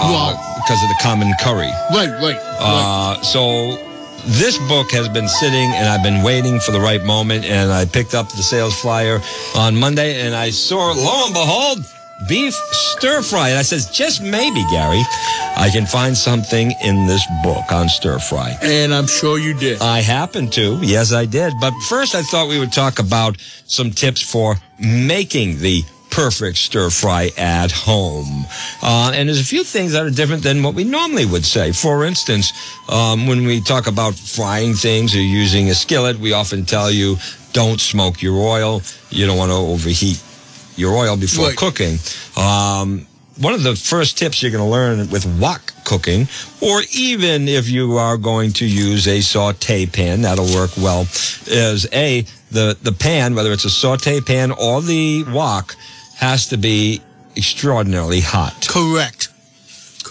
uh, 0.00 0.12
Wow. 0.12 0.54
because 0.56 0.82
of 0.82 0.88
the 0.88 0.98
common 1.00 1.32
curry. 1.40 1.70
Right, 1.92 2.10
right. 2.10 2.36
right. 2.36 2.38
Uh, 2.58 3.22
so 3.22 3.76
this 4.26 4.56
book 4.68 4.90
has 4.92 5.08
been 5.08 5.28
sitting 5.28 5.70
and 5.72 5.88
I've 5.88 6.02
been 6.02 6.22
waiting 6.22 6.60
for 6.60 6.72
the 6.72 6.80
right 6.80 7.02
moment 7.04 7.44
and 7.44 7.72
I 7.72 7.84
picked 7.86 8.14
up 8.14 8.28
the 8.30 8.42
sales 8.42 8.78
flyer 8.80 9.20
on 9.56 9.76
Monday 9.76 10.20
and 10.24 10.34
I 10.34 10.50
saw, 10.50 10.92
lo 10.92 11.24
and 11.26 11.34
behold, 11.34 11.78
beef 12.28 12.54
stir 12.54 13.20
fry. 13.22 13.48
And 13.50 13.58
I 13.58 13.62
says, 13.62 13.90
just 13.90 14.22
maybe, 14.22 14.62
Gary, 14.70 15.02
I 15.56 15.70
can 15.72 15.86
find 15.86 16.16
something 16.16 16.72
in 16.84 17.06
this 17.08 17.26
book 17.42 17.72
on 17.72 17.88
stir 17.88 18.20
fry. 18.20 18.56
And 18.62 18.94
I'm 18.94 19.08
sure 19.08 19.38
you 19.40 19.54
did. 19.54 19.82
I 19.82 20.00
happened 20.00 20.52
to. 20.52 20.78
Yes, 20.82 21.12
I 21.12 21.26
did. 21.26 21.52
But 21.60 21.72
first, 21.88 22.14
I 22.14 22.22
thought 22.22 22.48
we 22.48 22.60
would 22.60 22.72
talk 22.72 23.00
about 23.00 23.36
some 23.66 23.90
tips 23.90 24.22
for 24.22 24.56
making 24.78 25.58
the 25.58 25.82
perfect 26.12 26.58
stir 26.58 26.90
fry 26.90 27.30
at 27.36 27.72
home. 27.72 28.44
Uh, 28.82 29.12
and 29.14 29.28
there's 29.28 29.40
a 29.40 29.44
few 29.44 29.64
things 29.64 29.92
that 29.92 30.04
are 30.04 30.10
different 30.10 30.42
than 30.42 30.62
what 30.62 30.74
we 30.74 30.84
normally 30.84 31.26
would 31.26 31.44
say. 31.44 31.72
For 31.72 32.04
instance, 32.04 32.52
um, 32.88 33.26
when 33.26 33.44
we 33.46 33.60
talk 33.60 33.86
about 33.86 34.14
frying 34.14 34.74
things 34.74 35.16
or 35.16 35.20
using 35.20 35.70
a 35.70 35.74
skillet, 35.74 36.18
we 36.18 36.32
often 36.32 36.64
tell 36.66 36.90
you 36.90 37.16
don't 37.52 37.80
smoke 37.80 38.22
your 38.22 38.38
oil. 38.38 38.82
You 39.10 39.26
don't 39.26 39.38
want 39.38 39.50
to 39.50 39.56
overheat 39.56 40.22
your 40.76 40.94
oil 40.94 41.16
before 41.16 41.46
Right. 41.48 41.56
cooking. 41.56 41.98
Um, 42.36 43.06
one 43.38 43.54
of 43.54 43.62
the 43.62 43.74
first 43.74 44.18
tips 44.18 44.42
you're 44.42 44.52
going 44.52 44.62
to 44.64 44.70
learn 44.70 45.08
with 45.10 45.24
wok 45.40 45.72
cooking, 45.84 46.28
or 46.60 46.82
even 46.92 47.48
if 47.48 47.68
you 47.68 47.96
are 47.96 48.18
going 48.18 48.52
to 48.52 48.66
use 48.66 49.08
a 49.08 49.20
saute 49.22 49.86
pan, 49.86 50.22
that'll 50.22 50.52
work 50.54 50.70
well, 50.76 51.02
is 51.46 51.86
a 51.92 52.26
the 52.50 52.76
the 52.82 52.92
pan, 52.92 53.34
whether 53.34 53.50
it's 53.52 53.64
a 53.64 53.70
saute 53.70 54.20
pan 54.20 54.52
or 54.52 54.82
the 54.82 55.24
wok, 55.24 55.74
has 56.22 56.46
to 56.46 56.56
be 56.56 57.02
extraordinarily 57.36 58.20
hot. 58.20 58.68
Correct. 58.68 59.28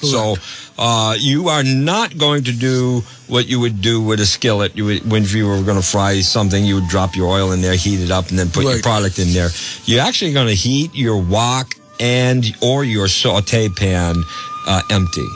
So 0.01 0.35
uh, 0.77 1.15
you 1.17 1.47
are 1.47 1.63
not 1.63 2.17
going 2.17 2.43
to 2.45 2.51
do 2.51 3.01
what 3.27 3.47
you 3.47 3.59
would 3.61 3.81
do 3.81 4.01
with 4.01 4.19
a 4.19 4.25
skillet. 4.25 4.75
You 4.75 4.85
would, 4.85 5.09
when 5.09 5.23
you 5.23 5.47
were 5.47 5.61
going 5.63 5.79
to 5.79 5.87
fry 5.87 6.19
something, 6.21 6.65
you 6.65 6.75
would 6.75 6.87
drop 6.87 7.15
your 7.15 7.27
oil 7.27 7.51
in 7.53 7.61
there, 7.61 7.75
heat 7.75 8.01
it 8.01 8.11
up, 8.11 8.29
and 8.29 8.37
then 8.37 8.49
put 8.49 8.63
your 8.63 8.81
product 8.81 9.19
in 9.19 9.31
there. 9.31 9.49
You're 9.85 10.01
actually 10.01 10.33
going 10.33 10.47
to 10.47 10.55
heat 10.55 10.93
your 10.93 11.21
wok 11.21 11.75
and 11.99 12.43
or 12.61 12.83
your 12.83 13.07
saute 13.07 13.69
pan 13.69 14.23
uh, 14.67 14.81
empty. 14.89 15.27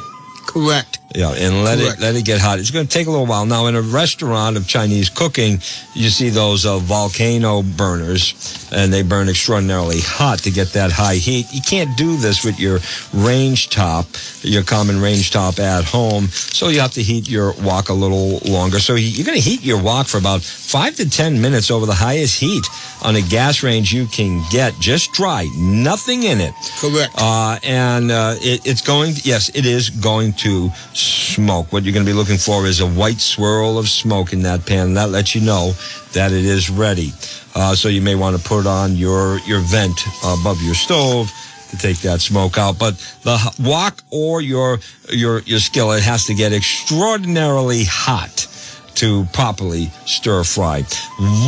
Correct. 0.47 0.97
Yeah, 1.15 1.31
and 1.31 1.63
let 1.63 1.79
Correct. 1.79 1.99
it 1.99 2.01
let 2.01 2.15
it 2.15 2.25
get 2.25 2.41
hot. 2.41 2.59
It's 2.59 2.71
going 2.71 2.85
to 2.85 2.91
take 2.91 3.07
a 3.07 3.09
little 3.09 3.25
while. 3.25 3.45
Now, 3.45 3.67
in 3.67 3.75
a 3.75 3.81
restaurant 3.81 4.57
of 4.57 4.67
Chinese 4.67 5.09
cooking, 5.09 5.61
you 5.93 6.09
see 6.09 6.27
those 6.27 6.65
uh, 6.65 6.77
volcano 6.79 7.63
burners, 7.63 8.67
and 8.73 8.91
they 8.91 9.01
burn 9.01 9.29
extraordinarily 9.29 10.01
hot 10.01 10.39
to 10.39 10.51
get 10.51 10.73
that 10.73 10.91
high 10.91 11.15
heat. 11.15 11.45
You 11.53 11.61
can't 11.61 11.95
do 11.95 12.17
this 12.17 12.43
with 12.43 12.59
your 12.59 12.79
range 13.13 13.69
top, 13.69 14.07
your 14.41 14.63
common 14.63 14.99
range 14.99 15.31
top 15.31 15.57
at 15.57 15.85
home. 15.85 16.27
So 16.27 16.67
you 16.67 16.81
have 16.81 16.91
to 16.93 17.01
heat 17.01 17.29
your 17.29 17.53
wok 17.61 17.87
a 17.87 17.93
little 17.93 18.39
longer. 18.39 18.79
So 18.79 18.95
you're 18.95 19.25
going 19.25 19.37
to 19.41 19.49
heat 19.49 19.63
your 19.63 19.81
wok 19.81 20.07
for 20.07 20.17
about 20.17 20.41
five 20.41 20.97
to 20.97 21.09
ten 21.09 21.41
minutes 21.41 21.71
over 21.71 21.85
the 21.85 21.93
highest 21.93 22.37
heat 22.41 22.65
on 23.03 23.15
a 23.15 23.21
gas 23.21 23.63
range 23.63 23.93
you 23.93 24.05
can 24.07 24.43
get, 24.51 24.73
just 24.79 25.13
dry, 25.13 25.47
nothing 25.55 26.23
in 26.23 26.41
it. 26.41 26.53
Correct. 26.81 27.13
Uh, 27.17 27.57
and 27.63 28.11
uh, 28.11 28.35
it, 28.39 28.65
it's 28.65 28.81
going, 28.81 29.13
yes, 29.23 29.49
it 29.49 29.65
is 29.65 29.89
going 29.89 30.33
to 30.33 30.69
smoke. 31.05 31.71
What 31.71 31.83
you're 31.83 31.93
going 31.93 32.05
to 32.05 32.11
be 32.11 32.17
looking 32.17 32.37
for 32.37 32.65
is 32.65 32.81
a 32.81 32.87
white 32.87 33.19
swirl 33.19 33.77
of 33.77 33.87
smoke 33.87 34.33
in 34.33 34.41
that 34.43 34.65
pan. 34.65 34.93
That 34.95 35.09
lets 35.09 35.35
you 35.35 35.41
know 35.41 35.73
that 36.13 36.31
it 36.31 36.45
is 36.45 36.69
ready. 36.69 37.11
Uh, 37.55 37.75
so 37.75 37.87
you 37.87 38.01
may 38.01 38.15
want 38.15 38.35
to 38.35 38.43
put 38.43 38.65
on 38.65 38.95
your, 38.95 39.39
your 39.39 39.59
vent 39.59 39.99
above 40.23 40.61
your 40.61 40.75
stove 40.75 41.31
to 41.69 41.77
take 41.77 41.99
that 41.99 42.21
smoke 42.21 42.57
out. 42.57 42.77
But 42.77 42.97
the 43.23 43.37
wok 43.59 44.01
or 44.11 44.41
your, 44.41 44.79
your, 45.09 45.39
your 45.39 45.59
skillet 45.59 46.03
has 46.03 46.25
to 46.25 46.33
get 46.33 46.53
extraordinarily 46.53 47.83
hot 47.85 48.47
to 48.95 49.25
properly 49.33 49.85
stir 50.05 50.43
fry. 50.43 50.83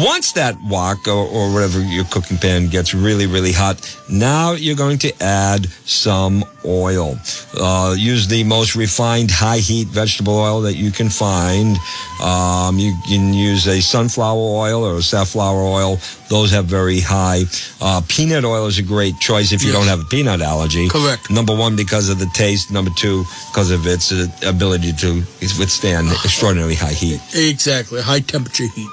Once 0.04 0.32
that 0.34 0.56
wok 0.64 1.08
or, 1.08 1.28
or 1.28 1.54
whatever 1.54 1.82
your 1.82 2.06
cooking 2.06 2.38
pan 2.38 2.68
gets 2.68 2.94
really, 2.94 3.28
really 3.28 3.52
hot, 3.52 3.78
now 4.10 4.54
you're 4.54 4.76
going 4.76 4.98
to 5.00 5.14
add 5.22 5.68
some 5.86 6.44
oil. 6.66 7.18
Uh, 7.60 7.96
use 7.98 8.28
the 8.28 8.44
most 8.44 8.76
refined 8.76 9.32
high 9.32 9.58
heat 9.60 9.88
vegetable 9.88 10.38
oil 10.38 10.62
that 10.62 10.76
you 10.76 10.92
can 10.92 11.10
find. 11.10 11.78
Um, 12.22 12.78
you 12.78 12.96
can 13.08 13.34
use 13.34 13.68
a 13.68 13.82
sunflower 13.82 14.38
oil 14.38 14.84
or 14.84 14.98
a 14.98 15.02
safflower 15.02 15.62
oil. 15.62 16.00
Those 16.30 16.52
have 16.52 16.66
very 16.66 17.00
high. 17.00 17.44
Uh, 17.80 18.02
peanut 18.08 18.44
oil 18.44 18.68
is 18.68 18.78
a 18.80 18.84
great 18.84 19.18
choice 19.20 19.52
if 19.54 19.62
you 19.64 19.70
Yes. 19.72 19.78
don't 19.78 19.88
have 19.88 20.02
a 20.02 20.06
peanut 20.06 20.42
allergy. 20.42 20.90
Correct. 20.90 21.30
Number 21.30 21.56
one, 21.56 21.76
because 21.76 22.10
of 22.10 22.20
the 22.20 22.26
taste. 22.34 22.70
Number 22.72 22.92
two, 22.98 23.24
because 23.52 23.72
of 23.72 23.88
its 23.88 24.12
uh, 24.12 24.28
ability 24.46 24.92
to 24.94 25.24
withstand 25.60 26.10
extraordinarily 26.12 26.76
high 26.76 26.94
heat. 26.94 27.22
Exactly. 27.34 28.02
High 28.02 28.20
temperature 28.20 28.68
heat. 28.76 28.90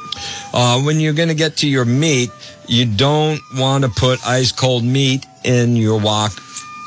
Uh, 0.52 0.80
when 0.82 1.00
you're 1.00 1.12
going 1.12 1.28
to 1.28 1.34
get 1.34 1.56
to 1.58 1.68
your 1.68 1.84
meat, 1.84 2.30
you 2.68 2.86
don't 2.86 3.40
want 3.56 3.84
to 3.84 3.90
put 3.90 4.24
ice 4.26 4.52
cold 4.52 4.84
meat 4.84 5.26
in 5.44 5.76
your 5.76 6.00
wok. 6.00 6.32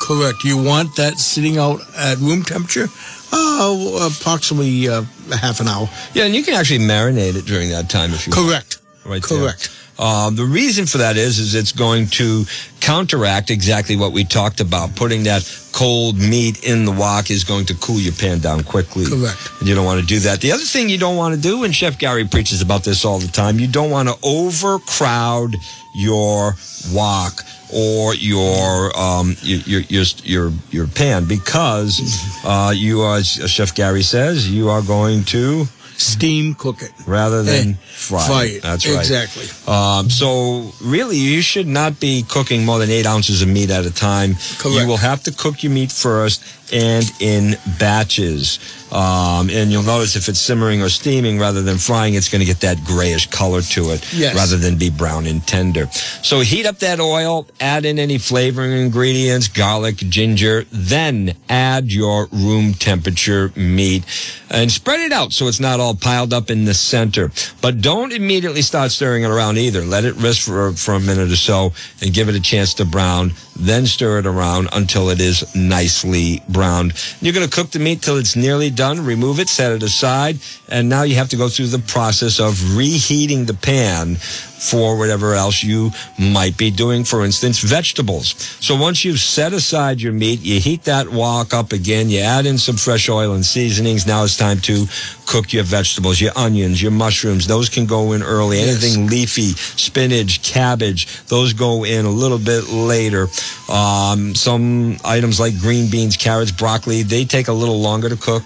Correct. 0.02 0.44
You 0.46 0.58
want 0.64 0.96
that 0.96 1.18
sitting 1.18 1.58
out 1.58 1.82
at 1.98 2.18
room 2.20 2.44
temperature? 2.44 2.88
Uh, 3.34 4.08
approximately 4.10 4.88
uh, 4.88 5.02
half 5.34 5.60
an 5.60 5.68
hour. 5.68 5.90
Yeah, 6.14 6.24
and 6.24 6.34
you 6.34 6.44
can 6.44 6.54
actually 6.54 6.80
marinate 6.80 7.36
it 7.36 7.46
during 7.46 7.70
that 7.72 7.90
time 7.90 8.14
if 8.14 8.26
you 8.26 8.32
want. 8.34 8.48
Correct. 8.48 8.78
Right 9.06 9.22
there. 9.24 9.56
Um, 10.00 10.36
the 10.36 10.46
reason 10.46 10.86
for 10.86 11.00
that 11.00 11.18
is, 11.18 11.40
is 11.40 11.56
it's 11.56 11.72
going 11.72 12.08
to 12.08 12.46
counteract 12.80 13.50
exactly 13.50 13.96
what 13.96 14.12
we 14.12 14.24
talked 14.24 14.60
about. 14.60 14.96
Putting 14.96 15.24
that 15.24 15.44
cold 15.72 16.18
meat 16.18 16.64
in 16.64 16.86
the 16.86 16.92
wok 16.92 17.30
is 17.30 17.44
going 17.44 17.66
to 17.66 17.76
cool 17.76 18.00
your 18.00 18.14
pan 18.14 18.40
down 18.40 18.64
quickly. 18.64 19.06
Correct. 19.06 19.50
And 19.60 19.68
you 19.68 19.76
don't 19.76 19.86
want 19.86 20.00
to 20.00 20.06
do 20.06 20.20
that. 20.20 20.42
The 20.42 20.52
other 20.52 20.64
thing 20.64 20.90
you 20.90 20.98
don't 20.98 21.18
want 21.18 21.36
to 21.36 21.42
do, 21.42 21.64
and 21.64 21.76
Chef 21.76 21.98
Gary 21.98 22.26
preaches 22.26 22.62
about 22.62 22.84
this 22.84 23.06
all 23.06 23.20
the 23.20 23.28
time, 23.28 23.60
you 23.60 23.68
don't 23.68 23.90
want 23.90 24.10
to 24.10 24.16
overcrowd 24.24 25.56
your 25.96 26.56
wok 26.94 27.42
or 27.74 28.14
your 28.16 28.98
um 28.98 29.36
your 29.42 29.60
your 29.62 29.82
your 29.82 30.04
your, 30.24 30.52
your 30.70 30.88
pan 30.88 31.26
because 31.26 32.00
uh, 32.46 32.72
you 32.74 33.02
are, 33.02 33.18
as 33.18 33.28
Chef 33.28 33.76
Gary 33.76 34.04
says, 34.04 34.50
you 34.50 34.70
are 34.70 34.82
going 34.82 35.24
to 35.26 35.66
Steam 36.00 36.54
cook 36.56 36.82
it. 36.82 36.92
rather 37.06 37.44
than 37.44 37.72
Eh, 37.72 37.74
fry. 37.88 38.28
Fry 38.28 38.44
it. 38.46 38.62
That's 38.62 38.86
right. 38.88 38.98
Exactly. 39.00 39.46
Um, 39.72 40.10
so 40.10 40.72
really, 40.82 41.18
you 41.18 41.42
should 41.42 41.68
not 41.68 42.00
be 42.00 42.24
cooking 42.28 42.66
more 42.66 42.80
than 42.80 42.90
eight 42.90 43.06
ounces 43.06 43.42
of 43.42 43.48
meat 43.48 43.70
at 43.72 43.86
a 43.86 43.92
time. 43.92 44.36
Correct. 44.60 44.78
You 44.82 44.88
will 44.88 44.98
have 44.98 45.24
to 45.24 45.32
cook 45.32 45.64
your 45.64 45.72
meat 45.72 45.92
first 45.92 46.42
and 46.72 47.06
in 47.20 47.56
batches. 47.80 48.60
Um, 48.92 49.50
and 49.50 49.70
you'll 49.70 49.84
notice 49.84 50.16
if 50.16 50.30
it's 50.30 50.40
simmering 50.40 50.82
or 50.82 50.88
steaming 50.88 51.38
rather 51.40 51.62
than 51.62 51.78
frying, 51.78 52.14
it's 52.14 52.30
going 52.30 52.40
to 52.40 52.46
get 52.46 52.62
that 52.62 52.82
grayish 52.86 53.28
color 53.28 53.62
to 53.62 53.92
it 53.92 54.14
Yes. 54.14 54.34
rather 54.34 54.56
than 54.56 54.78
be 54.78 54.90
brown 54.90 55.26
and 55.28 55.46
tender. 55.46 55.88
So 56.24 56.40
heat 56.40 56.66
up 56.66 56.80
that 56.80 57.02
oil, 57.02 57.48
add 57.60 57.84
in 57.84 58.00
any 58.00 58.18
flavoring 58.18 58.72
ingredients, 58.72 59.50
garlic, 59.50 59.98
ginger, 59.98 60.66
then 60.72 61.36
add 61.50 61.92
your 61.92 62.28
room 62.32 62.74
temperature 62.76 63.52
meat 63.58 64.06
and 64.50 64.72
spread 64.72 65.02
it 65.02 65.12
out 65.12 65.34
so 65.34 65.48
it's 65.50 65.60
not 65.60 65.82
all 65.82 65.94
piled 65.96 66.32
up 66.34 66.50
in 66.50 66.64
the 66.64 66.74
center. 66.74 67.30
But 67.62 67.82
don't 67.82 68.14
immediately 68.14 68.62
start 68.62 68.92
stirring 68.92 69.24
it 69.24 69.30
around 69.30 69.58
either. 69.58 69.82
Let 69.82 70.06
it 70.06 70.16
rest 70.16 70.44
for, 70.44 70.72
for 70.72 70.94
a 70.94 71.00
minute 71.02 71.30
or 71.30 71.36
so 71.36 71.74
and 72.02 72.14
give 72.14 72.30
it 72.30 72.36
a 72.36 72.42
chance 72.42 72.74
to 72.76 72.86
brown. 72.86 73.34
Then 73.60 73.86
stir 73.86 74.20
it 74.20 74.26
around 74.28 74.70
until 74.72 75.10
it 75.10 75.20
is 75.20 75.44
nicely 75.56 76.42
browned. 76.58 76.94
You're 77.22 77.36
going 77.36 77.48
to 77.48 77.56
cook 77.56 77.70
the 77.70 77.78
meat 77.78 78.02
till 78.02 78.18
it's 78.18 78.36
nearly 78.36 78.72
done. 78.72 79.06
Remove 79.06 79.40
it, 79.40 79.48
set 79.48 79.72
it 79.72 79.84
aside, 79.84 80.40
and 80.68 80.90
now 80.90 81.04
you 81.04 81.14
have 81.16 81.30
to 81.30 81.38
go 81.38 81.50
through 81.50 81.68
the 81.68 81.78
process 81.78 82.40
of 82.40 82.76
reheating 82.76 83.46
the 83.46 83.54
pan 83.54 84.18
for 84.58 84.98
whatever 84.98 85.36
else 85.36 85.64
you 85.64 85.92
might 86.18 86.58
be 86.58 86.72
doing, 86.72 87.04
for 87.04 87.24
instance, 87.24 87.60
vegetables. 87.60 88.34
So 88.60 88.76
once 88.76 89.06
you've 89.06 89.20
set 89.20 89.54
aside 89.54 90.02
your 90.02 90.14
meat, 90.14 90.40
you 90.42 90.60
heat 90.60 90.84
that 90.84 91.10
wok 91.10 91.54
up 91.54 91.74
again, 91.74 92.10
you 92.10 92.20
add 92.20 92.46
in 92.46 92.58
some 92.58 92.76
fresh 92.76 93.08
oil 93.08 93.34
and 93.34 93.46
seasonings. 93.46 94.08
Now 94.08 94.24
it's 94.24 94.36
time 94.36 94.60
to 94.62 94.86
cook 95.28 95.54
your 95.54 95.64
vegetables, 95.64 96.20
your 96.20 96.32
onions, 96.36 96.82
your 96.82 96.92
mushrooms. 96.92 97.46
Those 97.46 97.70
can 97.70 97.86
go 97.86 98.14
in 98.14 98.24
early. 98.24 98.58
Yes. 98.58 98.84
Anything 98.84 99.08
leafy, 99.08 99.52
spinach, 99.52 100.42
cabbage, 100.42 101.06
those 101.28 101.54
go 101.54 101.86
in 101.86 102.06
a 102.06 102.10
little 102.10 102.40
bit 102.40 102.68
later. 102.70 103.28
Um, 103.70 104.34
some 104.34 104.98
items 105.04 105.40
like 105.40 105.60
green 105.60 105.92
beans, 105.92 106.18
carrots, 106.18 106.47
broccoli, 106.52 107.04
they 107.04 107.26
take 107.26 107.48
a 107.48 107.54
little 107.54 107.80
longer 107.80 108.10
to 108.10 108.16
cook 108.16 108.44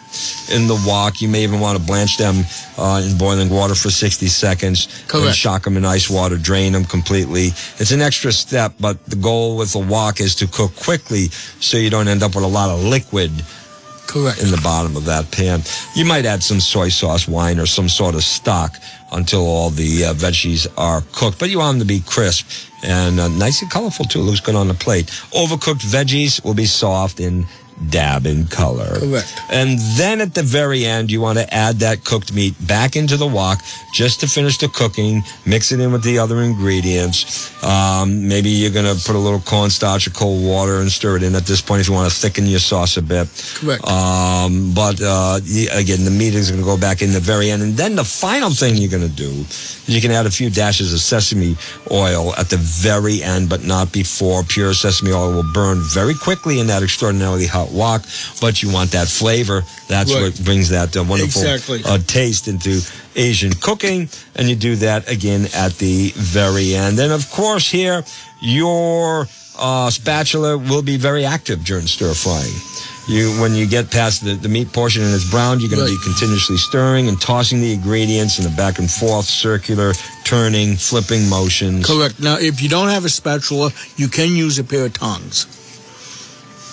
in 0.51 0.67
the 0.67 0.81
wok. 0.85 1.21
You 1.21 1.27
may 1.27 1.43
even 1.43 1.59
want 1.59 1.77
to 1.77 1.83
blanch 1.83 2.17
them 2.17 2.43
uh, 2.77 3.01
in 3.05 3.17
boiling 3.17 3.49
water 3.49 3.75
for 3.75 3.89
60 3.89 4.27
seconds. 4.27 5.03
And 5.27 5.35
shock 5.35 5.63
them 5.63 5.77
in 5.77 5.85
ice 5.85 6.09
water, 6.09 6.37
drain 6.37 6.73
them 6.73 6.85
completely. 6.85 7.47
It's 7.77 7.91
an 7.91 8.01
extra 8.01 8.31
step, 8.31 8.73
but 8.79 9.03
the 9.05 9.15
goal 9.15 9.57
with 9.57 9.73
the 9.73 9.79
wok 9.79 10.19
is 10.19 10.35
to 10.35 10.47
cook 10.47 10.75
quickly 10.75 11.27
so 11.59 11.77
you 11.77 11.89
don't 11.89 12.07
end 12.07 12.23
up 12.23 12.35
with 12.35 12.43
a 12.43 12.47
lot 12.47 12.69
of 12.69 12.83
liquid 12.83 13.31
Correct. 14.07 14.41
in 14.41 14.51
the 14.51 14.59
bottom 14.61 14.97
of 14.97 15.05
that 15.05 15.31
pan. 15.31 15.61
You 15.95 16.05
might 16.05 16.25
add 16.25 16.43
some 16.43 16.59
soy 16.59 16.89
sauce, 16.89 17.27
wine, 17.27 17.59
or 17.59 17.65
some 17.65 17.87
sort 17.87 18.15
of 18.15 18.23
stock 18.23 18.75
until 19.11 19.45
all 19.45 19.69
the 19.69 20.05
uh, 20.05 20.13
veggies 20.13 20.67
are 20.77 21.01
cooked. 21.13 21.39
But 21.39 21.49
you 21.49 21.59
want 21.59 21.79
them 21.79 21.87
to 21.87 21.93
be 21.93 22.01
crisp 22.01 22.47
and 22.83 23.19
uh, 23.19 23.27
nice 23.29 23.61
and 23.61 23.71
colorful 23.71 24.05
too. 24.05 24.19
Looks 24.19 24.39
good 24.39 24.55
on 24.55 24.67
the 24.67 24.73
plate. 24.73 25.07
Overcooked 25.33 25.83
veggies 25.83 26.43
will 26.43 26.53
be 26.53 26.65
soft 26.65 27.19
and 27.19 27.45
dab 27.89 28.25
in 28.25 28.47
color. 28.47 28.99
Correct. 28.99 29.33
And 29.49 29.79
then 29.97 30.21
at 30.21 30.33
the 30.33 30.43
very 30.43 30.85
end, 30.85 31.11
you 31.11 31.21
want 31.21 31.39
to 31.39 31.53
add 31.53 31.77
that 31.77 32.03
cooked 32.03 32.33
meat 32.33 32.55
back 32.67 32.95
into 32.95 33.17
the 33.17 33.27
wok 33.27 33.59
just 33.93 34.19
to 34.21 34.27
finish 34.27 34.57
the 34.57 34.67
cooking. 34.67 35.21
Mix 35.45 35.71
it 35.71 35.79
in 35.79 35.91
with 35.91 36.03
the 36.03 36.19
other 36.19 36.41
ingredients. 36.41 37.51
Um, 37.63 38.27
maybe 38.27 38.49
you're 38.49 38.71
going 38.71 38.85
to 38.85 39.01
put 39.03 39.15
a 39.15 39.19
little 39.19 39.39
cornstarch 39.39 40.07
or 40.07 40.11
cold 40.11 40.45
water 40.45 40.79
and 40.79 40.91
stir 40.91 41.17
it 41.17 41.23
in 41.23 41.35
at 41.35 41.45
this 41.45 41.61
point 41.61 41.81
if 41.81 41.87
you 41.87 41.93
want 41.93 42.11
to 42.11 42.17
thicken 42.17 42.45
your 42.45 42.59
sauce 42.59 42.97
a 42.97 43.01
bit. 43.01 43.27
Correct. 43.55 43.83
Um, 43.85 44.73
but 44.73 45.01
uh, 45.01 45.39
again, 45.71 46.05
the 46.05 46.11
meat 46.11 46.35
is 46.35 46.49
going 46.49 46.61
to 46.61 46.65
go 46.65 46.77
back 46.77 47.01
in 47.01 47.11
the 47.11 47.19
very 47.19 47.49
end. 47.49 47.61
And 47.61 47.73
then 47.73 47.95
the 47.95 48.03
final 48.03 48.49
thing 48.49 48.77
you're 48.77 48.91
going 48.91 49.07
to 49.07 49.15
do 49.15 49.29
is 49.29 49.89
you 49.89 50.01
can 50.01 50.11
add 50.11 50.25
a 50.25 50.31
few 50.31 50.49
dashes 50.49 50.93
of 50.93 50.99
sesame 50.99 51.55
oil 51.91 52.33
at 52.35 52.49
the 52.49 52.57
very 52.57 53.21
end, 53.21 53.49
but 53.49 53.63
not 53.63 53.91
before. 53.91 54.43
Pure 54.43 54.73
sesame 54.73 55.11
oil 55.11 55.33
will 55.33 55.53
burn 55.53 55.79
very 55.93 56.13
quickly 56.13 56.59
in 56.59 56.67
that 56.67 56.83
extraordinarily 56.83 57.45
hot 57.45 57.70
wok, 57.71 58.03
but 58.39 58.61
you 58.61 58.69
want 58.71 58.91
that 58.91 59.07
flavor. 59.07 59.63
That's 59.87 60.13
Right. 60.13 60.23
what 60.23 60.43
brings 60.43 60.69
that 60.69 60.95
uh, 60.95 61.03
wonderful 61.03 61.41
Exactly. 61.41 61.81
uh, 61.85 61.97
taste 62.07 62.47
into 62.47 62.81
Asian 63.15 63.53
cooking. 63.53 64.09
And 64.35 64.49
you 64.49 64.55
do 64.55 64.75
that 64.77 65.09
again 65.09 65.47
at 65.53 65.77
the 65.77 66.11
very 66.15 66.75
end. 66.75 66.99
And 66.99 67.11
of 67.11 67.29
course, 67.31 67.69
here, 67.69 68.03
your 68.41 69.27
uh, 69.59 69.89
spatula 69.89 70.57
will 70.57 70.81
be 70.81 70.97
very 70.97 71.25
active 71.25 71.63
during 71.63 71.87
stir 71.87 72.13
frying. 72.13 72.53
You, 73.07 73.31
when 73.41 73.55
you 73.55 73.65
get 73.67 73.89
past 73.91 74.23
the, 74.23 74.35
the 74.35 74.47
meat 74.47 74.71
portion 74.71 75.01
and 75.03 75.13
it's 75.13 75.29
browned, 75.29 75.59
you're 75.61 75.69
going 75.71 75.85
to 75.85 75.91
be 75.91 76.01
continuously 76.03 76.57
stirring 76.57 77.07
and 77.09 77.19
tossing 77.19 77.59
the 77.59 77.73
ingredients 77.73 78.37
in 78.37 78.43
the 78.45 78.55
back 78.55 78.77
and 78.79 78.89
forth, 78.89 79.25
circular, 79.25 79.93
turning, 80.23 80.75
flipping 80.75 81.27
motions. 81.27 81.85
Correct. 81.85 82.19
Now, 82.19 82.37
if 82.39 82.61
you 82.61 82.69
don't 82.69 82.89
have 82.89 83.03
a 83.03 83.09
spatula, 83.09 83.71
you 83.97 84.07
can 84.07 84.29
use 84.35 84.59
a 84.59 84.63
pair 84.63 84.85
of 84.85 84.93
tongs. 84.93 85.47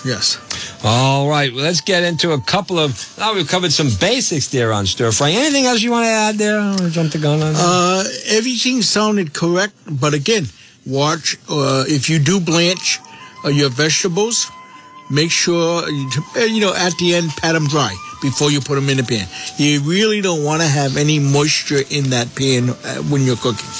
Yes. 0.05 0.39
All 0.85 1.29
right, 1.29 1.53
well, 1.53 1.65
let's 1.65 1.81
get 1.81 2.03
into 2.05 2.33
a 2.33 2.41
couple 2.41 2.79
of. 2.79 3.15
Now 3.19 3.35
we've 3.35 3.49
covered 3.49 3.73
some 3.73 3.89
basics 4.01 4.49
there 4.49 4.73
on 4.73 4.87
stir 4.87 5.11
frying. 5.13 5.37
Anything 5.37 5.67
else 5.67 5.83
you 5.83 5.91
want 5.91 6.05
to 6.05 6.11
add 6.11 6.37
there? 6.37 6.59
I 6.59 6.69
want 6.69 6.81
to 6.83 6.91
jump 6.91 7.13
the 7.13 7.19
gun 7.19 7.43
on 7.43 7.53
that. 7.55 7.61
Uh, 7.61 8.05
everything 8.37 8.83
sounded 8.83 9.35
correct, 9.35 9.75
but 9.91 10.15
again, 10.15 10.47
watch 10.87 11.37
uh, 11.51 11.85
if 11.89 12.09
you 12.09 12.19
do 12.19 12.41
blanch 12.41 13.01
uh, 13.45 13.49
your 13.49 13.71
vegetables. 13.71 14.51
Make 15.11 15.31
sure 15.31 15.89
you, 15.89 16.11
uh, 16.37 16.41
you 16.41 16.61
know 16.61 16.75
at 16.75 16.93
the 16.99 17.15
end 17.15 17.31
pat 17.31 17.55
them 17.55 17.67
dry 17.67 17.97
before 18.21 18.51
you 18.51 18.61
put 18.61 18.75
them 18.75 18.91
in 18.91 18.99
the 18.99 19.05
pan. 19.05 19.27
You 19.57 19.81
really 19.81 20.21
don't 20.21 20.45
want 20.45 20.61
to 20.61 20.69
have 20.69 20.97
any 20.99 21.19
moisture 21.19 21.81
in 21.91 22.11
that 22.11 22.35
pan 22.37 22.71
uh, 22.71 23.03
when 23.11 23.23
you're 23.23 23.37
cooking. 23.37 23.71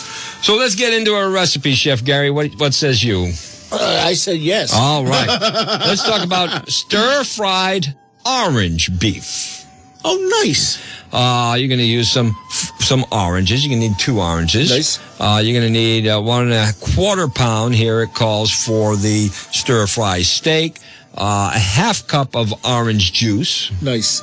So 0.41 0.57
let's 0.57 0.75
get 0.75 0.95
into 0.95 1.13
our 1.13 1.29
recipe, 1.29 1.75
Chef 1.75 2.03
Gary. 2.03 2.31
What 2.31 2.53
what 2.59 2.73
says 2.73 3.05
you? 3.05 3.33
Uh, 3.71 4.03
I 4.05 4.15
said 4.15 4.39
yes. 4.39 4.73
All 4.75 5.05
right. 5.05 5.27
let's 5.87 6.03
talk 6.03 6.25
about 6.25 6.69
stir 6.69 7.25
fried 7.25 7.95
orange 8.25 8.99
beef. 8.99 9.65
oh, 10.05 10.43
nice. 10.45 10.79
Uh, 11.13 11.57
you're 11.59 11.69
going 11.69 11.79
to 11.79 11.85
use 11.85 12.11
some 12.11 12.37
some 12.81 13.05
oranges. 13.11 13.65
You're 13.65 13.71
going 13.77 13.83
to 13.83 13.89
need 13.89 13.99
two 13.99 14.21
oranges. 14.21 14.71
Nice. 14.71 14.99
Uh, 15.21 15.41
you're 15.43 15.59
going 15.59 15.73
to 15.73 15.79
need 15.79 16.07
uh, 16.07 16.21
one 16.21 16.51
and 16.51 16.53
a 16.53 16.73
quarter 16.95 17.29
pound. 17.29 17.75
Here 17.75 18.03
it 18.03 18.15
calls 18.15 18.51
for 18.51 18.95
the 18.97 19.29
stir 19.29 19.87
fry 19.87 20.21
steak. 20.23 20.79
Uh, 21.15 21.51
a 21.55 21.59
half 21.59 22.07
cup 22.07 22.37
of 22.37 22.53
orange 22.65 23.13
juice. 23.13 23.73
Nice. 23.83 24.23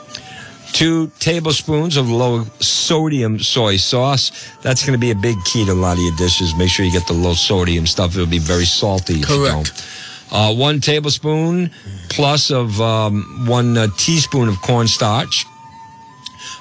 Two 0.76 1.08
tablespoons 1.20 1.96
of 1.96 2.12
low 2.12 2.44
sodium 2.60 3.40
soy 3.40 3.78
sauce. 3.78 4.52
That's 4.62 4.86
going 4.86 4.92
to 4.92 5.00
be 5.00 5.12
a 5.12 5.16
big 5.16 5.38
key 5.46 5.66
to 5.66 5.72
a 5.72 5.74
lot 5.74 5.94
of 5.94 6.04
your 6.04 6.16
dishes. 6.18 6.54
Make 6.58 6.70
sure 6.70 6.86
you 6.86 6.92
get 6.92 7.08
the 7.08 7.14
low 7.14 7.34
sodium 7.34 7.88
stuff. 7.88 8.14
It'll 8.14 8.28
be 8.28 8.40
very 8.40 8.66
salty 8.66 9.14
if 9.14 9.20
you 9.22 9.26
Correct. 9.26 9.54
don't. 9.54 9.88
Uh, 10.32 10.54
one 10.54 10.82
tablespoon 10.82 11.72
plus 12.10 12.52
of 12.52 12.82
um, 12.82 13.46
one 13.48 13.78
uh, 13.78 13.88
teaspoon 13.98 14.50
of 14.50 14.62
cornstarch. 14.62 15.46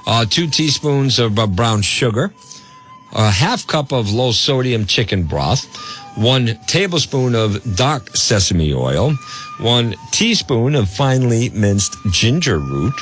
Uh, 0.07 0.25
two 0.25 0.47
teaspoons 0.47 1.19
of 1.19 1.37
uh, 1.37 1.47
brown 1.49 1.83
sugar. 1.83 2.33
A 3.17 3.31
half 3.31 3.67
cup 3.67 3.93
of 3.93 4.13
low 4.13 4.31
sodium 4.31 4.87
chicken 4.87 5.25
broth. 5.25 5.65
One 6.17 6.57
tablespoon 6.69 7.35
of 7.35 7.77
dark 7.77 8.17
sesame 8.17 8.73
oil. 8.73 9.15
One 9.59 9.97
teaspoon 10.13 10.77
of 10.77 10.89
finely 10.89 11.49
minced 11.51 11.97
ginger 12.13 12.61
root. 12.61 12.95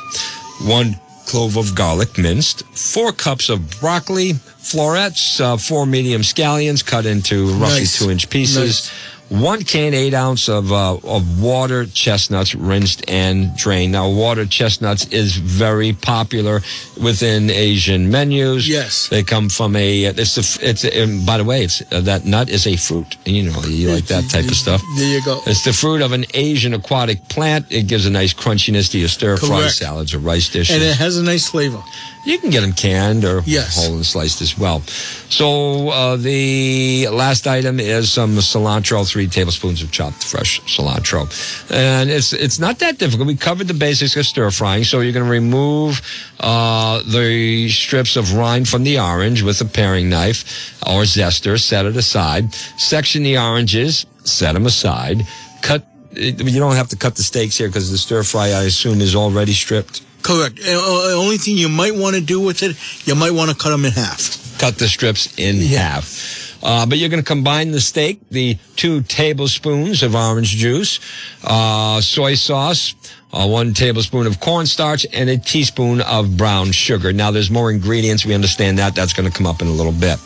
One 0.64 0.94
clove 1.26 1.56
of 1.56 1.74
garlic 1.74 2.18
minced. 2.18 2.64
Four 2.76 3.12
cups 3.12 3.48
of 3.48 3.80
broccoli, 3.80 4.34
florets, 4.34 5.40
uh, 5.40 5.56
four 5.56 5.86
medium 5.86 6.22
scallions 6.22 6.84
cut 6.84 7.06
into 7.06 7.46
roughly 7.52 7.80
Nice. 7.80 7.98
two 7.98 8.10
inch 8.10 8.28
pieces. 8.30 8.56
Nice. 8.90 8.92
One 9.32 9.62
can 9.62 9.94
eight 9.94 10.12
ounce 10.12 10.46
of 10.50 10.72
uh, 10.72 10.98
of 11.04 11.42
water 11.42 11.86
chestnuts 11.86 12.54
rinsed 12.54 13.02
and 13.08 13.56
drained. 13.56 13.92
Now, 13.92 14.10
water 14.10 14.44
chestnuts 14.44 15.06
is 15.06 15.36
very 15.36 15.94
popular 15.94 16.60
within 17.02 17.48
Asian 17.48 18.10
menus. 18.10 18.68
Yes. 18.68 19.08
they 19.08 19.22
come 19.22 19.48
from 19.48 19.74
a. 19.74 20.04
It's 20.04 20.36
a. 20.36 20.68
It's 20.68 20.84
a, 20.84 20.94
and 20.94 21.24
by 21.24 21.38
the 21.38 21.44
way, 21.44 21.64
it's 21.64 21.80
uh, 21.90 22.02
that 22.02 22.26
nut 22.26 22.50
is 22.50 22.66
a 22.66 22.76
fruit. 22.76 23.16
You 23.24 23.44
know, 23.44 23.58
you 23.62 23.94
like 23.94 24.04
that 24.08 24.28
type 24.28 24.44
of 24.44 24.54
stuff. 24.54 24.82
There 24.98 25.08
you 25.16 25.24
go. 25.24 25.40
It's 25.46 25.64
the 25.64 25.72
fruit 25.72 26.02
of 26.02 26.12
an 26.12 26.26
Asian 26.34 26.74
aquatic 26.74 27.26
plant. 27.30 27.72
It 27.72 27.86
gives 27.86 28.04
a 28.04 28.10
nice 28.10 28.34
crunchiness 28.34 28.90
to 28.90 28.98
your 28.98 29.08
stir 29.08 29.38
fry 29.38 29.68
salads 29.68 30.12
or 30.12 30.18
rice 30.18 30.50
dishes. 30.50 30.76
And 30.76 30.84
it 30.84 30.96
has 30.98 31.16
a 31.16 31.22
nice 31.22 31.48
flavor. 31.48 31.82
You 32.24 32.38
can 32.38 32.50
get 32.50 32.60
them 32.60 32.72
canned 32.72 33.24
or 33.24 33.42
Yes. 33.44 33.74
whole 33.76 33.96
and 33.96 34.06
sliced 34.06 34.40
as 34.42 34.56
well. 34.56 34.80
So 35.28 35.88
uh, 35.88 36.16
the 36.16 37.08
last 37.08 37.46
item 37.46 37.80
is 37.80 38.12
some 38.12 38.36
cilantro, 38.36 39.04
three 39.08 39.26
tablespoons 39.26 39.82
of 39.82 39.90
chopped 39.90 40.22
fresh 40.22 40.60
cilantro, 40.62 41.26
and 41.70 42.10
it's 42.10 42.32
it's 42.32 42.58
not 42.60 42.78
that 42.78 42.98
difficult. 42.98 43.26
We 43.26 43.36
covered 43.36 43.66
the 43.66 43.74
basics 43.74 44.16
of 44.16 44.24
stir 44.26 44.50
frying. 44.50 44.84
So 44.84 45.00
you're 45.00 45.12
going 45.12 45.24
to 45.26 45.30
remove 45.30 46.00
uh, 46.38 47.02
the 47.02 47.68
strips 47.70 48.16
of 48.16 48.34
rind 48.34 48.68
from 48.68 48.84
the 48.84 48.98
orange 49.00 49.42
with 49.42 49.60
a 49.60 49.64
paring 49.64 50.08
knife 50.08 50.44
or 50.86 51.02
zester. 51.02 51.58
Set 51.58 51.86
it 51.86 51.96
aside. 51.96 52.54
Section 52.78 53.24
the 53.24 53.36
oranges. 53.38 54.06
Set 54.24 54.52
them 54.52 54.66
aside. 54.66 55.26
Cut. 55.62 55.84
You 56.14 56.60
don't 56.60 56.76
have 56.76 56.88
to 56.88 56.96
cut 56.96 57.16
the 57.16 57.22
steaks 57.22 57.56
here 57.56 57.68
because 57.68 57.90
the 57.90 57.98
stir 57.98 58.22
fry, 58.22 58.48
I 58.48 58.64
assume, 58.64 59.00
is 59.00 59.14
already 59.14 59.52
stripped. 59.52 60.02
Correct. 60.22 60.56
The 60.56 60.74
uh, 60.74 61.20
only 61.20 61.36
thing 61.38 61.56
you 61.56 61.68
might 61.68 61.94
want 61.94 62.14
to 62.16 62.22
do 62.22 62.40
with 62.40 62.62
it, 62.62 62.76
you 63.06 63.14
might 63.14 63.32
want 63.32 63.50
to 63.50 63.56
cut 63.56 63.70
them 63.70 63.84
in 63.84 63.92
half. 63.92 64.58
cut 64.58 64.78
the 64.78 64.86
strips 64.86 65.36
in 65.38 65.60
half. 65.60 66.62
Uh, 66.62 66.86
but 66.86 66.98
you're 66.98 67.08
going 67.08 67.22
to 67.22 67.26
combine 67.26 67.72
the 67.72 67.80
steak, 67.80 68.20
the 68.30 68.56
two 68.76 69.02
tablespoons 69.02 70.02
of 70.04 70.14
orange 70.14 70.50
juice, 70.50 71.00
uh, 71.42 72.00
soy 72.00 72.34
sauce, 72.34 72.94
uh, 73.32 73.46
one 73.46 73.72
tablespoon 73.74 74.26
of 74.26 74.40
cornstarch, 74.40 75.06
and 75.12 75.30
a 75.30 75.38
teaspoon 75.38 76.00
of 76.02 76.36
brown 76.36 76.72
sugar. 76.72 77.12
Now, 77.12 77.30
there's 77.30 77.50
more 77.50 77.70
ingredients. 77.70 78.26
We 78.26 78.34
understand 78.34 78.78
that. 78.78 78.94
That's 78.94 79.12
going 79.12 79.30
to 79.30 79.36
come 79.36 79.46
up 79.46 79.62
in 79.62 79.68
a 79.68 79.72
little 79.72 79.92
bit. 79.92 80.18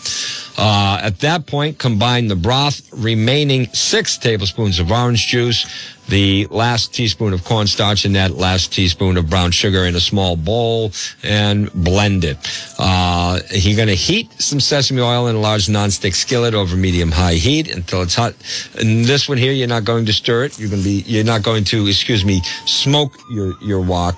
Uh, 0.59 0.99
at 1.03 1.21
that 1.21 1.47
point, 1.47 1.79
combine 1.79 2.29
the 2.29 2.37
broth, 2.37 2.81
remaining 2.93 3.67
six 3.75 4.17
tablespoons 4.17 4.79
of 4.79 4.91
orange 4.91 5.27
juice, 5.27 5.67
the 6.09 6.47
last 6.47 6.95
teaspoon 6.95 7.35
of 7.35 7.45
cornstarch, 7.45 8.07
and 8.07 8.15
that 8.15 8.31
last 8.31 8.73
teaspoon 8.73 9.19
of 9.19 9.29
brown 9.29 9.51
sugar 9.51 9.85
in 9.85 9.95
a 9.97 10.01
small 10.01 10.35
bowl, 10.35 10.93
and 11.23 11.71
blend 11.75 12.25
it. 12.25 12.39
Uh, 12.79 13.41
you're 13.51 13.77
going 13.77 13.89
to 13.89 13.95
heat 13.95 14.33
some 14.41 14.61
sesame 14.61 15.03
oil 15.03 15.27
in 15.27 15.37
a 15.37 15.41
large 15.41 15.67
nonstick 15.67 16.15
skillet 16.15 16.55
over 16.55 16.75
medium-high 16.75 17.35
heat 17.35 17.75
until 17.75 18.01
it's 18.03 18.15
hot. 18.15 18.35
And 18.79 19.05
this 19.05 19.29
one 19.29 19.37
here, 19.37 19.53
you're 19.53 19.69
not 19.69 19.85
going 19.85 20.07
to 20.07 20.13
stir 20.13 20.45
it. 20.45 20.59
You're 20.59 20.71
going 20.71 20.83
to 20.83 20.89
be, 20.89 21.03
you're 21.07 21.25
not 21.25 21.43
going 21.43 21.65
to, 21.65 21.87
excuse 21.87 22.25
me, 22.25 22.41
smoke 22.65 22.96
your 23.31 23.55
your 23.61 23.81
wok. 23.81 24.17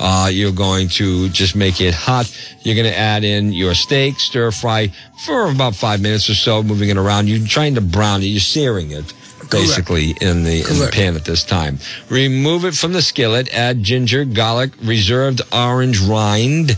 Uh, 0.00 0.28
you're 0.32 0.52
going 0.52 0.88
to 0.88 1.28
just 1.30 1.56
make 1.56 1.80
it 1.80 1.92
hot. 1.92 2.32
You're 2.62 2.76
going 2.76 2.86
to 2.86 2.96
add 2.96 3.24
in 3.24 3.52
your 3.52 3.74
steak, 3.74 4.20
stir 4.20 4.52
fry 4.52 4.92
for 5.24 5.50
about 5.50 5.74
five 5.74 6.00
minutes 6.00 6.30
or 6.30 6.34
so, 6.34 6.62
moving 6.62 6.88
it 6.88 6.96
around. 6.96 7.28
You're 7.28 7.44
trying 7.46 7.74
to 7.74 7.80
brown 7.80 8.22
it. 8.22 8.26
You're 8.26 8.40
searing 8.40 8.92
it. 8.92 9.12
Basically, 9.50 10.10
in 10.20 10.44
the 10.44 10.60
in 10.60 10.78
the 10.78 10.90
pan 10.92 11.16
at 11.16 11.24
this 11.24 11.42
time. 11.42 11.78
Remove 12.10 12.66
it 12.66 12.74
from 12.74 12.92
the 12.92 13.00
skillet. 13.00 13.48
Add 13.54 13.82
ginger, 13.82 14.26
garlic, 14.26 14.72
reserved 14.82 15.40
orange 15.52 16.00
rind, 16.00 16.76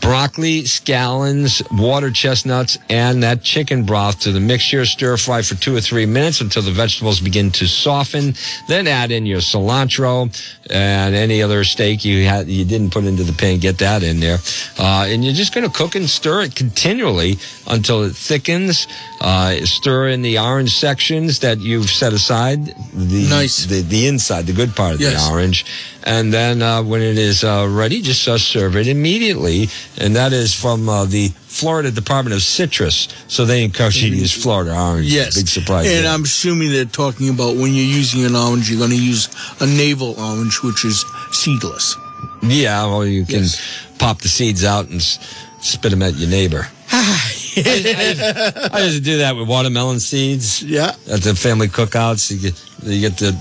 broccoli, 0.00 0.62
scallions, 0.62 1.62
water 1.78 2.10
chestnuts, 2.10 2.78
and 2.88 3.22
that 3.22 3.42
chicken 3.42 3.84
broth 3.84 4.20
to 4.20 4.32
the 4.32 4.40
mixture. 4.40 4.84
Stir 4.86 5.16
fry 5.16 5.42
for 5.42 5.54
two 5.56 5.74
or 5.76 5.80
three 5.80 6.06
minutes 6.06 6.40
until 6.40 6.62
the 6.62 6.70
vegetables 6.70 7.20
begin 7.20 7.50
to 7.52 7.66
soften. 7.66 8.34
Then 8.68 8.86
add 8.86 9.10
in 9.10 9.26
your 9.26 9.40
cilantro 9.40 10.30
and 10.70 11.14
any 11.14 11.42
other 11.42 11.64
steak 11.64 12.04
you 12.04 12.24
had 12.24 12.48
you 12.48 12.64
didn't 12.64 12.90
put 12.92 13.04
into 13.04 13.24
the 13.24 13.32
pan. 13.32 13.58
Get 13.58 13.78
that 13.78 14.02
in 14.02 14.20
there, 14.20 14.38
uh, 14.78 15.06
and 15.08 15.24
you're 15.24 15.34
just 15.34 15.54
going 15.54 15.68
to 15.68 15.72
cook 15.76 15.94
and 15.94 16.08
stir 16.08 16.42
it 16.42 16.54
continually 16.56 17.36
until 17.66 18.02
it 18.04 18.14
thickens. 18.14 18.86
Uh, 19.20 19.64
stir 19.66 20.08
in 20.08 20.22
the 20.22 20.38
orange 20.38 20.74
sections 20.76 21.40
that 21.40 21.58
you've 21.58 21.90
set 21.90 22.12
aside. 22.12 22.64
The 22.94 23.26
Nice. 23.28 23.66
the, 23.66 23.82
the 23.82 24.06
inside, 24.06 24.46
the 24.46 24.52
good 24.54 24.74
part 24.74 24.94
of 24.94 25.00
Yes. 25.00 25.26
the 25.26 25.32
orange. 25.32 25.64
And 26.04 26.32
then 26.32 26.62
uh, 26.62 26.82
when 26.82 27.02
it 27.02 27.18
is 27.18 27.44
uh, 27.44 27.66
ready, 27.70 28.00
just 28.00 28.26
uh, 28.26 28.38
serve 28.38 28.76
it 28.76 28.86
immediately. 28.86 29.68
And 29.98 30.16
that 30.16 30.32
is 30.32 30.54
from 30.54 30.88
uh, 30.88 31.04
the 31.04 31.28
Florida 31.46 31.90
Department 31.90 32.34
of 32.34 32.42
Citrus. 32.42 33.08
So 33.28 33.44
they 33.44 33.62
encourage 33.64 34.02
you 34.02 34.10
to 34.10 34.16
use 34.16 34.32
Florida 34.42 34.74
orange. 34.74 35.06
Yes. 35.06 35.36
Big 35.36 35.48
surprise. 35.48 35.86
And 35.86 36.04
there. 36.06 36.12
I'm 36.12 36.22
assuming 36.24 36.72
they're 36.72 36.84
talking 36.86 37.28
about 37.28 37.56
when 37.56 37.74
you're 37.74 37.84
using 37.84 38.24
an 38.24 38.34
orange, 38.34 38.70
you're 38.70 38.78
going 38.78 38.90
to 38.90 39.02
use 39.02 39.28
a 39.60 39.66
navel 39.66 40.14
orange, 40.18 40.62
which 40.62 40.84
is 40.84 41.04
seedless. 41.32 41.96
yeah, 42.42 42.84
well, 42.86 43.04
you 43.04 43.24
can 43.26 43.40
Yes. 43.42 43.86
pop 43.98 44.20
the 44.22 44.28
seeds 44.28 44.64
out 44.64 44.86
and 44.88 45.00
s- 45.00 45.18
spit 45.60 45.90
them 45.90 46.02
at 46.02 46.14
your 46.14 46.30
neighbor. 46.30 46.66
I, 46.92 47.32
just, 47.54 48.74
I 48.74 48.80
just 48.80 49.02
do 49.04 49.18
that 49.18 49.36
with 49.36 49.48
watermelon 49.48 50.00
seeds. 50.00 50.62
Yeah. 50.62 50.94
at 51.10 51.20
the 51.22 51.34
family 51.34 51.68
cookouts. 51.68 52.30
You 52.30 52.50
you 52.82 53.00
get 53.00 53.18
the 53.18 53.32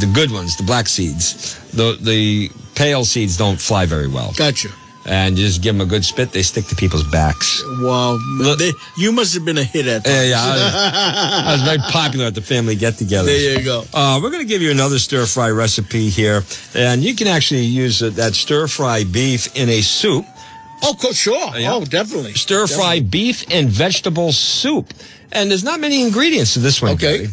the 0.00 0.10
good 0.14 0.30
ones, 0.30 0.56
the 0.56 0.62
black 0.64 0.88
seeds. 0.88 1.58
The 1.72 1.96
the 2.00 2.50
pale 2.74 3.04
seeds 3.04 3.36
don't 3.36 3.60
fly 3.60 3.86
very 3.86 4.08
well, 4.08 4.32
Gotcha. 4.36 4.68
and 5.06 5.38
you 5.38 5.46
just 5.46 5.62
give 5.62 5.74
them 5.74 5.86
a 5.86 5.88
good 5.88 6.04
spit. 6.04 6.32
They 6.32 6.42
stick 6.42 6.66
to 6.66 6.74
people's 6.76 7.04
backs. 7.10 7.62
Wow. 7.80 8.18
They, 8.58 8.72
you 8.98 9.12
must 9.12 9.32
have 9.34 9.44
been 9.44 9.56
a 9.58 9.64
hit 9.64 9.86
at 9.86 10.04
that. 10.04 10.10
Yeah, 10.10 10.30
yeah. 10.30 10.42
I 10.42 10.50
was, 10.50 10.62
I 11.48 11.52
was 11.52 11.62
very 11.62 11.78
popular 11.90 12.26
at 12.26 12.34
the 12.34 12.42
family 12.42 12.76
get-together. 12.76 13.26
There 13.26 13.58
you 13.58 13.64
go. 13.64 13.84
Uh, 13.94 14.20
we're 14.22 14.30
going 14.30 14.42
to 14.42 14.48
give 14.48 14.60
you 14.60 14.70
another 14.70 14.98
stir 14.98 15.24
fry 15.26 15.50
recipe 15.50 16.10
here, 16.10 16.42
and 16.74 17.02
you 17.02 17.14
can 17.14 17.26
actually 17.28 17.62
use 17.62 18.02
uh, 18.02 18.10
that 18.10 18.34
stir 18.34 18.66
fry 18.66 19.04
beef 19.04 19.48
in 19.56 19.68
a 19.70 19.80
soup. 19.80 20.26
Oh, 20.82 20.94
sure. 21.12 21.56
Yeah. 21.56 21.72
Oh, 21.72 21.84
definitely. 21.86 22.34
Stir 22.34 22.66
fry 22.66 23.00
beef 23.00 23.42
and 23.50 23.70
vegetable 23.70 24.32
soup, 24.32 24.92
and 25.32 25.50
there's 25.50 25.64
not 25.64 25.80
many 25.80 26.02
ingredients 26.02 26.52
to 26.54 26.60
this 26.60 26.82
one. 26.82 26.92
Okay. 26.92 27.24
Gary. 27.26 27.28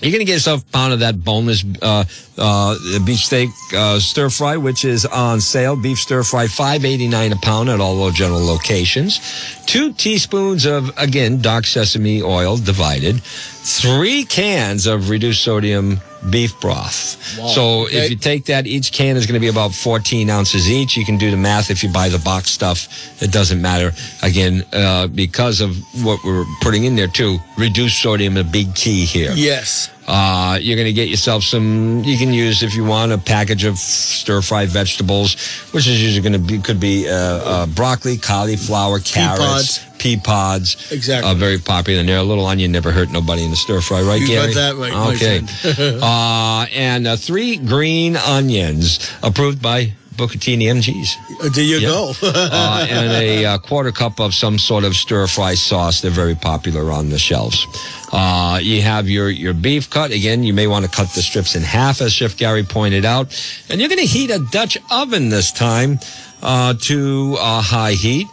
You're 0.00 0.12
going 0.12 0.20
to 0.20 0.24
get 0.24 0.34
yourself 0.34 0.62
a 0.62 0.72
pound 0.72 0.92
of 0.92 1.00
that 1.00 1.24
boneless 1.24 1.64
uh, 1.82 2.04
uh, 2.38 2.76
beef 3.04 3.18
steak 3.18 3.50
uh, 3.74 3.98
stir 3.98 4.30
fry, 4.30 4.56
which 4.56 4.84
is 4.84 5.04
on 5.04 5.40
sale. 5.40 5.74
Beef 5.74 5.98
stir 5.98 6.22
fry, 6.22 6.46
five 6.46 6.84
eighty 6.84 7.08
nine 7.08 7.32
a 7.32 7.36
pound 7.36 7.68
at 7.68 7.80
all 7.80 8.08
general 8.12 8.44
locations. 8.44 9.20
Two 9.66 9.92
teaspoons 9.92 10.66
of 10.66 10.96
again 10.96 11.40
dark 11.40 11.66
sesame 11.66 12.22
oil 12.22 12.56
divided. 12.56 13.20
Three 13.22 14.24
cans 14.24 14.86
of 14.86 15.10
reduced 15.10 15.42
sodium 15.42 16.00
beef 16.30 16.58
broth. 16.60 17.16
Wow. 17.38 17.46
So 17.48 17.62
Okay. 17.86 17.98
if 18.04 18.10
you 18.10 18.16
take 18.16 18.44
that, 18.46 18.66
each 18.66 18.92
can 18.92 19.16
is 19.16 19.26
going 19.26 19.34
to 19.34 19.40
be 19.40 19.48
about 19.48 19.72
14 19.74 20.28
ounces 20.30 20.70
each. 20.70 20.96
You 20.96 21.04
can 21.04 21.16
do 21.18 21.30
the 21.30 21.36
math 21.36 21.70
if 21.70 21.82
you 21.82 21.88
buy 21.90 22.08
the 22.08 22.18
box 22.18 22.50
stuff. 22.50 22.88
It 23.22 23.30
doesn't 23.32 23.60
matter. 23.62 23.92
Again, 24.22 24.64
uh, 24.72 25.06
because 25.08 25.60
of 25.60 25.76
what 26.02 26.18
we're 26.24 26.44
putting 26.60 26.84
in 26.84 26.96
there 26.96 27.06
too, 27.08 27.38
reduced 27.56 28.00
sodium, 28.02 28.36
a 28.36 28.44
big 28.44 28.74
key 28.74 29.04
here. 29.04 29.32
Yes. 29.34 29.90
Uh, 30.06 30.58
you're 30.62 30.76
going 30.76 30.86
to 30.86 30.92
get 30.92 31.08
yourself 31.08 31.42
some. 31.44 32.02
You 32.02 32.16
can 32.16 32.32
use 32.32 32.62
if 32.62 32.74
you 32.74 32.82
want 32.82 33.12
a 33.12 33.18
package 33.18 33.64
of 33.64 33.76
stir 33.76 34.40
fried 34.40 34.70
vegetables, 34.70 35.36
which 35.72 35.86
is 35.86 36.02
usually 36.02 36.22
going 36.26 36.32
to 36.32 36.38
be 36.38 36.58
could 36.62 36.80
be 36.80 37.06
uh, 37.06 37.12
uh, 37.12 37.66
broccoli, 37.66 38.16
cauliflower, 38.16 39.00
carrots, 39.00 39.80
pea 39.98 40.16
pods. 40.16 40.90
Exactly. 40.92 41.30
Uh, 41.30 41.34
very 41.34 41.58
popular. 41.58 42.00
And 42.00 42.08
there, 42.08 42.18
a 42.18 42.22
little 42.22 42.46
onion 42.46 42.72
never 42.72 42.90
hurt 42.90 43.10
nobody 43.10 43.44
in 43.44 43.50
the 43.50 43.56
stir 43.56 43.80
fry, 43.80 44.02
right, 44.02 44.20
You 44.20 44.28
got 44.28 44.52
Gary? 44.52 44.54
that 44.54 44.76
right, 44.76 45.14
Okay. 45.14 45.98
uh, 46.02 46.66
and 46.74 47.06
uh, 47.06 47.16
three 47.16 47.56
green 47.56 48.16
onions 48.16 49.10
approved 49.22 49.60
by 49.62 49.92
and 50.20 50.28
MGs 50.32 51.08
Uh, 51.40 51.48
There 51.50 51.62
you 51.64 51.78
Yeah. 51.78 51.88
go. 51.88 52.12
uh, 52.22 52.86
and 52.90 53.12
a 53.12 53.44
uh, 53.44 53.58
quarter 53.58 53.92
cup 53.92 54.18
of 54.18 54.34
some 54.34 54.58
sort 54.58 54.84
of 54.84 54.96
stir 54.96 55.26
fry 55.28 55.54
sauce. 55.54 56.00
They're 56.00 56.10
very 56.10 56.34
popular 56.34 56.90
on 56.90 57.10
the 57.10 57.18
shelves. 57.18 57.64
Uh, 58.12 58.58
you 58.60 58.82
have 58.82 59.08
your, 59.08 59.30
your 59.30 59.54
beef 59.54 59.88
cut. 59.90 60.10
Again, 60.10 60.42
you 60.42 60.52
may 60.52 60.66
want 60.66 60.84
to 60.84 60.90
cut 60.90 61.08
the 61.14 61.22
strips 61.22 61.54
in 61.54 61.62
half, 61.62 62.00
as 62.00 62.12
Chef 62.12 62.36
Gary 62.36 62.64
pointed 62.64 63.04
out. 63.04 63.28
And 63.70 63.78
you're 63.80 63.88
going 63.88 64.00
to 64.00 64.06
heat 64.06 64.30
a 64.30 64.40
Dutch 64.50 64.76
oven 64.90 65.28
this 65.28 65.52
time 65.52 66.00
uh, 66.42 66.74
to 66.82 67.36
uh, 67.38 67.60
high 67.62 67.92
heat. 67.92 68.26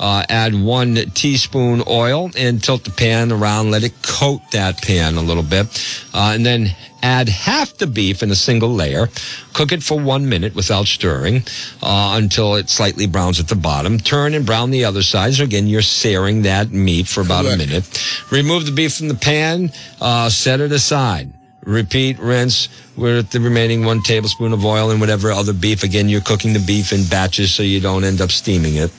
Uh, 0.00 0.24
add 0.30 0.54
one 0.54 0.94
teaspoon 1.12 1.82
oil 1.86 2.30
and 2.34 2.64
tilt 2.64 2.84
the 2.84 2.90
pan 2.90 3.30
around. 3.30 3.70
Let 3.70 3.84
it 3.84 4.02
coat 4.02 4.40
that 4.52 4.80
pan 4.80 5.16
a 5.16 5.20
little 5.20 5.42
bit. 5.42 5.66
Uh, 6.14 6.32
and 6.34 6.44
then 6.44 6.74
add 7.02 7.28
half 7.28 7.76
the 7.76 7.86
beef 7.86 8.22
in 8.22 8.30
a 8.30 8.34
single 8.34 8.70
layer. 8.70 9.08
Cook 9.52 9.72
it 9.72 9.82
for 9.82 10.00
one 10.00 10.26
minute 10.26 10.54
without 10.54 10.86
stirring 10.86 11.42
uh, 11.82 12.14
until 12.16 12.54
it 12.54 12.70
slightly 12.70 13.06
browns 13.06 13.40
at 13.40 13.48
the 13.48 13.54
bottom. 13.54 13.98
Turn 13.98 14.32
and 14.32 14.46
brown 14.46 14.70
the 14.70 14.86
other 14.86 15.02
side. 15.02 15.34
So 15.34 15.44
again, 15.44 15.66
you're 15.66 15.82
searing 15.82 16.42
that 16.42 16.70
meat 16.70 17.06
for 17.06 17.20
about 17.20 17.44
a 17.44 17.56
minute. 17.56 17.84
Remove 18.30 18.64
the 18.64 18.72
beef 18.72 18.96
from 18.96 19.08
the 19.08 19.14
pan. 19.14 19.70
Uh, 20.00 20.30
set 20.30 20.60
it 20.60 20.72
aside. 20.72 21.32
Repeat, 21.64 22.18
rinse 22.18 22.68
with 22.96 23.30
the 23.30 23.40
remaining 23.40 23.84
one 23.84 24.02
tablespoon 24.02 24.52
of 24.52 24.64
oil 24.64 24.90
and 24.90 25.00
whatever 25.00 25.30
other 25.30 25.52
beef. 25.52 25.82
Again, 25.82 26.08
you're 26.08 26.22
cooking 26.22 26.54
the 26.54 26.58
beef 26.60 26.92
in 26.92 27.04
batches 27.04 27.54
so 27.54 27.62
you 27.62 27.80
don't 27.80 28.02
end 28.04 28.20
up 28.20 28.30
steaming 28.30 28.76
it. 28.76 28.90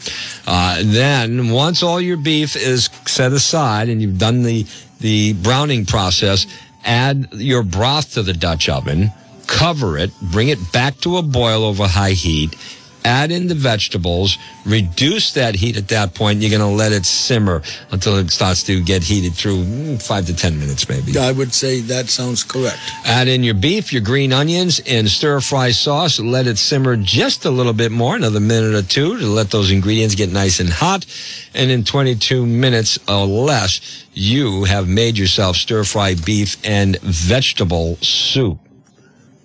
Uh, 0.45 0.81
then, 0.83 1.49
once 1.49 1.81
all 1.81 1.99
your 1.99 2.17
beef 2.17 2.55
is 2.55 2.89
set 3.07 3.31
aside 3.31 3.89
and 3.89 4.01
you've 4.01 4.19
done 4.19 4.43
the, 4.43 4.65
the 4.99 5.33
browning 5.33 5.85
process, 5.85 6.45
add 6.85 7.29
your 7.33 7.63
broth 7.63 8.13
to 8.13 8.21
the 8.21 8.33
Dutch 8.33 8.69
oven, 8.69 9.11
cover 9.47 9.97
it, 9.97 10.11
bring 10.21 10.49
it 10.49 10.71
back 10.71 10.97
to 10.97 11.17
a 11.17 11.21
boil 11.21 11.63
over 11.63 11.87
high 11.87 12.11
heat, 12.11 12.55
add 13.03 13.31
in 13.31 13.47
the 13.47 13.55
vegetables, 13.55 14.37
reduce 14.65 15.33
that 15.33 15.55
heat 15.55 15.77
at 15.77 15.87
that 15.89 16.13
point. 16.13 16.41
You're 16.41 16.57
going 16.57 16.61
to 16.61 16.75
let 16.75 16.91
it 16.91 17.05
simmer 17.05 17.61
until 17.91 18.17
it 18.17 18.29
starts 18.31 18.63
to 18.63 18.81
get 18.81 19.03
heated 19.03 19.33
through 19.33 19.63
mm, 19.63 20.01
five 20.01 20.25
to 20.27 20.35
10 20.35 20.59
minutes, 20.59 20.87
maybe. 20.89 21.17
I 21.17 21.31
would 21.31 21.53
say 21.53 21.81
that 21.81 22.09
sounds 22.09 22.43
correct. 22.43 22.79
Add 23.05 23.27
in 23.27 23.43
your 23.43 23.53
beef, 23.53 23.91
your 23.91 24.01
green 24.01 24.33
onions, 24.33 24.79
and 24.87 25.09
stir 25.09 25.41
fry 25.41 25.71
sauce. 25.71 26.19
Let 26.19 26.47
it 26.47 26.57
simmer 26.57 26.95
just 26.95 27.45
a 27.45 27.51
little 27.51 27.73
bit 27.73 27.91
more, 27.91 28.15
another 28.15 28.39
minute 28.39 28.73
or 28.73 28.87
two 28.87 29.17
to 29.19 29.25
let 29.25 29.51
those 29.51 29.71
ingredients 29.71 30.15
get 30.15 30.31
nice 30.31 30.59
and 30.59 30.69
hot. 30.69 31.05
And 31.53 31.71
in 31.71 31.83
22 31.83 32.45
minutes 32.45 32.97
or 33.07 33.25
less, 33.25 34.05
you 34.13 34.65
have 34.65 34.87
made 34.87 35.17
yourself 35.17 35.55
stir 35.55 35.83
fry 35.83 36.15
beef 36.15 36.57
and 36.63 36.99
vegetable 36.99 37.97
soup. 37.97 38.59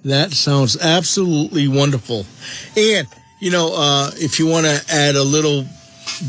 That 0.04 0.32
sounds 0.32 0.76
absolutely 0.80 1.66
wonderful. 1.66 2.26
And, 2.76 3.09
you 3.39 3.51
know, 3.51 3.72
uh, 3.74 4.11
if 4.16 4.39
you 4.39 4.47
want 4.47 4.66
to 4.66 4.80
add 4.91 5.14
a 5.16 5.22
little 5.22 5.66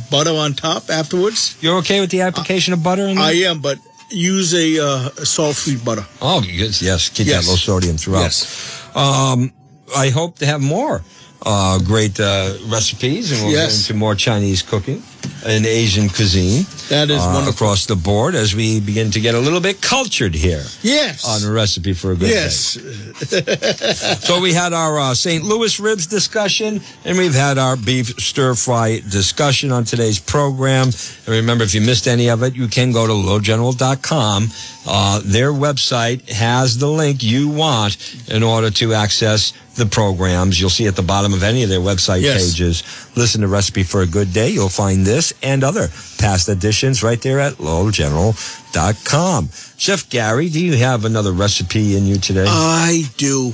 butter 0.09 0.31
on 0.35 0.53
top 0.53 0.89
afterwards, 0.89 1.55
You're 1.61 1.77
okay 1.77 1.99
with 2.01 2.09
the 2.09 2.21
application 2.21 2.73
of 2.73 2.83
butter 2.83 3.07
in 3.07 3.15
there? 3.15 3.25
I 3.25 3.31
am, 3.49 3.59
but 3.61 3.77
use 4.09 4.53
a, 4.53 4.79
uh, 4.83 5.09
salt 5.23 5.55
free 5.55 5.75
butter. 5.77 6.05
Oh, 6.21 6.41
yes, 6.43 6.81
yes. 6.81 7.09
Keep 7.09 7.27
Yes. 7.27 7.45
that 7.45 7.51
low 7.51 7.57
sodium 7.57 7.97
throughout. 7.97 8.21
Yes. 8.21 8.81
Um, 8.95 9.51
I 9.95 10.09
hope 10.09 10.39
to 10.39 10.45
have 10.45 10.61
more 10.61 11.03
uh, 11.45 11.77
great 11.79 12.19
uh, 12.19 12.53
recipes, 12.67 13.31
and 13.31 13.41
we'll 13.43 13.51
Yes. 13.53 13.71
get 13.83 13.89
into 13.89 13.93
more 13.93 14.15
Chinese 14.15 14.61
cooking 14.63 15.03
and 15.45 15.65
Asian 15.65 16.09
cuisine 16.09 16.65
That 16.89 17.09
is 17.09 17.21
uh, 17.21 17.31
wonderful. 17.33 17.53
across 17.67 17.85
the 17.85 17.95
board 17.95 18.35
as 18.35 18.55
we 18.55 18.79
begin 18.79 19.11
to 19.11 19.19
get 19.19 19.35
a 19.35 19.39
little 19.39 19.59
bit 19.61 19.81
cultured 19.81 20.33
here 20.35 20.63
Yes. 20.81 21.25
on 21.27 21.49
a 21.49 21.53
recipe 21.53 21.93
for 21.93 22.11
a 22.11 22.15
good 22.15 22.27
Day. 22.29 22.33
yes. 22.33 22.77
So 24.27 24.41
we 24.41 24.53
had 24.53 24.73
our 24.73 24.99
uh, 24.99 25.13
St. 25.13 25.43
Louis 25.43 25.79
ribs 25.79 26.07
discussion, 26.07 26.81
and 27.05 27.17
we've 27.17 27.33
had 27.33 27.57
our 27.57 27.75
beef 27.77 28.07
stir 28.19 28.55
fry 28.55 28.99
discussion 29.09 29.71
on 29.71 29.83
today's 29.85 30.19
program. 30.19 30.87
And 30.87 31.27
remember, 31.27 31.63
if 31.63 31.73
you 31.73 31.81
missed 31.81 32.07
any 32.07 32.29
of 32.29 32.43
it, 32.43 32.55
you 32.55 32.67
can 32.67 32.91
go 32.91 33.07
to 33.07 33.13
littlegeneral.com. 33.13 34.47
Uh, 34.89 35.21
their 35.25 35.51
website 35.51 36.27
has 36.29 36.77
the 36.77 36.87
link 36.87 37.23
you 37.23 37.49
want 37.49 37.97
in 38.29 38.43
order 38.43 38.69
to 38.71 38.93
access 38.93 39.53
the 39.75 39.85
programs. 39.85 40.59
You'll 40.59 40.69
see 40.71 40.87
at 40.87 40.95
the 40.95 41.03
bottom 41.03 41.33
of 41.33 41.43
any 41.43 41.61
of 41.63 41.69
their 41.69 41.79
website 41.81 42.21
Yes. 42.21 42.51
pages. 42.51 42.83
Listen 43.15 43.41
to 43.41 43.47
Recipe 43.47 43.83
for 43.83 44.01
a 44.01 44.07
Good 44.07 44.33
Day. 44.33 44.49
You'll 44.49 44.69
find 44.83 45.05
this 45.05 45.16
and 45.41 45.63
other 45.63 45.87
past 46.17 46.49
editions 46.49 47.03
right 47.03 47.21
there 47.21 47.39
at 47.39 47.53
littlegeneral.com. 47.53 49.49
Chef 49.77 50.09
Gary, 50.09 50.49
do 50.49 50.63
you 50.63 50.75
have 50.77 51.05
another 51.05 51.31
recipe 51.31 51.95
in 51.95 52.05
you 52.05 52.17
today? 52.17 52.45
I 52.47 53.03
do. 53.17 53.53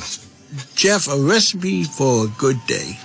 Jeff, 0.75 1.07
a 1.07 1.17
recipe 1.17 1.83
for 1.83 2.25
a 2.25 2.27
good 2.37 2.59
day. 2.67 2.97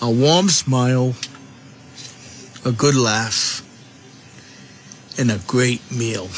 A 0.00 0.10
warm 0.10 0.48
smile, 0.48 1.14
a 2.64 2.72
good 2.72 2.96
laugh, 2.96 3.62
and 5.18 5.30
a 5.30 5.38
great 5.46 5.80
meal. 5.90 6.28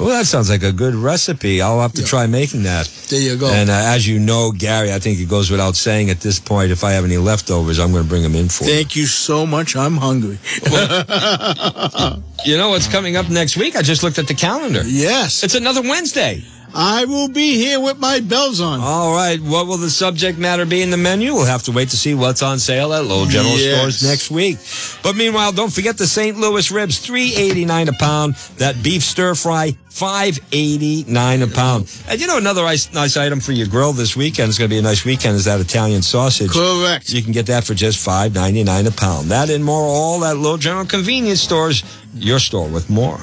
Well, 0.00 0.08
that 0.08 0.26
sounds 0.26 0.48
like 0.48 0.62
a 0.62 0.72
good 0.72 0.94
recipe. 0.94 1.60
I'll 1.60 1.80
have 1.80 1.92
to 1.92 2.00
Yeah. 2.00 2.06
try 2.08 2.26
making 2.26 2.62
that. 2.62 2.88
There 3.10 3.20
you 3.20 3.36
go. 3.36 3.50
And 3.50 3.68
uh, 3.68 3.74
as 3.74 4.08
you 4.08 4.18
know, 4.18 4.50
Gary, 4.50 4.92
I 4.92 4.98
think 4.98 5.20
it 5.20 5.28
goes 5.28 5.50
without 5.50 5.76
saying 5.76 6.08
at 6.08 6.20
this 6.20 6.38
point, 6.40 6.70
if 6.72 6.82
I 6.84 6.92
have 6.92 7.04
any 7.04 7.18
leftovers, 7.18 7.78
I'm 7.78 7.92
going 7.92 8.04
to 8.04 8.08
bring 8.08 8.22
them 8.22 8.34
in 8.34 8.48
for 8.48 8.64
you. 8.64 8.70
Thank 8.72 8.96
you 8.96 9.04
so 9.06 9.44
much. 9.46 9.76
I'm 9.76 9.96
hungry. 9.98 10.38
You 12.46 12.56
know 12.56 12.70
what's 12.70 12.88
coming 12.88 13.16
up 13.16 13.28
next 13.28 13.58
week? 13.58 13.76
I 13.76 13.82
just 13.82 14.02
looked 14.02 14.18
at 14.18 14.26
the 14.26 14.32
calendar. 14.34 14.82
Yes. 14.86 15.42
It's 15.44 15.54
another 15.54 15.82
Wednesday. 15.82 16.42
I 16.74 17.04
will 17.04 17.28
be 17.28 17.54
here 17.56 17.80
with 17.80 17.98
my 17.98 18.20
bells 18.20 18.60
on. 18.60 18.80
All 18.80 19.12
right. 19.14 19.40
What 19.40 19.66
will 19.66 19.76
the 19.76 19.90
subject 19.90 20.38
matter 20.38 20.64
be 20.64 20.82
in 20.82 20.90
the 20.90 20.96
menu? 20.96 21.34
We'll 21.34 21.46
have 21.46 21.64
to 21.64 21.72
wait 21.72 21.88
to 21.90 21.96
see 21.96 22.14
what's 22.14 22.42
on 22.42 22.58
sale 22.58 22.92
at 22.92 23.02
Little 23.02 23.26
General 23.26 23.56
Yes. 23.56 23.78
Stores 23.78 24.02
next 24.02 24.30
week. 24.30 24.58
But 25.02 25.16
meanwhile, 25.16 25.52
don't 25.52 25.72
forget 25.72 25.98
the 25.98 26.06
St. 26.06 26.36
Louis 26.38 26.70
ribs, 26.70 26.98
three 26.98 27.34
eighty 27.34 27.64
nine 27.64 27.88
a 27.88 27.92
pound. 27.92 28.34
That 28.58 28.82
beef 28.82 29.02
stir 29.02 29.34
fry, 29.34 29.76
five 29.88 30.38
eighty 30.52 31.04
nine 31.08 31.42
a 31.42 31.46
pound. 31.48 31.90
And 32.08 32.20
you 32.20 32.26
know 32.26 32.38
another 32.38 32.62
nice, 32.62 32.92
nice 32.92 33.16
item 33.16 33.40
for 33.40 33.52
your 33.52 33.66
grill 33.66 33.92
this 33.92 34.16
weekend. 34.16 34.48
It's 34.48 34.58
going 34.58 34.68
to 34.70 34.74
be 34.74 34.78
a 34.78 34.82
nice 34.82 35.04
weekend. 35.04 35.36
Is 35.36 35.46
that 35.46 35.60
Italian 35.60 36.02
sausage? 36.02 36.50
Correct. 36.50 37.12
You 37.12 37.22
can 37.22 37.32
get 37.32 37.46
that 37.46 37.64
for 37.64 37.74
just 37.74 37.98
five 38.04 38.34
ninety 38.34 38.62
nine 38.62 38.86
a 38.86 38.90
pound. 38.90 39.30
That 39.30 39.50
and 39.50 39.64
more, 39.64 39.82
all 39.82 40.24
at 40.24 40.36
Little 40.36 40.58
General 40.58 40.86
Convenience 40.86 41.40
Stores. 41.40 41.82
Your 42.14 42.38
store 42.38 42.68
with 42.68 42.90
more. 42.90 43.18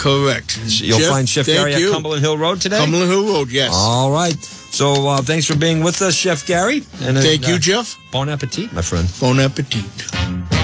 Correct. 0.00 0.58
You'll 0.80 0.98
Jeff, 0.98 1.10
find 1.10 1.28
Chef 1.28 1.44
Gary 1.44 1.74
you. 1.74 1.88
at 1.88 1.92
Cumberland 1.92 2.22
Hill 2.22 2.38
Road 2.38 2.62
today. 2.62 2.78
Cumberland 2.78 3.10
Hill 3.10 3.26
Road, 3.26 3.50
yes. 3.50 3.70
All 3.74 4.10
right. 4.10 4.42
So 4.42 5.06
uh, 5.06 5.20
thanks 5.20 5.46
for 5.46 5.56
being 5.56 5.84
with 5.84 6.00
us, 6.00 6.14
Chef 6.14 6.46
Gary. 6.46 6.82
And 7.02 7.18
Thank 7.18 7.46
uh, 7.46 7.52
you, 7.52 7.58
Jeff. 7.58 7.98
Bon 8.10 8.30
appetit, 8.30 8.72
my 8.72 8.80
friend. 8.80 9.06
Bon 9.20 9.38
appetit. 9.38 10.59